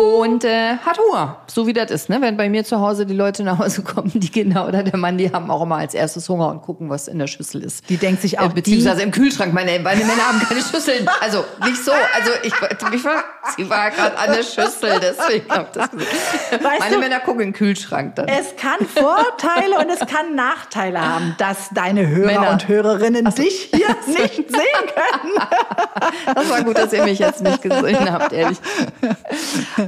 Und 0.00 0.44
äh, 0.44 0.76
hat 0.76 0.96
Hunger, 0.96 1.38
so 1.48 1.66
wie 1.66 1.72
das 1.72 1.90
ist. 1.90 2.08
Ne? 2.08 2.18
Wenn 2.20 2.36
bei 2.36 2.48
mir 2.48 2.62
zu 2.62 2.78
Hause 2.80 3.04
die 3.04 3.14
Leute 3.14 3.42
nach 3.42 3.58
Hause 3.58 3.82
kommen, 3.82 4.12
die 4.14 4.28
Kinder 4.28 4.68
oder 4.68 4.84
der 4.84 4.96
Mann, 4.96 5.18
die 5.18 5.32
haben 5.32 5.50
auch 5.50 5.60
immer 5.62 5.78
als 5.78 5.92
erstes 5.92 6.28
Hunger 6.28 6.50
und 6.50 6.62
gucken, 6.62 6.88
was 6.88 7.08
in 7.08 7.18
der 7.18 7.26
Schüssel 7.26 7.64
ist. 7.64 7.88
Die 7.90 7.96
denkt 7.96 8.22
sich 8.22 8.38
auch, 8.38 8.50
äh, 8.50 8.54
beziehungsweise 8.54 9.02
im 9.02 9.10
Kühlschrank. 9.10 9.52
Meine, 9.52 9.80
meine 9.80 10.04
Männer 10.04 10.22
haben 10.28 10.38
keine 10.38 10.60
Schüsseln. 10.60 11.08
Also 11.20 11.44
nicht 11.64 11.84
so. 11.84 11.90
Also 11.90 12.30
ich, 12.44 12.52
ich 12.94 13.04
war, 13.04 13.24
sie 13.56 13.68
war 13.68 13.90
gerade 13.90 14.16
an 14.18 14.28
der 14.34 14.44
Schüssel, 14.44 15.00
deswegen 15.02 15.50
hab 15.50 15.66
ich 15.66 15.72
das 15.82 15.90
gesagt. 15.90 16.64
Weißt 16.64 16.78
Meine 16.78 16.94
du- 16.94 17.00
Männer 17.00 17.18
gucken 17.18 17.40
in 17.40 17.48
den 17.48 17.54
Kühlschrank 17.54 18.14
dann. 18.14 18.28
Es 18.28 18.54
kann 18.54 18.78
Vorteile 18.86 19.78
und 19.80 19.90
es 19.90 19.98
kann 20.08 20.36
Nachteile 20.36 21.00
haben, 21.00 21.34
dass 21.38 21.70
deine 21.74 22.06
Hörer 22.06 22.26
Männer. 22.26 22.50
und 22.52 22.68
Hörerinnen 22.68 23.24
dich 23.34 23.70
hier 23.74 23.88
nicht 24.06 24.48
sehen 24.48 24.48
können. 24.94 26.36
Das 26.36 26.48
war 26.48 26.62
gut, 26.62 26.78
dass 26.78 26.92
ihr 26.92 27.02
mich 27.02 27.18
jetzt 27.18 27.42
nicht 27.42 27.62
gesehen 27.62 28.12
habt, 28.12 28.32
ehrlich. 28.32 28.58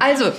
Also, 0.00 0.32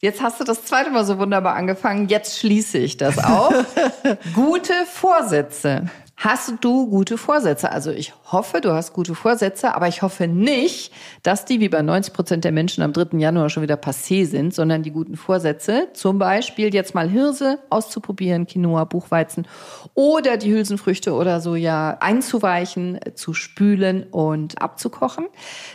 jetzt 0.00 0.22
hast 0.22 0.40
du 0.40 0.44
das 0.44 0.64
zweite 0.64 0.90
Mal 0.90 1.04
so 1.04 1.18
wunderbar 1.18 1.54
angefangen. 1.54 2.08
Jetzt 2.08 2.38
schließe 2.38 2.78
ich 2.78 2.96
das 2.96 3.18
auf. 3.18 3.54
Gute 4.34 4.72
Vorsätze. 4.86 5.86
Hast 6.22 6.52
du 6.60 6.86
gute 6.86 7.16
Vorsätze? 7.16 7.72
Also 7.72 7.92
ich 7.92 8.12
hoffe, 8.30 8.60
du 8.60 8.74
hast 8.74 8.92
gute 8.92 9.14
Vorsätze, 9.14 9.74
aber 9.74 9.88
ich 9.88 10.02
hoffe 10.02 10.26
nicht, 10.26 10.92
dass 11.22 11.46
die 11.46 11.60
wie 11.60 11.70
bei 11.70 11.80
90 11.80 12.12
Prozent 12.12 12.44
der 12.44 12.52
Menschen 12.52 12.82
am 12.82 12.92
3. 12.92 13.16
Januar 13.16 13.48
schon 13.48 13.62
wieder 13.62 13.76
passé 13.76 14.26
sind, 14.26 14.52
sondern 14.54 14.82
die 14.82 14.90
guten 14.90 15.16
Vorsätze, 15.16 15.88
zum 15.94 16.18
Beispiel 16.18 16.74
jetzt 16.74 16.94
mal 16.94 17.08
Hirse 17.08 17.58
auszuprobieren, 17.70 18.46
Quinoa, 18.46 18.84
Buchweizen 18.84 19.48
oder 19.94 20.36
die 20.36 20.52
Hülsenfrüchte 20.52 21.14
oder 21.14 21.40
Soja 21.40 21.96
einzuweichen, 22.00 23.00
zu 23.14 23.32
spülen 23.32 24.02
und 24.02 24.60
abzukochen, 24.60 25.26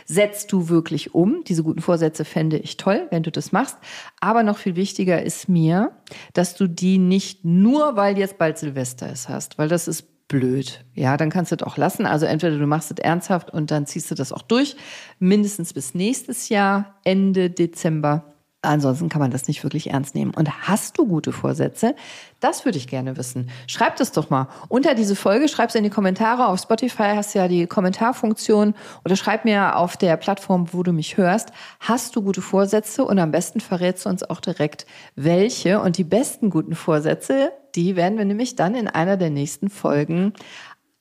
setzt 0.04 0.52
du 0.52 0.68
wirklich 0.68 1.12
um. 1.12 1.42
Diese 1.42 1.64
guten 1.64 1.82
Vorsätze 1.82 2.24
fände 2.24 2.58
ich 2.58 2.76
toll, 2.76 3.08
wenn 3.10 3.24
du 3.24 3.32
das 3.32 3.50
machst. 3.50 3.78
Aber 4.20 4.44
noch 4.44 4.58
viel 4.58 4.76
wichtiger 4.76 5.20
ist 5.20 5.48
mir, 5.48 5.90
dass 6.34 6.54
du 6.54 6.68
die 6.68 6.98
nicht 6.98 7.44
nur, 7.44 7.96
weil 7.96 8.16
jetzt 8.16 8.38
bald 8.38 8.58
Silvester 8.58 9.10
ist, 9.10 9.28
hast, 9.28 9.58
weil 9.58 9.66
das 9.66 9.88
ist 9.88 10.06
blöd. 10.28 10.84
Ja, 10.94 11.16
dann 11.16 11.30
kannst 11.30 11.52
du 11.52 11.56
das 11.56 11.66
auch 11.66 11.76
lassen. 11.76 12.06
Also 12.06 12.26
entweder 12.26 12.58
du 12.58 12.66
machst 12.66 12.90
es 12.90 12.98
ernsthaft 12.98 13.50
und 13.50 13.70
dann 13.70 13.86
ziehst 13.86 14.10
du 14.10 14.14
das 14.14 14.32
auch 14.32 14.42
durch, 14.42 14.76
mindestens 15.18 15.72
bis 15.72 15.94
nächstes 15.94 16.48
Jahr, 16.48 16.98
Ende 17.04 17.50
Dezember. 17.50 18.35
Ansonsten 18.66 19.08
kann 19.08 19.20
man 19.20 19.30
das 19.30 19.48
nicht 19.48 19.62
wirklich 19.62 19.90
ernst 19.90 20.14
nehmen. 20.14 20.32
Und 20.34 20.68
hast 20.68 20.98
du 20.98 21.06
gute 21.06 21.32
Vorsätze? 21.32 21.94
Das 22.40 22.64
würde 22.64 22.78
ich 22.78 22.88
gerne 22.88 23.16
wissen. 23.16 23.48
Schreib 23.66 23.96
das 23.96 24.12
doch 24.12 24.28
mal. 24.30 24.48
Unter 24.68 24.94
diese 24.94 25.16
Folge 25.16 25.48
schreib 25.48 25.70
es 25.70 25.74
in 25.74 25.84
die 25.84 25.90
Kommentare. 25.90 26.46
Auf 26.46 26.60
Spotify 26.60 27.12
hast 27.14 27.34
du 27.34 27.38
ja 27.38 27.48
die 27.48 27.66
Kommentarfunktion 27.66 28.74
oder 29.04 29.16
schreib 29.16 29.44
mir 29.44 29.76
auf 29.76 29.96
der 29.96 30.16
Plattform, 30.16 30.72
wo 30.72 30.82
du 30.82 30.92
mich 30.92 31.16
hörst. 31.16 31.50
Hast 31.80 32.16
du 32.16 32.22
gute 32.22 32.42
Vorsätze? 32.42 33.04
Und 33.04 33.18
am 33.18 33.30
besten 33.30 33.60
verrätst 33.60 34.04
du 34.04 34.10
uns 34.10 34.22
auch 34.22 34.40
direkt, 34.40 34.86
welche. 35.14 35.80
Und 35.80 35.96
die 35.98 36.04
besten 36.04 36.50
guten 36.50 36.74
Vorsätze, 36.74 37.52
die 37.74 37.96
werden 37.96 38.18
wir 38.18 38.24
nämlich 38.24 38.56
dann 38.56 38.74
in 38.74 38.88
einer 38.88 39.16
der 39.16 39.30
nächsten 39.30 39.70
Folgen 39.70 40.32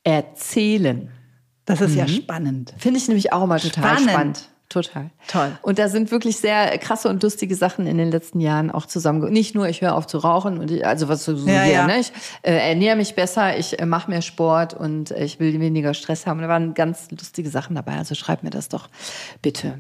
erzählen. 0.04 1.12
Das 1.66 1.82
ist 1.82 1.96
ja 1.96 2.08
spannend. 2.08 2.74
Finde 2.78 3.00
ich 3.00 3.08
nämlich 3.08 3.34
auch 3.34 3.44
immer 3.44 3.58
total 3.58 3.98
Spannend. 3.98 4.10
spannend. 4.10 4.50
Total. 4.76 5.10
Toll. 5.30 5.58
Und 5.62 5.80
da 5.80 5.88
sind 5.88 6.12
wirklich 6.12 6.36
sehr 6.36 6.78
krasse 6.80 7.08
und 7.08 7.24
lustige 7.24 7.56
Sachen 7.56 7.88
in 7.88 7.98
den 7.98 8.12
letzten 8.12 8.42
Jahren 8.42 8.70
auch 8.70 8.86
zusammen. 8.86 9.32
Nicht 9.32 9.56
nur, 9.56 9.70
ich 9.70 9.80
höre 9.80 9.96
auf 9.96 10.06
zu 10.06 10.18
rauchen 10.18 10.58
und 10.58 10.70
ich, 10.70 10.86
also 10.86 11.08
was 11.08 11.24
so 11.24 11.32
Ja, 11.32 11.62
hier, 11.62 11.74
ja. 11.74 11.88
ne? 11.88 12.00
Ich 12.02 12.12
äh, 12.42 12.72
ernähre 12.72 12.98
mich 12.98 13.16
besser, 13.16 13.58
ich 13.58 13.80
äh, 13.80 13.86
mache 13.86 14.12
mehr 14.12 14.22
Sport 14.22 14.74
und 14.74 15.12
äh, 15.12 15.24
ich 15.24 15.40
will 15.40 15.58
weniger 15.62 15.94
Stress 15.94 16.28
haben. 16.28 16.42
Da 16.42 16.50
waren 16.50 16.74
ganz 16.74 17.10
lustige 17.10 17.50
Sachen 17.50 17.74
dabei. 17.74 17.94
Also 17.94 18.16
schreib 18.16 18.44
mir 18.44 18.50
das 18.50 18.68
doch 18.68 18.90
bitte. 19.42 19.80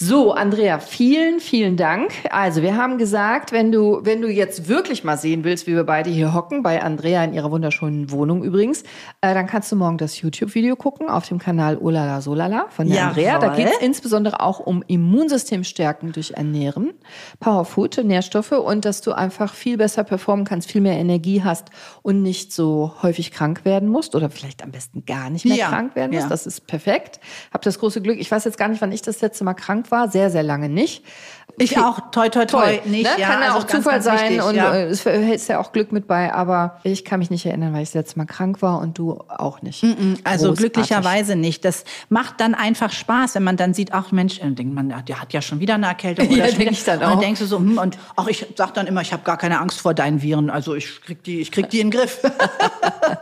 So, 0.00 0.30
Andrea, 0.32 0.78
vielen, 0.78 1.40
vielen 1.40 1.76
Dank. 1.76 2.12
Also, 2.30 2.62
wir 2.62 2.76
haben 2.76 2.98
gesagt, 2.98 3.50
wenn 3.50 3.72
du, 3.72 3.98
wenn 4.04 4.20
du 4.22 4.28
jetzt 4.28 4.68
wirklich 4.68 5.02
mal 5.02 5.16
sehen 5.16 5.42
willst, 5.42 5.66
wie 5.66 5.74
wir 5.74 5.82
beide 5.82 6.08
hier 6.08 6.32
hocken, 6.34 6.62
bei 6.62 6.80
Andrea 6.80 7.24
in 7.24 7.32
ihrer 7.32 7.50
wunderschönen 7.50 8.12
Wohnung 8.12 8.44
übrigens, 8.44 8.82
äh, 9.22 9.34
dann 9.34 9.48
kannst 9.48 9.72
du 9.72 9.76
morgen 9.76 9.98
das 9.98 10.20
YouTube-Video 10.20 10.76
gucken 10.76 11.08
auf 11.08 11.26
dem 11.26 11.40
Kanal 11.40 11.78
Olala 11.78 12.20
Solala 12.20 12.66
von 12.68 12.86
der 12.86 12.94
Jawohl. 12.96 13.08
Andrea. 13.08 13.38
Da 13.40 13.56
geht 13.56 13.66
es 13.66 13.78
insbesondere 13.78 14.38
auch 14.40 14.60
um 14.60 14.84
Immunsystem 14.86 15.64
stärken 15.64 16.12
durch 16.12 16.30
Ernähren, 16.30 16.92
Powerfood, 17.40 17.98
Nährstoffe 18.04 18.52
und 18.52 18.84
dass 18.84 19.00
du 19.00 19.10
einfach 19.10 19.52
viel 19.52 19.78
besser 19.78 20.04
performen 20.04 20.44
kannst, 20.44 20.70
viel 20.70 20.80
mehr 20.80 20.96
Energie 20.96 21.42
hast 21.42 21.70
und 22.02 22.22
nicht 22.22 22.52
so 22.52 22.92
häufig 23.02 23.32
krank 23.32 23.64
werden 23.64 23.88
musst 23.88 24.14
oder 24.14 24.30
vielleicht 24.30 24.62
am 24.62 24.70
besten 24.70 25.04
gar 25.06 25.28
nicht 25.28 25.44
mehr 25.44 25.56
Ja, 25.56 25.70
krank 25.70 25.96
werden 25.96 26.12
musst. 26.12 26.22
ja. 26.22 26.28
Das 26.28 26.46
ist 26.46 26.68
perfekt. 26.68 27.18
Hab 27.52 27.62
das 27.62 27.80
große 27.80 28.00
Glück. 28.00 28.20
Ich 28.20 28.30
weiß 28.30 28.44
jetzt 28.44 28.58
gar 28.58 28.68
nicht, 28.68 28.80
wann 28.80 28.92
ich 28.92 29.02
das 29.02 29.20
letzte 29.22 29.42
Mal 29.42 29.54
krank 29.54 29.87
war. 29.90 30.08
Sehr, 30.10 30.30
sehr 30.30 30.42
lange 30.42 30.68
nicht. 30.68 31.04
Ich 31.60 31.76
auch, 31.76 32.12
toi, 32.12 32.28
toi, 32.28 32.44
toi, 32.44 32.78
nicht. 32.84 33.02
ne? 33.04 33.08
Ja, 33.18 33.26
kann 33.30 33.40
ja 33.42 33.46
also 33.48 33.58
auch 33.58 33.66
ganz, 33.66 33.72
Zufall 33.82 33.94
ganz 33.94 34.04
sein 34.04 34.30
wichtig, 34.30 34.44
und 34.44 34.54
ja. 34.54 34.74
äh, 34.74 34.84
es 34.84 35.04
ist 35.06 35.48
ja 35.48 35.58
auch 35.58 35.72
Glück 35.72 35.90
mit 35.90 36.06
bei, 36.06 36.32
aber 36.32 36.78
ich 36.84 37.04
kann 37.04 37.18
mich 37.18 37.30
nicht 37.30 37.46
erinnern, 37.46 37.72
weil 37.72 37.82
ich 37.82 37.88
das 37.88 37.94
letzte 37.94 38.18
Mal 38.18 38.26
krank 38.26 38.62
war 38.62 38.78
und 38.78 38.96
du 38.96 39.18
auch 39.26 39.60
nicht. 39.62 39.82
Also 39.82 40.48
Großartig. 40.48 40.56
glücklicherweise 40.58 41.34
nicht. 41.34 41.64
Das 41.64 41.82
macht 42.10 42.40
dann 42.40 42.54
einfach 42.54 42.92
Spaß, 42.92 43.34
wenn 43.34 43.42
man 43.42 43.56
dann 43.56 43.74
sieht, 43.74 43.92
ach 43.92 44.12
Mensch, 44.12 44.38
denkt 44.40 44.72
man, 44.72 44.94
der 45.08 45.20
hat 45.20 45.32
ja 45.32 45.42
schon 45.42 45.58
wieder 45.58 45.74
eine 45.74 45.86
Erkältung. 45.86 46.28
Oder 46.32 46.36
Ja, 46.36 46.44
schon 46.44 46.54
wieder. 46.60 46.64
denk 46.66 46.72
ich 46.78 46.84
dann 46.84 46.98
Und 46.98 47.02
dann 47.02 47.12
auch. 47.14 47.20
denkst 47.20 47.40
du 47.40 47.46
so, 47.46 47.58
hm, 47.58 47.78
und 47.78 47.98
ach, 48.14 48.28
ich 48.28 48.46
sag 48.54 48.74
dann 48.74 48.86
immer, 48.86 49.00
ich 49.00 49.12
habe 49.12 49.24
gar 49.24 49.36
keine 49.38 49.58
Angst 49.58 49.80
vor 49.80 49.94
deinen 49.94 50.22
Viren. 50.22 50.50
Also 50.50 50.76
ich 50.76 51.00
krieg 51.02 51.24
die, 51.24 51.40
ich 51.40 51.50
krieg 51.50 51.68
die 51.70 51.80
in 51.80 51.90
den 51.90 51.98
Griff. 51.98 52.20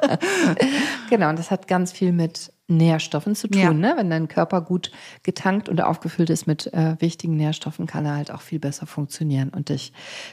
Genau, 1.11 1.29
und 1.31 1.39
das 1.39 1.51
hat 1.51 1.69
ganz 1.69 1.93
viel 1.93 2.13
mit 2.13 2.51
Nährstoffen 2.69 3.35
zu 3.35 3.49
tun. 3.49 3.61
Ja. 3.61 3.73
Ne? 3.73 3.95
Wenn 3.97 4.11
dein 4.11 4.29
Körper 4.29 4.61
gut 4.61 4.91
getankt 5.23 5.69
und 5.69 5.81
aufgefüllt 5.81 6.31
ist 6.31 6.47
mit 6.47 6.73
äh, 6.73 6.97
wichtigen 7.01 7.37
Nährstoffen, 7.37 7.87
kann 7.87 8.05
er 8.05 8.17
halt 8.17 8.31
auch 8.31 8.41
viel 8.41 8.59
besser 8.59 8.87
funktionieren 8.87 9.51
und 9.51 9.69
dich 9.69 9.93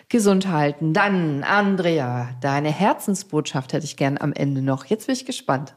gesund 0.09 0.47
halten. 0.47 0.93
Dann, 0.93 1.43
Andrea, 1.43 2.29
deine 2.41 2.69
Herzensbotschaft 2.69 3.73
hätte 3.73 3.85
ich 3.85 3.97
gern 3.97 4.17
am 4.17 4.33
Ende 4.33 4.61
noch. 4.61 4.85
Jetzt 4.85 5.07
bin 5.07 5.13
ich 5.13 5.25
gespannt. 5.25 5.75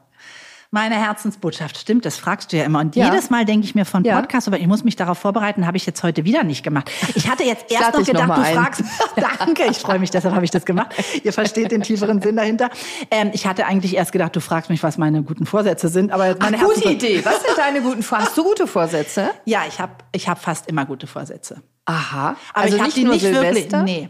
Meine 0.71 0.95
Herzensbotschaft, 0.95 1.77
stimmt, 1.77 2.05
das 2.05 2.17
fragst 2.17 2.51
du 2.51 2.57
ja 2.57 2.65
immer. 2.65 2.79
Und 2.79 2.95
Ja. 2.95 3.05
jedes 3.05 3.29
Mal 3.29 3.45
denke 3.45 3.65
ich 3.65 3.73
mir 3.75 3.85
von. 3.85 4.03
Podcast, 4.03 4.47
aber 4.47 4.59
ich 4.59 4.67
muss 4.67 4.83
mich 4.83 4.95
darauf 4.95 5.17
vorbereiten, 5.17 5.65
habe 5.65 5.77
ich 5.77 5.85
jetzt 5.85 6.03
heute 6.03 6.25
wieder 6.25 6.43
nicht 6.43 6.63
gemacht. 6.63 6.91
Ich 7.15 7.29
hatte 7.29 7.43
jetzt 7.43 7.71
erst 7.71 7.83
lade 7.83 7.99
noch 7.99 7.99
noch 8.01 8.05
gedacht, 8.07 8.27
mal 8.27 8.35
du 8.35 8.41
ein. 8.41 8.55
fragst. 8.55 8.83
Danke, 9.39 9.63
ich 9.69 9.77
freue 9.77 9.99
mich, 9.99 10.11
deshalb 10.11 10.35
habe 10.35 10.43
ich 10.45 10.51
das 10.51 10.65
gemacht. 10.65 10.93
Ihr 11.23 11.31
versteht 11.33 11.71
den 11.71 11.83
tieferen 11.83 12.21
Sinn 12.21 12.35
dahinter. 12.35 12.69
Ähm, 13.11 13.31
ich 13.33 13.47
hatte 13.47 13.65
eigentlich 13.65 13.95
erst 13.95 14.11
gedacht, 14.11 14.35
du 14.35 14.41
fragst 14.41 14.69
mich, 14.69 14.83
was 14.83 14.97
meine 14.97 15.23
guten 15.23 15.45
Vorsätze 15.45 15.87
sind, 15.87 16.11
aber 16.11 16.27
jetzt 16.27 16.41
meine 16.41 16.57
Ach, 16.59 16.63
gute 16.63 16.89
Idee. 16.91 17.23
Was 17.23 17.43
sind 17.43 17.57
deine 17.57 17.81
guten 17.81 18.03
Vor 18.03 18.17
Hast 18.19 18.37
du 18.37 18.43
gute 18.43 18.67
Vorsätze? 18.67 19.29
Ja, 19.45 19.61
ich 19.67 19.79
habe 19.79 19.93
ich 20.11 20.27
hab 20.27 20.41
fast 20.41 20.67
immer 20.67 20.85
gute 20.85 21.07
Vorsätze. 21.07 21.61
Aha. 21.85 22.35
Aber 22.53 22.63
also 22.63 22.75
ich 22.75 22.81
habe 22.81 22.87
nicht 22.87 22.97
die 22.97 23.03
nur 23.05 23.13
nicht 23.13 23.21
Silvester? 23.23 23.79
wirklich. 23.79 23.83
Nee. 24.01 24.09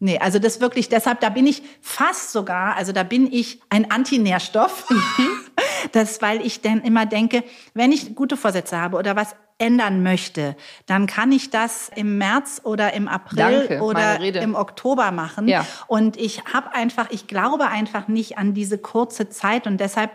Nee, 0.00 0.18
also 0.18 0.38
das 0.38 0.60
wirklich, 0.60 0.90
deshalb, 0.90 1.20
da 1.20 1.30
bin 1.30 1.46
ich 1.46 1.62
fast 1.80 2.32
sogar, 2.32 2.76
also 2.76 2.92
da 2.92 3.04
bin 3.04 3.32
ich 3.32 3.62
ein 3.70 3.90
Antinährstoff. 3.90 4.84
Das, 5.92 6.22
weil 6.22 6.44
ich 6.44 6.60
dann 6.60 6.82
immer 6.82 7.06
denke, 7.06 7.44
wenn 7.74 7.92
ich 7.92 8.14
gute 8.14 8.36
Vorsätze 8.36 8.80
habe 8.80 8.96
oder 8.96 9.16
was 9.16 9.34
ändern 9.58 10.02
möchte, 10.02 10.56
dann 10.86 11.06
kann 11.06 11.30
ich 11.30 11.50
das 11.50 11.90
im 11.94 12.18
März 12.18 12.60
oder 12.64 12.92
im 12.92 13.06
April 13.06 13.66
Danke, 13.68 13.82
oder 13.82 14.20
im 14.20 14.54
Oktober 14.54 15.12
machen. 15.12 15.46
Ja. 15.46 15.64
Und 15.86 16.16
ich 16.16 16.44
habe 16.52 16.74
einfach, 16.74 17.10
ich 17.10 17.28
glaube 17.28 17.68
einfach 17.68 18.08
nicht 18.08 18.36
an 18.36 18.54
diese 18.54 18.78
kurze 18.78 19.28
Zeit 19.28 19.66
und 19.66 19.78
deshalb 19.78 20.10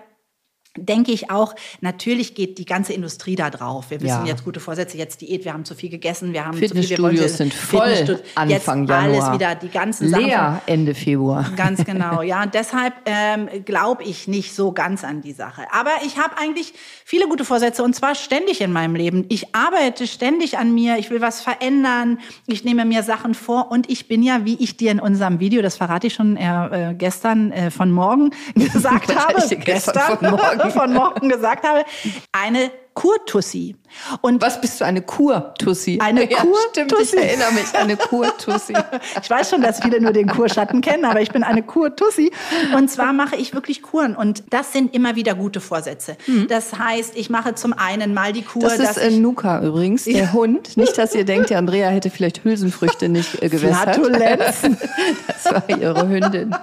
denke 0.78 1.12
ich 1.12 1.32
auch, 1.32 1.56
natürlich 1.82 2.36
geht 2.36 2.58
die 2.60 2.66
ganze 2.66 2.94
Industrie 2.94 3.36
da 3.36 3.50
drauf. 3.50 3.86
Wir 3.90 4.02
wissen 4.02 4.26
Ja. 4.26 4.26
jetzt 4.26 4.44
gute 4.46 4.60
Vorsätze, 4.60 4.98
jetzt 4.98 5.20
Diät, 5.22 5.44
wir 5.44 5.54
haben 5.54 5.66
zu 5.66 5.74
viel 5.76 5.90
gegessen, 5.90 6.32
wir 6.32 6.46
haben 6.46 6.54
zu 6.54 6.60
viel, 6.60 6.70
wir 6.76 6.82
Fitnessstudios 6.84 7.22
wollen- 7.22 7.30
sind 7.38 7.54
voll 7.54 8.22
Anfang 8.36 8.50
jetzt 8.50 8.68
Januar. 8.68 9.00
alles 9.02 9.32
wieder, 9.34 9.56
die 9.56 9.70
ganzen 9.70 10.10
Sachen. 10.10 10.26
Leer 10.26 10.62
Ende 10.68 10.94
Februar. 10.94 11.50
Ganz 11.56 11.84
genau, 11.84 12.22
ja. 12.22 12.44
Und 12.44 12.54
deshalb 12.54 12.94
ähm, 13.06 13.50
glaube 13.66 14.04
ich 14.04 14.28
nicht 14.28 14.54
so 14.56 14.72
ganz 14.72 15.04
an 15.04 15.22
die 15.22 15.34
Sache. 15.34 15.64
Aber 15.72 15.90
ich 16.06 16.18
habe 16.18 16.38
eigentlich 16.38 16.74
viele 17.04 17.28
gute 17.28 17.46
Vorsätze 17.46 17.84
und 17.84 17.96
zwar 17.96 18.14
ständig 18.16 18.62
in 18.62 18.72
meinem 18.72 18.96
Leben. 18.96 19.26
Ich 19.30 19.56
arbeite 19.56 20.06
ständig 20.08 20.58
an 20.60 20.74
mir, 20.74 20.98
ich 20.98 21.10
will 21.10 21.20
was 21.22 21.42
verändern, 21.42 22.20
ich 22.46 22.64
nehme 22.64 22.86
mir 22.86 23.02
Sachen 23.04 23.34
vor 23.34 23.72
und 23.72 23.90
ich 23.90 24.08
bin 24.08 24.22
ja, 24.22 24.46
wie 24.46 24.56
ich 24.60 24.78
dir 24.78 24.92
in 24.92 25.00
unserem 25.00 25.40
Video, 25.40 25.62
das 25.64 25.78
verrate 25.78 26.08
ich 26.08 26.14
schon 26.14 26.38
äh, 26.38 26.92
äh, 26.92 26.94
gestern 26.94 27.52
äh, 27.52 27.72
von 27.72 27.92
morgen 27.92 28.30
gesagt 28.56 29.16
habe, 29.16 29.48
dir 29.48 29.56
gestern 29.58 30.18
von 30.18 30.30
morgen? 30.32 30.59
Von 30.68 30.94
morgen 30.94 31.30
gesagt 31.30 31.66
habe, 31.68 31.86
eine 32.32 32.72
Kurtussi. 32.94 33.76
Und 34.22 34.42
Was 34.42 34.60
bist 34.62 34.80
du, 34.82 34.86
eine 34.86 35.02
Kur-Tussi? 35.02 36.00
Eine 36.02 36.22
ja, 36.30 36.38
Stimmt, 36.72 36.92
ich 36.92 36.96
Kur-Tussi. 36.98 37.18
erinnere 37.18 37.52
mich, 37.54 37.74
eine 37.76 37.98
Kur-Tussi. 37.98 38.74
Ich 39.22 39.30
weiß 39.30 39.50
schon, 39.50 39.62
dass 39.62 39.82
viele 39.82 40.02
nur 40.02 40.12
den 40.14 40.28
Kurschatten 40.28 40.82
kennen, 40.82 41.06
aber 41.06 41.22
ich 41.22 41.32
bin 41.32 41.44
eine 41.44 41.62
Kur-Tussi. 41.64 42.32
Und 42.76 42.90
zwar 42.90 43.14
mache 43.14 43.36
ich 43.36 43.54
wirklich 43.54 43.82
Kuren. 43.82 44.16
Und 44.16 44.44
das 44.50 44.74
sind 44.74 44.94
immer 44.94 45.16
wieder 45.16 45.36
gute 45.36 45.60
Vorsätze. 45.62 46.18
Das 46.48 46.78
heißt, 46.78 47.16
ich 47.16 47.30
mache 47.30 47.56
zum 47.56 47.74
einen 47.74 48.14
mal 48.14 48.34
die 48.34 48.42
Kur, 48.44 48.62
Das 48.64 48.74
ist 48.74 48.84
dass 48.84 48.98
äh, 48.98 49.12
Nuka 49.12 49.62
übrigens, 49.62 50.06
der 50.06 50.34
Hund. 50.34 50.78
Nicht, 50.78 50.98
dass 50.98 51.14
ihr 51.16 51.26
denkt, 51.26 51.50
die 51.50 51.56
Andrea 51.56 51.90
hätte 51.90 52.10
vielleicht 52.10 52.44
Hülsenfrüchte 52.44 53.10
nicht 53.10 53.42
äh, 53.42 53.50
gewässert. 53.50 53.96
Flatulenzen. 53.96 54.78
Das 55.28 55.54
war 55.54 55.64
ihre 55.80 56.08
Hündin. 56.08 56.54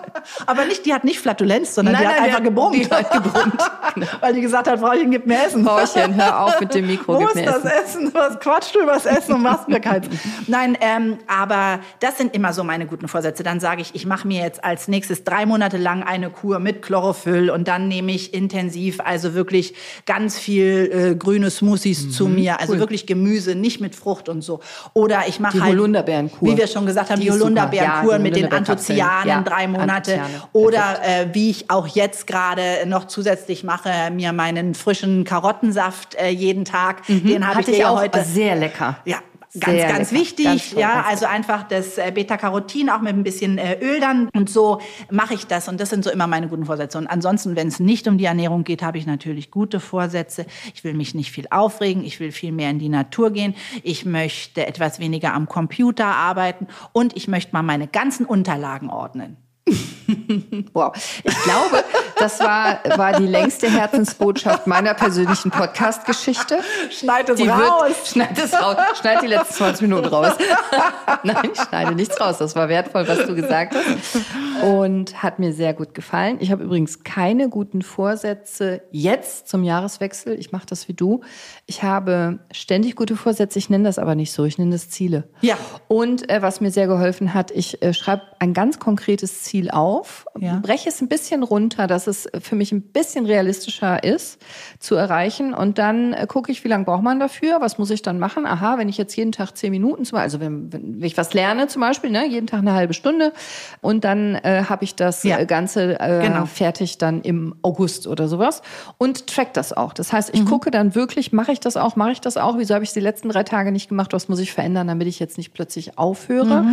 Aber 0.46 0.64
nicht, 0.66 0.84
die 0.86 0.92
hat 0.92 1.04
nicht 1.04 1.18
Flatulenz, 1.20 1.74
sondern 1.74 1.94
Nein, 1.94 2.02
die 2.02 2.08
hat 2.08 2.14
nein, 2.16 2.24
die 2.24 2.28
einfach 2.30 2.38
hat- 2.38 2.44
gebrummt. 2.44 2.76
die 2.76 2.90
hat 2.90 3.10
gebrummt. 3.12 4.20
Weil 4.20 4.34
die 4.34 4.40
gesagt 4.42 4.68
hat, 4.68 4.78
Frauchen, 4.80 5.10
gib 5.10 5.26
mir 5.26 5.44
Essen. 5.46 5.64
Frauchen, 5.64 6.14
hör 6.14 6.40
auf 6.44 6.60
mit 6.60 6.74
dem 6.74 6.86
Mikro, 6.86 7.15
Wo 7.20 7.26
ist 7.28 7.46
das 7.46 7.64
Essen. 7.64 8.06
Essen? 8.06 8.10
Was 8.14 8.38
quatschst 8.40 8.74
du 8.74 8.80
über 8.82 8.92
das 8.94 9.06
Essen 9.06 9.34
und 9.34 9.42
machst 9.42 9.68
mir 9.68 9.80
keins? 9.80 10.06
Nein, 10.46 10.76
ähm, 10.80 11.18
aber 11.26 11.80
das 12.00 12.18
sind 12.18 12.34
immer 12.34 12.52
so 12.52 12.64
meine 12.64 12.86
guten 12.86 13.08
Vorsätze. 13.08 13.42
Dann 13.42 13.60
sage 13.60 13.82
ich, 13.82 13.94
ich 13.94 14.06
mache 14.06 14.26
mir 14.26 14.42
jetzt 14.42 14.64
als 14.64 14.88
nächstes 14.88 15.24
drei 15.24 15.46
Monate 15.46 15.76
lang 15.76 16.02
eine 16.02 16.30
Kur 16.30 16.58
mit 16.58 16.82
Chlorophyll 16.82 17.50
und 17.50 17.68
dann 17.68 17.88
nehme 17.88 18.12
ich 18.12 18.34
intensiv, 18.34 18.98
also 19.04 19.34
wirklich 19.34 19.74
ganz 20.06 20.38
viel 20.38 20.90
äh, 21.12 21.14
grüne 21.16 21.50
Smoothies 21.50 22.10
zu 22.12 22.28
mir, 22.28 22.60
also 22.60 22.72
Mhm, 22.72 22.76
cool. 22.76 22.80
wirklich 22.80 23.06
Gemüse, 23.06 23.54
nicht 23.54 23.80
mit 23.80 23.94
Frucht 23.94 24.28
und 24.28 24.42
so. 24.42 24.60
Oder 24.92 25.24
ich 25.28 25.40
mache 25.40 25.60
halt, 25.60 25.72
Holunderbeerenkur. 25.72 26.48
wie 26.52 26.56
wir 26.56 26.66
schon 26.66 26.86
gesagt 26.86 27.10
haben, 27.10 27.16
Die 27.20 27.22
die, 27.24 27.28
ist 27.28 27.34
super. 27.34 27.44
Holunderbeerenkur 27.46 28.12
Ja, 28.14 28.18
mit 28.18 28.36
den. 28.36 28.52
Anthozianen, 28.52 29.28
Ja, 29.28 29.42
drei 29.42 29.66
Monate. 29.68 29.92
Anthocyane. 30.14 30.42
Oder 30.52 30.98
äh, 31.02 31.26
wie 31.32 31.50
ich 31.50 31.70
auch 31.70 31.86
jetzt 31.86 32.26
gerade 32.26 32.62
noch 32.86 33.06
zusätzlich 33.06 33.64
mache, 33.64 33.90
mir 34.12 34.32
meinen 34.32 34.74
frischen 34.74 35.24
Karottensaft 35.24 36.14
äh, 36.16 36.28
jeden 36.30 36.64
Tag. 36.64 37.02
Den 37.08 37.18
habe 37.18 37.24
ich 37.26 37.36
Mhm. 37.38 37.44
Hatte 37.44 37.64
dir 37.66 37.72
ich 37.72 37.78
ja 37.78 37.88
auch 37.90 38.00
heute. 38.00 38.24
sehr 38.24 38.56
lecker. 38.56 38.98
Ja, 39.04 39.18
ganz, 39.58 39.78
Sehr 39.78 39.88
ganz 39.88 40.10
lecker. 40.10 40.22
wichtig. 40.22 40.44
Ganz 40.44 40.70
toll, 40.70 40.80
ja, 40.80 40.94
ganz 40.94 41.06
also 41.08 41.26
einfach 41.26 41.62
das 41.62 41.98
äh, 41.98 42.10
Beta-Carotin 42.14 42.90
auch 42.90 43.00
mit 43.00 43.14
ein 43.14 43.22
bisschen 43.22 43.58
äh, 43.58 43.78
Öl 43.80 44.00
dann. 44.00 44.28
Und 44.34 44.50
so 44.50 44.80
mache 45.10 45.34
ich 45.34 45.46
das. 45.46 45.68
Und 45.68 45.80
das 45.80 45.90
sind 45.90 46.04
so 46.04 46.10
immer 46.10 46.26
meine 46.26 46.48
guten 46.48 46.66
Vorsätze. 46.66 46.98
Und 46.98 47.06
ansonsten, 47.06 47.56
wenn 47.56 47.68
es 47.68 47.80
nicht 47.80 48.06
um 48.08 48.18
die 48.18 48.24
Ernährung 48.26 48.64
geht, 48.64 48.82
habe 48.82 48.98
ich 48.98 49.06
natürlich 49.06 49.50
gute 49.50 49.80
Vorsätze. 49.80 50.46
Ich 50.74 50.84
will 50.84 50.94
mich 50.94 51.14
nicht 51.14 51.30
viel 51.30 51.46
aufregen. 51.50 52.04
Ich 52.04 52.20
will 52.20 52.32
viel 52.32 52.52
mehr 52.52 52.70
in 52.70 52.78
die 52.78 52.88
Natur 52.88 53.30
gehen. 53.30 53.54
Ich 53.82 54.04
möchte 54.04 54.66
etwas 54.66 54.98
weniger 54.98 55.32
am 55.32 55.48
Computer 55.48 56.06
arbeiten. 56.06 56.66
Und 56.92 57.16
ich 57.16 57.28
möchte 57.28 57.52
mal 57.52 57.62
meine 57.62 57.86
ganzen 57.88 58.26
Unterlagen 58.26 58.90
ordnen. 58.90 59.36
Wow. 60.72 60.92
Ich 61.24 61.42
glaube, 61.42 61.84
das 62.18 62.40
war, 62.40 62.80
war 62.96 63.18
die 63.18 63.26
längste 63.26 63.68
Herzensbotschaft 63.70 64.66
meiner 64.66 64.94
persönlichen 64.94 65.50
Podcast-Geschichte. 65.50 66.58
Schneid 66.90 67.28
es 67.28 67.36
Die 67.36 67.48
raus. 67.48 67.82
wird, 67.88 68.06
schneid 68.06 68.38
es 68.38 68.52
raus. 68.54 68.76
Schneid 69.00 69.22
die 69.22 69.26
letzten 69.26 69.54
20 69.54 69.82
Minuten 69.82 70.06
raus. 70.06 70.34
Nein, 71.22 71.50
ich 71.52 71.60
schneide 71.60 71.94
nichts 71.94 72.20
raus. 72.20 72.38
Das 72.38 72.54
war 72.56 72.68
wertvoll, 72.68 73.06
was 73.08 73.26
du 73.26 73.34
gesagt 73.34 73.74
hast. 73.74 74.64
Und 74.64 75.22
hat 75.22 75.38
mir 75.38 75.52
sehr 75.52 75.74
gut 75.74 75.94
gefallen. 75.94 76.38
Ich 76.40 76.50
habe 76.50 76.64
übrigens 76.64 77.02
keine 77.04 77.48
guten 77.48 77.82
Vorsätze 77.82 78.82
jetzt 78.90 79.48
zum 79.48 79.64
Jahreswechsel. 79.64 80.38
Ich 80.38 80.52
mache 80.52 80.66
das 80.66 80.88
wie 80.88 80.94
du. 80.94 81.22
Ich 81.66 81.82
habe 81.82 82.40
ständig 82.52 82.96
gute 82.96 83.16
Vorsätze. 83.16 83.58
Ich 83.58 83.70
nenne 83.70 83.84
das 83.84 83.98
aber 83.98 84.14
nicht 84.14 84.32
so. 84.32 84.44
Ich 84.44 84.58
nenne 84.58 84.72
das 84.72 84.88
Ziele. 84.90 85.24
Ja. 85.40 85.56
Und 85.88 86.28
äh, 86.30 86.42
was 86.42 86.60
mir 86.60 86.70
sehr 86.70 86.86
geholfen 86.86 87.34
hat, 87.34 87.50
ich 87.50 87.82
äh, 87.82 87.92
schreibe 87.94 88.22
ein 88.38 88.52
ganz 88.52 88.78
konkretes 88.78 89.42
Ziel 89.42 89.55
auf, 89.70 90.26
Ja. 90.38 90.60
breche 90.62 90.88
es 90.88 91.00
ein 91.00 91.08
bisschen 91.08 91.42
runter, 91.42 91.86
dass 91.86 92.06
es 92.06 92.28
für 92.40 92.54
mich 92.56 92.72
ein 92.72 92.82
bisschen 92.82 93.26
realistischer 93.26 94.02
ist 94.04 94.38
zu 94.78 94.94
erreichen. 94.94 95.54
Und 95.54 95.78
dann 95.78 96.12
äh, 96.12 96.26
gucke 96.28 96.52
ich, 96.52 96.62
wie 96.64 96.68
lange 96.68 96.84
braucht 96.84 97.02
man 97.02 97.18
dafür, 97.18 97.60
was 97.60 97.78
muss 97.78 97.90
ich 97.90 98.02
dann 98.02 98.18
machen. 98.18 98.46
Aha, 98.46 98.78
wenn 98.78 98.88
ich 98.88 98.96
jetzt 98.98 99.16
jeden 99.16 99.32
Tag 99.32 99.56
zehn 99.56 99.70
Minuten, 99.70 100.04
zum, 100.04 100.18
also 100.18 100.40
wenn, 100.40 100.72
wenn 100.72 101.02
ich 101.02 101.16
was 101.16 101.34
lerne 101.34 101.66
zum 101.68 101.80
Beispiel, 101.80 102.10
ne, 102.10 102.26
jeden 102.28 102.46
Tag 102.46 102.60
eine 102.60 102.72
halbe 102.74 102.94
Stunde. 102.94 103.32
Und 103.80 104.04
dann 104.04 104.34
äh, 104.36 104.64
habe 104.68 104.84
ich 104.84 104.94
das 104.94 105.22
Ja. 105.24 105.38
äh, 105.38 105.46
Ganze 105.46 105.98
äh, 106.00 106.22
Genau. 106.22 106.46
fertig 106.46 106.98
dann 106.98 107.22
im 107.22 107.54
August 107.62 108.06
oder 108.06 108.28
sowas. 108.28 108.62
Und 108.98 109.26
track 109.26 109.52
das 109.54 109.72
auch. 109.72 109.92
Das 109.92 110.12
heißt, 110.12 110.30
ich 110.34 110.44
gucke 110.44 110.70
dann 110.70 110.94
wirklich, 110.94 111.32
mache 111.32 111.52
ich 111.52 111.60
das 111.60 111.76
auch, 111.76 111.96
mache 111.96 112.12
ich 112.12 112.20
das 112.20 112.36
auch, 112.36 112.58
wieso 112.58 112.74
habe 112.74 112.84
ich 112.84 112.90
es 112.90 112.94
die 112.94 113.00
letzten 113.00 113.28
drei 113.28 113.42
Tage 113.42 113.72
nicht 113.72 113.88
gemacht, 113.88 114.12
was 114.12 114.28
muss 114.28 114.38
ich 114.38 114.52
verändern, 114.52 114.86
damit 114.86 115.08
ich 115.08 115.18
jetzt 115.18 115.38
nicht 115.38 115.52
plötzlich 115.54 115.98
aufhöre. 115.98 116.64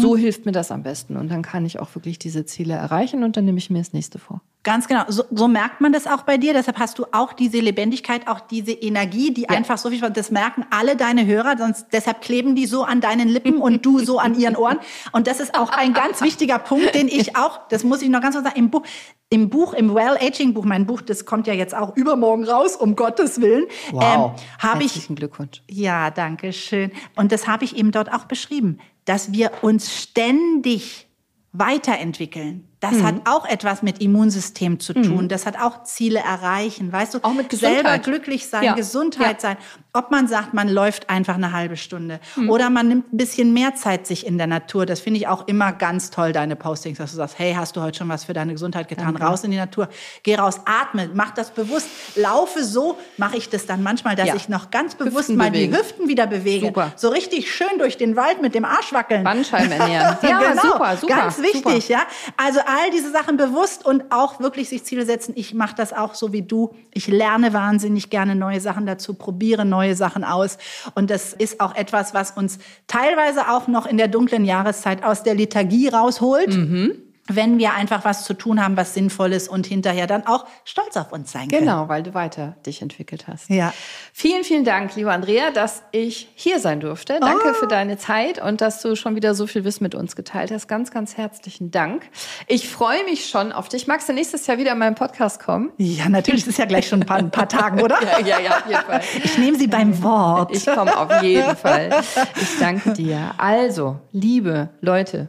So 0.00 0.16
hilft 0.16 0.46
mir 0.46 0.52
das 0.52 0.70
am 0.70 0.82
besten. 0.82 1.16
Und 1.16 1.30
dann 1.30 1.42
kann 1.42 1.64
ich 1.66 1.78
auch 1.78 1.94
wirklich 1.94 2.18
diese 2.30 2.46
Ziele 2.46 2.74
erreichen 2.74 3.24
und 3.24 3.36
dann 3.36 3.44
nehme 3.44 3.58
ich 3.58 3.70
mir 3.70 3.78
das 3.78 3.92
nächste 3.92 4.18
vor. 4.18 4.40
Ganz 4.62 4.86
genau. 4.88 5.04
So, 5.08 5.24
so 5.30 5.48
merkt 5.48 5.80
man 5.80 5.90
das 5.90 6.06
auch 6.06 6.22
bei 6.22 6.36
dir. 6.36 6.52
Deshalb 6.52 6.78
hast 6.78 6.98
du 6.98 7.06
auch 7.12 7.32
diese 7.32 7.58
Lebendigkeit, 7.58 8.28
auch 8.28 8.40
diese 8.40 8.72
Energie, 8.72 9.32
die 9.32 9.48
einfach 9.48 9.78
so 9.78 9.88
viel, 9.88 9.98
das 10.10 10.30
merken 10.30 10.66
alle 10.70 10.96
deine 10.96 11.24
Hörer, 11.24 11.56
sonst 11.56 11.86
deshalb 11.92 12.20
kleben 12.20 12.54
die 12.54 12.66
so 12.66 12.84
an 12.84 13.00
deinen 13.00 13.28
Lippen 13.28 13.56
und 13.56 13.84
du 13.86 14.00
so 14.00 14.18
an 14.18 14.38
ihren 14.38 14.56
Ohren. 14.56 14.78
Und 15.12 15.26
das 15.26 15.40
ist 15.40 15.58
auch 15.58 15.70
ein 15.70 15.94
ganz 15.94 16.20
wichtiger 16.20 16.58
Punkt, 16.58 16.94
den 16.94 17.08
ich 17.08 17.36
auch, 17.36 17.66
das 17.68 17.84
muss 17.84 18.02
ich 18.02 18.10
noch 18.10 18.20
ganz 18.20 18.34
kurz 18.34 18.46
sagen, 18.46 18.58
im 18.58 18.70
Buch, 18.70 18.82
im 19.30 19.48
Buch, 19.48 19.72
im 19.72 19.94
Well-Aging-Buch, 19.94 20.64
mein 20.64 20.86
Buch, 20.86 21.00
das 21.00 21.24
kommt 21.24 21.46
ja 21.46 21.54
jetzt 21.54 21.74
auch 21.74 21.96
übermorgen 21.96 22.44
raus, 22.44 22.76
um 22.76 22.96
Gottes 22.96 23.40
Willen, 23.40 23.64
ähm, 23.92 24.00
habe 24.00 24.84
ich 24.84 24.92
Herzlichen 24.92 25.14
Glückwunsch. 25.16 25.62
ja, 25.70 26.10
danke 26.10 26.52
schön. 26.52 26.92
Und 27.16 27.32
das 27.32 27.46
habe 27.46 27.64
ich 27.64 27.76
eben 27.76 27.92
dort 27.92 28.12
auch 28.12 28.24
beschrieben, 28.24 28.78
dass 29.06 29.32
wir 29.32 29.52
uns 29.62 29.96
ständig 29.96 31.09
weiterentwickeln. 31.52 32.69
Das 32.80 32.92
Mhm. 32.92 33.06
hat 33.06 33.14
auch 33.26 33.46
etwas 33.46 33.82
mit 33.82 34.00
Immunsystem 34.00 34.80
zu 34.80 34.94
tun. 34.94 35.28
Das 35.28 35.44
hat 35.44 35.60
auch 35.60 35.84
Ziele 35.84 36.20
erreichen, 36.20 36.90
weißt 36.90 37.12
du? 37.14 37.18
Auch 37.22 37.34
mit 37.34 37.52
Selber 37.52 37.74
Gesundheit. 37.76 38.02
glücklich 38.04 38.48
sein, 38.48 38.62
Ja. 38.62 38.72
Gesundheit 38.74 39.42
Ja. 39.42 39.50
sein. 39.50 39.56
Ob 39.92 40.10
man 40.10 40.28
sagt, 40.28 40.54
man 40.54 40.68
läuft 40.68 41.10
einfach 41.10 41.34
eine 41.34 41.52
halbe 41.52 41.76
Stunde 41.76 42.20
Mhm. 42.36 42.48
oder 42.48 42.70
man 42.70 42.88
nimmt 42.88 43.12
ein 43.12 43.16
bisschen 43.18 43.52
mehr 43.52 43.74
Zeit 43.74 44.06
sich 44.06 44.24
in 44.26 44.38
der 44.38 44.46
Natur. 44.46 44.86
Das 44.86 45.00
finde 45.00 45.18
ich 45.20 45.26
auch 45.28 45.46
immer 45.46 45.72
ganz 45.72 46.10
toll, 46.10 46.32
deine 46.32 46.56
Postings, 46.56 46.96
dass 46.98 47.10
du 47.10 47.16
sagst, 47.18 47.38
hey, 47.38 47.52
hast 47.54 47.76
du 47.76 47.82
heute 47.82 47.98
schon 47.98 48.08
was 48.08 48.24
für 48.24 48.32
deine 48.32 48.52
Gesundheit 48.52 48.88
getan? 48.88 49.14
Raus 49.16 49.44
in 49.44 49.50
die 49.50 49.56
Natur. 49.58 49.88
Geh 50.22 50.36
raus, 50.36 50.60
atme, 50.64 51.10
mach 51.12 51.32
das 51.32 51.50
bewusst. 51.50 51.88
Laufe 52.16 52.64
so, 52.64 52.96
mache 53.18 53.36
ich 53.36 53.50
das 53.50 53.66
dann 53.66 53.82
manchmal, 53.82 54.16
dass 54.16 54.28
Ja. 54.28 54.36
ich 54.36 54.48
noch 54.48 54.70
ganz 54.70 54.94
bewusst 54.94 55.16
Hüften 55.28 55.36
mal 55.36 55.50
bewegen. 55.50 55.72
die 55.72 55.78
Hüften 55.78 56.08
wieder 56.08 56.26
bewege. 56.26 56.66
Super. 56.66 56.92
So 56.96 57.08
richtig 57.10 57.52
schön 57.52 57.78
durch 57.78 57.98
den 57.98 58.16
Wald 58.16 58.40
mit 58.40 58.54
dem 58.54 58.64
Arsch 58.64 58.92
wackeln. 58.94 59.22
Bandscheiben 59.24 59.72
ernähren. 59.72 60.16
Ja, 60.22 60.38
genau. 60.38 60.62
super, 60.62 60.96
super. 60.96 61.14
Ganz 61.16 61.38
wichtig, 61.42 61.62
super. 61.62 61.76
ja. 61.88 62.02
Also 62.36 62.60
all 62.70 62.90
diese 62.92 63.10
Sachen 63.10 63.36
bewusst 63.36 63.84
und 63.84 64.04
auch 64.10 64.38
wirklich 64.38 64.68
sich 64.68 64.84
Ziele 64.84 65.04
setzen. 65.04 65.32
Ich 65.36 65.54
mache 65.54 65.74
das 65.74 65.92
auch 65.92 66.14
so 66.14 66.32
wie 66.32 66.42
du. 66.42 66.74
Ich 66.94 67.08
lerne 67.08 67.52
wahnsinnig 67.52 68.10
gerne 68.10 68.36
neue 68.36 68.60
Sachen 68.60 68.86
dazu, 68.86 69.14
probiere 69.14 69.64
neue 69.64 69.96
Sachen 69.96 70.22
aus. 70.22 70.56
Und 70.94 71.10
das 71.10 71.32
ist 71.32 71.60
auch 71.60 71.74
etwas, 71.74 72.14
was 72.14 72.30
uns 72.30 72.58
teilweise 72.86 73.50
auch 73.50 73.66
noch 73.66 73.86
in 73.86 73.96
der 73.96 74.08
dunklen 74.08 74.44
Jahreszeit 74.44 75.02
aus 75.02 75.24
der 75.24 75.34
Liturgie 75.34 75.88
rausholt. 75.88 76.54
Mhm. 76.54 77.09
Wenn 77.36 77.58
wir 77.58 77.74
einfach 77.74 78.04
was 78.04 78.24
zu 78.24 78.34
tun 78.34 78.62
haben, 78.62 78.76
was 78.76 78.94
sinnvoll 78.94 79.32
ist 79.32 79.48
und 79.48 79.66
hinterher 79.66 80.06
dann 80.06 80.26
auch 80.26 80.46
stolz 80.64 80.96
auf 80.96 81.12
uns 81.12 81.32
sein 81.32 81.48
können. 81.48 81.62
Genau, 81.62 81.88
weil 81.88 82.02
du 82.02 82.14
weiter 82.14 82.56
dich 82.66 82.82
entwickelt 82.82 83.26
hast. 83.28 83.48
Ja. 83.48 83.72
Vielen, 84.12 84.44
vielen 84.44 84.64
Dank, 84.64 84.96
liebe 84.96 85.12
Andrea, 85.12 85.50
dass 85.50 85.82
ich 85.92 86.28
hier 86.34 86.60
sein 86.60 86.80
durfte. 86.80 87.18
Danke 87.20 87.54
für 87.54 87.66
deine 87.66 87.98
Zeit 87.98 88.42
und 88.42 88.60
dass 88.60 88.82
du 88.82 88.96
schon 88.96 89.14
wieder 89.14 89.34
so 89.34 89.46
viel 89.46 89.64
Wissen 89.64 89.84
mit 89.84 89.94
uns 89.94 90.16
geteilt 90.16 90.50
hast. 90.50 90.68
Ganz, 90.68 90.90
ganz 90.90 91.16
herzlichen 91.16 91.70
Dank. 91.70 92.02
Ich 92.46 92.68
freue 92.68 93.04
mich 93.04 93.28
schon 93.28 93.52
auf 93.52 93.68
dich. 93.68 93.86
Magst 93.86 94.08
du 94.08 94.12
nächstes 94.12 94.46
Jahr 94.46 94.58
wieder 94.58 94.72
in 94.72 94.78
meinen 94.78 94.94
Podcast 94.94 95.40
kommen? 95.40 95.70
Ja, 95.78 96.08
natürlich. 96.08 96.42
Das 96.42 96.50
ist 96.50 96.58
ja 96.58 96.64
gleich 96.64 96.88
schon 96.88 97.02
ein 97.02 97.06
paar, 97.06 97.18
ein 97.18 97.30
paar 97.30 97.48
Tagen, 97.48 97.80
oder? 97.80 97.98
Ja, 98.10 98.18
ja, 98.18 98.40
ja, 98.40 98.58
auf 98.58 98.66
jeden 98.66 98.82
Fall. 98.82 99.00
Ich 99.22 99.38
nehme 99.38 99.56
sie 99.56 99.66
beim 99.66 100.02
Wort. 100.02 100.54
Ich 100.54 100.66
komme 100.66 100.96
auf 100.96 101.22
jeden 101.22 101.56
Fall. 101.56 102.02
Ich 102.40 102.58
danke 102.58 102.92
dir. 102.92 103.32
Also, 103.38 103.98
liebe 104.12 104.70
Leute, 104.80 105.28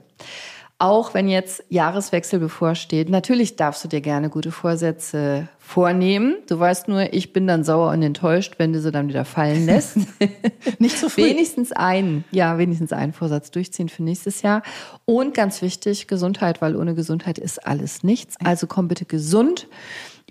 auch 0.82 1.14
wenn 1.14 1.30
jetzt 1.30 1.64
Jahreswechsel 1.70 2.40
bevorsteht, 2.40 3.08
natürlich 3.08 3.56
darfst 3.56 3.84
du 3.84 3.88
dir 3.88 4.02
gerne 4.02 4.32
gute 4.32 4.52
Vorsätze 4.52 5.48
vornehmen. 5.60 6.38
Du 6.48 6.60
weißt 6.60 6.88
nur, 6.88 7.14
ich 7.14 7.34
bin 7.34 7.46
dann 7.46 7.64
sauer 7.64 7.92
und 7.92 8.02
enttäuscht, 8.02 8.56
wenn 8.58 8.74
du 8.74 8.82
sie 8.82 8.92
dann 8.92 9.08
wieder 9.08 9.24
fallen 9.24 9.68
lässt. 9.68 9.98
Nicht 10.80 10.98
zu 10.98 11.08
früh. 11.08 11.26
Wenigstens 11.26 11.72
einen, 11.72 12.24
ja, 12.32 12.58
wenigstens 12.58 12.94
einen 12.94 13.14
Vorsatz 13.14 13.52
durchziehen 13.52 13.90
für 13.90 14.02
nächstes 14.02 14.42
Jahr. 14.42 14.64
Und 15.06 15.36
ganz 15.36 15.62
wichtig, 15.62 16.08
Gesundheit, 16.08 16.64
weil 16.64 16.76
ohne 16.76 16.96
Gesundheit 16.96 17.38
ist 17.38 17.64
alles 17.68 18.02
nichts. 18.02 18.36
Also 18.44 18.66
komm 18.66 18.88
bitte 18.88 19.06
gesund 19.06 19.68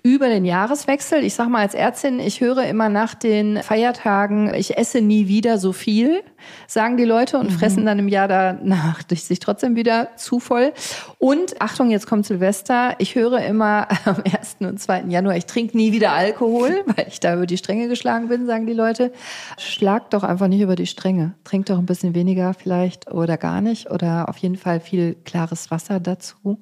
über 0.03 0.29
den 0.29 0.45
Jahreswechsel. 0.45 1.23
Ich 1.23 1.35
sage 1.35 1.49
mal 1.49 1.61
als 1.61 1.75
Ärztin, 1.75 2.19
ich 2.19 2.41
höre 2.41 2.65
immer 2.65 2.89
nach 2.89 3.13
den 3.13 3.61
Feiertagen, 3.61 4.53
ich 4.53 4.77
esse 4.77 5.01
nie 5.01 5.27
wieder 5.27 5.59
so 5.59 5.73
viel, 5.73 6.23
sagen 6.67 6.97
die 6.97 7.05
Leute 7.05 7.37
und 7.37 7.51
mhm. 7.51 7.53
fressen 7.53 7.85
dann 7.85 7.99
im 7.99 8.07
Jahr 8.07 8.27
danach 8.27 9.03
durch 9.07 9.23
sich 9.23 9.39
trotzdem 9.39 9.75
wieder 9.75 10.09
zu 10.15 10.39
voll. 10.39 10.73
Und 11.19 11.61
Achtung, 11.61 11.91
jetzt 11.91 12.07
kommt 12.07 12.25
Silvester. 12.25 12.95
Ich 12.97 13.13
höre 13.13 13.39
immer 13.45 13.87
am 14.05 14.23
1. 14.23 14.57
und 14.61 14.79
2. 14.79 15.03
Januar, 15.09 15.37
ich 15.37 15.45
trinke 15.45 15.77
nie 15.77 15.91
wieder 15.91 16.13
Alkohol, 16.13 16.83
weil 16.95 17.07
ich 17.07 17.19
da 17.19 17.35
über 17.35 17.45
die 17.45 17.57
Stränge 17.57 17.87
geschlagen 17.87 18.27
bin, 18.27 18.47
sagen 18.47 18.65
die 18.65 18.73
Leute. 18.73 19.11
Schlag 19.57 20.09
doch 20.09 20.23
einfach 20.23 20.47
nicht 20.47 20.61
über 20.61 20.75
die 20.75 20.87
Stränge. 20.87 21.35
Trink 21.43 21.67
doch 21.67 21.77
ein 21.77 21.85
bisschen 21.85 22.15
weniger 22.15 22.55
vielleicht 22.55 23.11
oder 23.11 23.37
gar 23.37 23.61
nicht 23.61 23.91
oder 23.91 24.29
auf 24.29 24.37
jeden 24.37 24.57
Fall 24.57 24.79
viel 24.79 25.15
klares 25.25 25.69
Wasser 25.69 25.99
dazu 25.99 26.59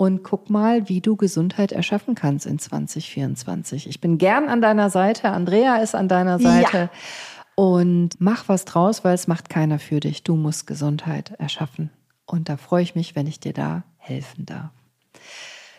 und 0.00 0.22
guck 0.22 0.48
mal, 0.48 0.88
wie 0.88 1.02
du 1.02 1.14
Gesundheit 1.14 1.72
erschaffen 1.72 2.14
kannst 2.14 2.46
in 2.46 2.58
2024. 2.58 3.86
Ich 3.86 4.00
bin 4.00 4.16
gern 4.16 4.48
an 4.48 4.62
deiner 4.62 4.88
Seite, 4.88 5.28
Andrea 5.28 5.76
ist 5.76 5.94
an 5.94 6.08
deiner 6.08 6.38
Seite. 6.38 6.78
Ja. 6.78 6.90
Und 7.54 8.18
mach 8.18 8.48
was 8.48 8.64
draus, 8.64 9.04
weil 9.04 9.12
es 9.12 9.26
macht 9.26 9.50
keiner 9.50 9.78
für 9.78 10.00
dich. 10.00 10.22
Du 10.22 10.36
musst 10.36 10.66
Gesundheit 10.66 11.32
erschaffen. 11.32 11.90
Und 12.24 12.48
da 12.48 12.56
freue 12.56 12.82
ich 12.82 12.94
mich, 12.94 13.14
wenn 13.14 13.26
ich 13.26 13.40
dir 13.40 13.52
da 13.52 13.84
helfen 13.98 14.46
darf. 14.46 14.70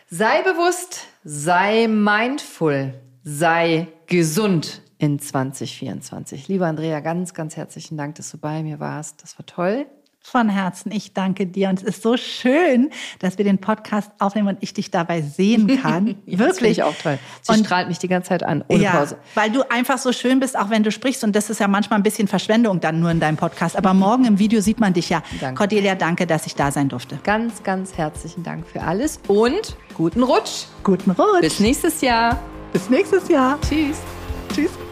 Sei 0.08 0.42
bewusst, 0.42 1.08
sei 1.24 1.88
mindful, 1.88 2.94
sei 3.24 3.88
gesund 4.06 4.82
in 4.98 5.18
2024. 5.18 6.46
Lieber 6.46 6.68
Andrea, 6.68 7.00
ganz, 7.00 7.34
ganz 7.34 7.56
herzlichen 7.56 7.96
Dank, 7.96 8.14
dass 8.14 8.30
du 8.30 8.38
bei 8.38 8.62
mir 8.62 8.78
warst. 8.78 9.20
Das 9.24 9.36
war 9.36 9.46
toll. 9.46 9.86
Von 10.24 10.48
Herzen, 10.48 10.92
ich 10.92 11.14
danke 11.14 11.46
dir. 11.46 11.68
Und 11.68 11.82
es 11.82 11.82
ist 11.82 12.02
so 12.02 12.16
schön, 12.16 12.90
dass 13.18 13.38
wir 13.38 13.44
den 13.44 13.58
Podcast 13.58 14.10
aufnehmen 14.20 14.48
und 14.48 14.58
ich 14.60 14.72
dich 14.72 14.90
dabei 14.90 15.20
sehen 15.20 15.80
kann. 15.82 16.16
ja, 16.26 16.38
Wirklich. 16.38 16.76
Das 16.76 16.78
ich 16.78 16.82
auch 16.84 16.94
toll. 16.94 17.18
Sie 17.42 17.52
und, 17.52 17.66
strahlt 17.66 17.88
mich 17.88 17.98
die 17.98 18.08
ganze 18.08 18.28
Zeit 18.28 18.42
an, 18.44 18.64
ohne 18.68 18.82
ja, 18.82 18.92
Pause. 18.92 19.18
Weil 19.34 19.50
du 19.50 19.68
einfach 19.68 19.98
so 19.98 20.12
schön 20.12 20.38
bist, 20.38 20.56
auch 20.56 20.70
wenn 20.70 20.84
du 20.84 20.92
sprichst. 20.92 21.24
Und 21.24 21.34
das 21.34 21.50
ist 21.50 21.58
ja 21.58 21.66
manchmal 21.66 21.98
ein 21.98 22.04
bisschen 22.04 22.28
Verschwendung 22.28 22.80
dann 22.80 23.00
nur 23.00 23.10
in 23.10 23.18
deinem 23.18 23.36
Podcast. 23.36 23.76
Aber 23.76 23.94
morgen 23.94 24.24
im 24.24 24.38
Video 24.38 24.60
sieht 24.60 24.78
man 24.78 24.92
dich 24.92 25.10
ja. 25.10 25.22
Danke. 25.40 25.58
Cordelia, 25.58 25.96
danke, 25.96 26.26
dass 26.26 26.46
ich 26.46 26.54
da 26.54 26.70
sein 26.70 26.88
durfte. 26.88 27.18
Ganz, 27.24 27.62
ganz 27.64 27.98
herzlichen 27.98 28.44
Dank 28.44 28.66
für 28.66 28.82
alles 28.82 29.20
und 29.26 29.76
guten 29.94 30.22
Rutsch. 30.22 30.66
Guten 30.84 31.10
Rutsch. 31.10 31.40
Bis 31.40 31.60
nächstes 31.60 32.00
Jahr. 32.00 32.38
Bis 32.72 32.88
nächstes 32.88 33.28
Jahr. 33.28 33.58
Tschüss. 33.60 33.98
Tschüss. 34.54 34.91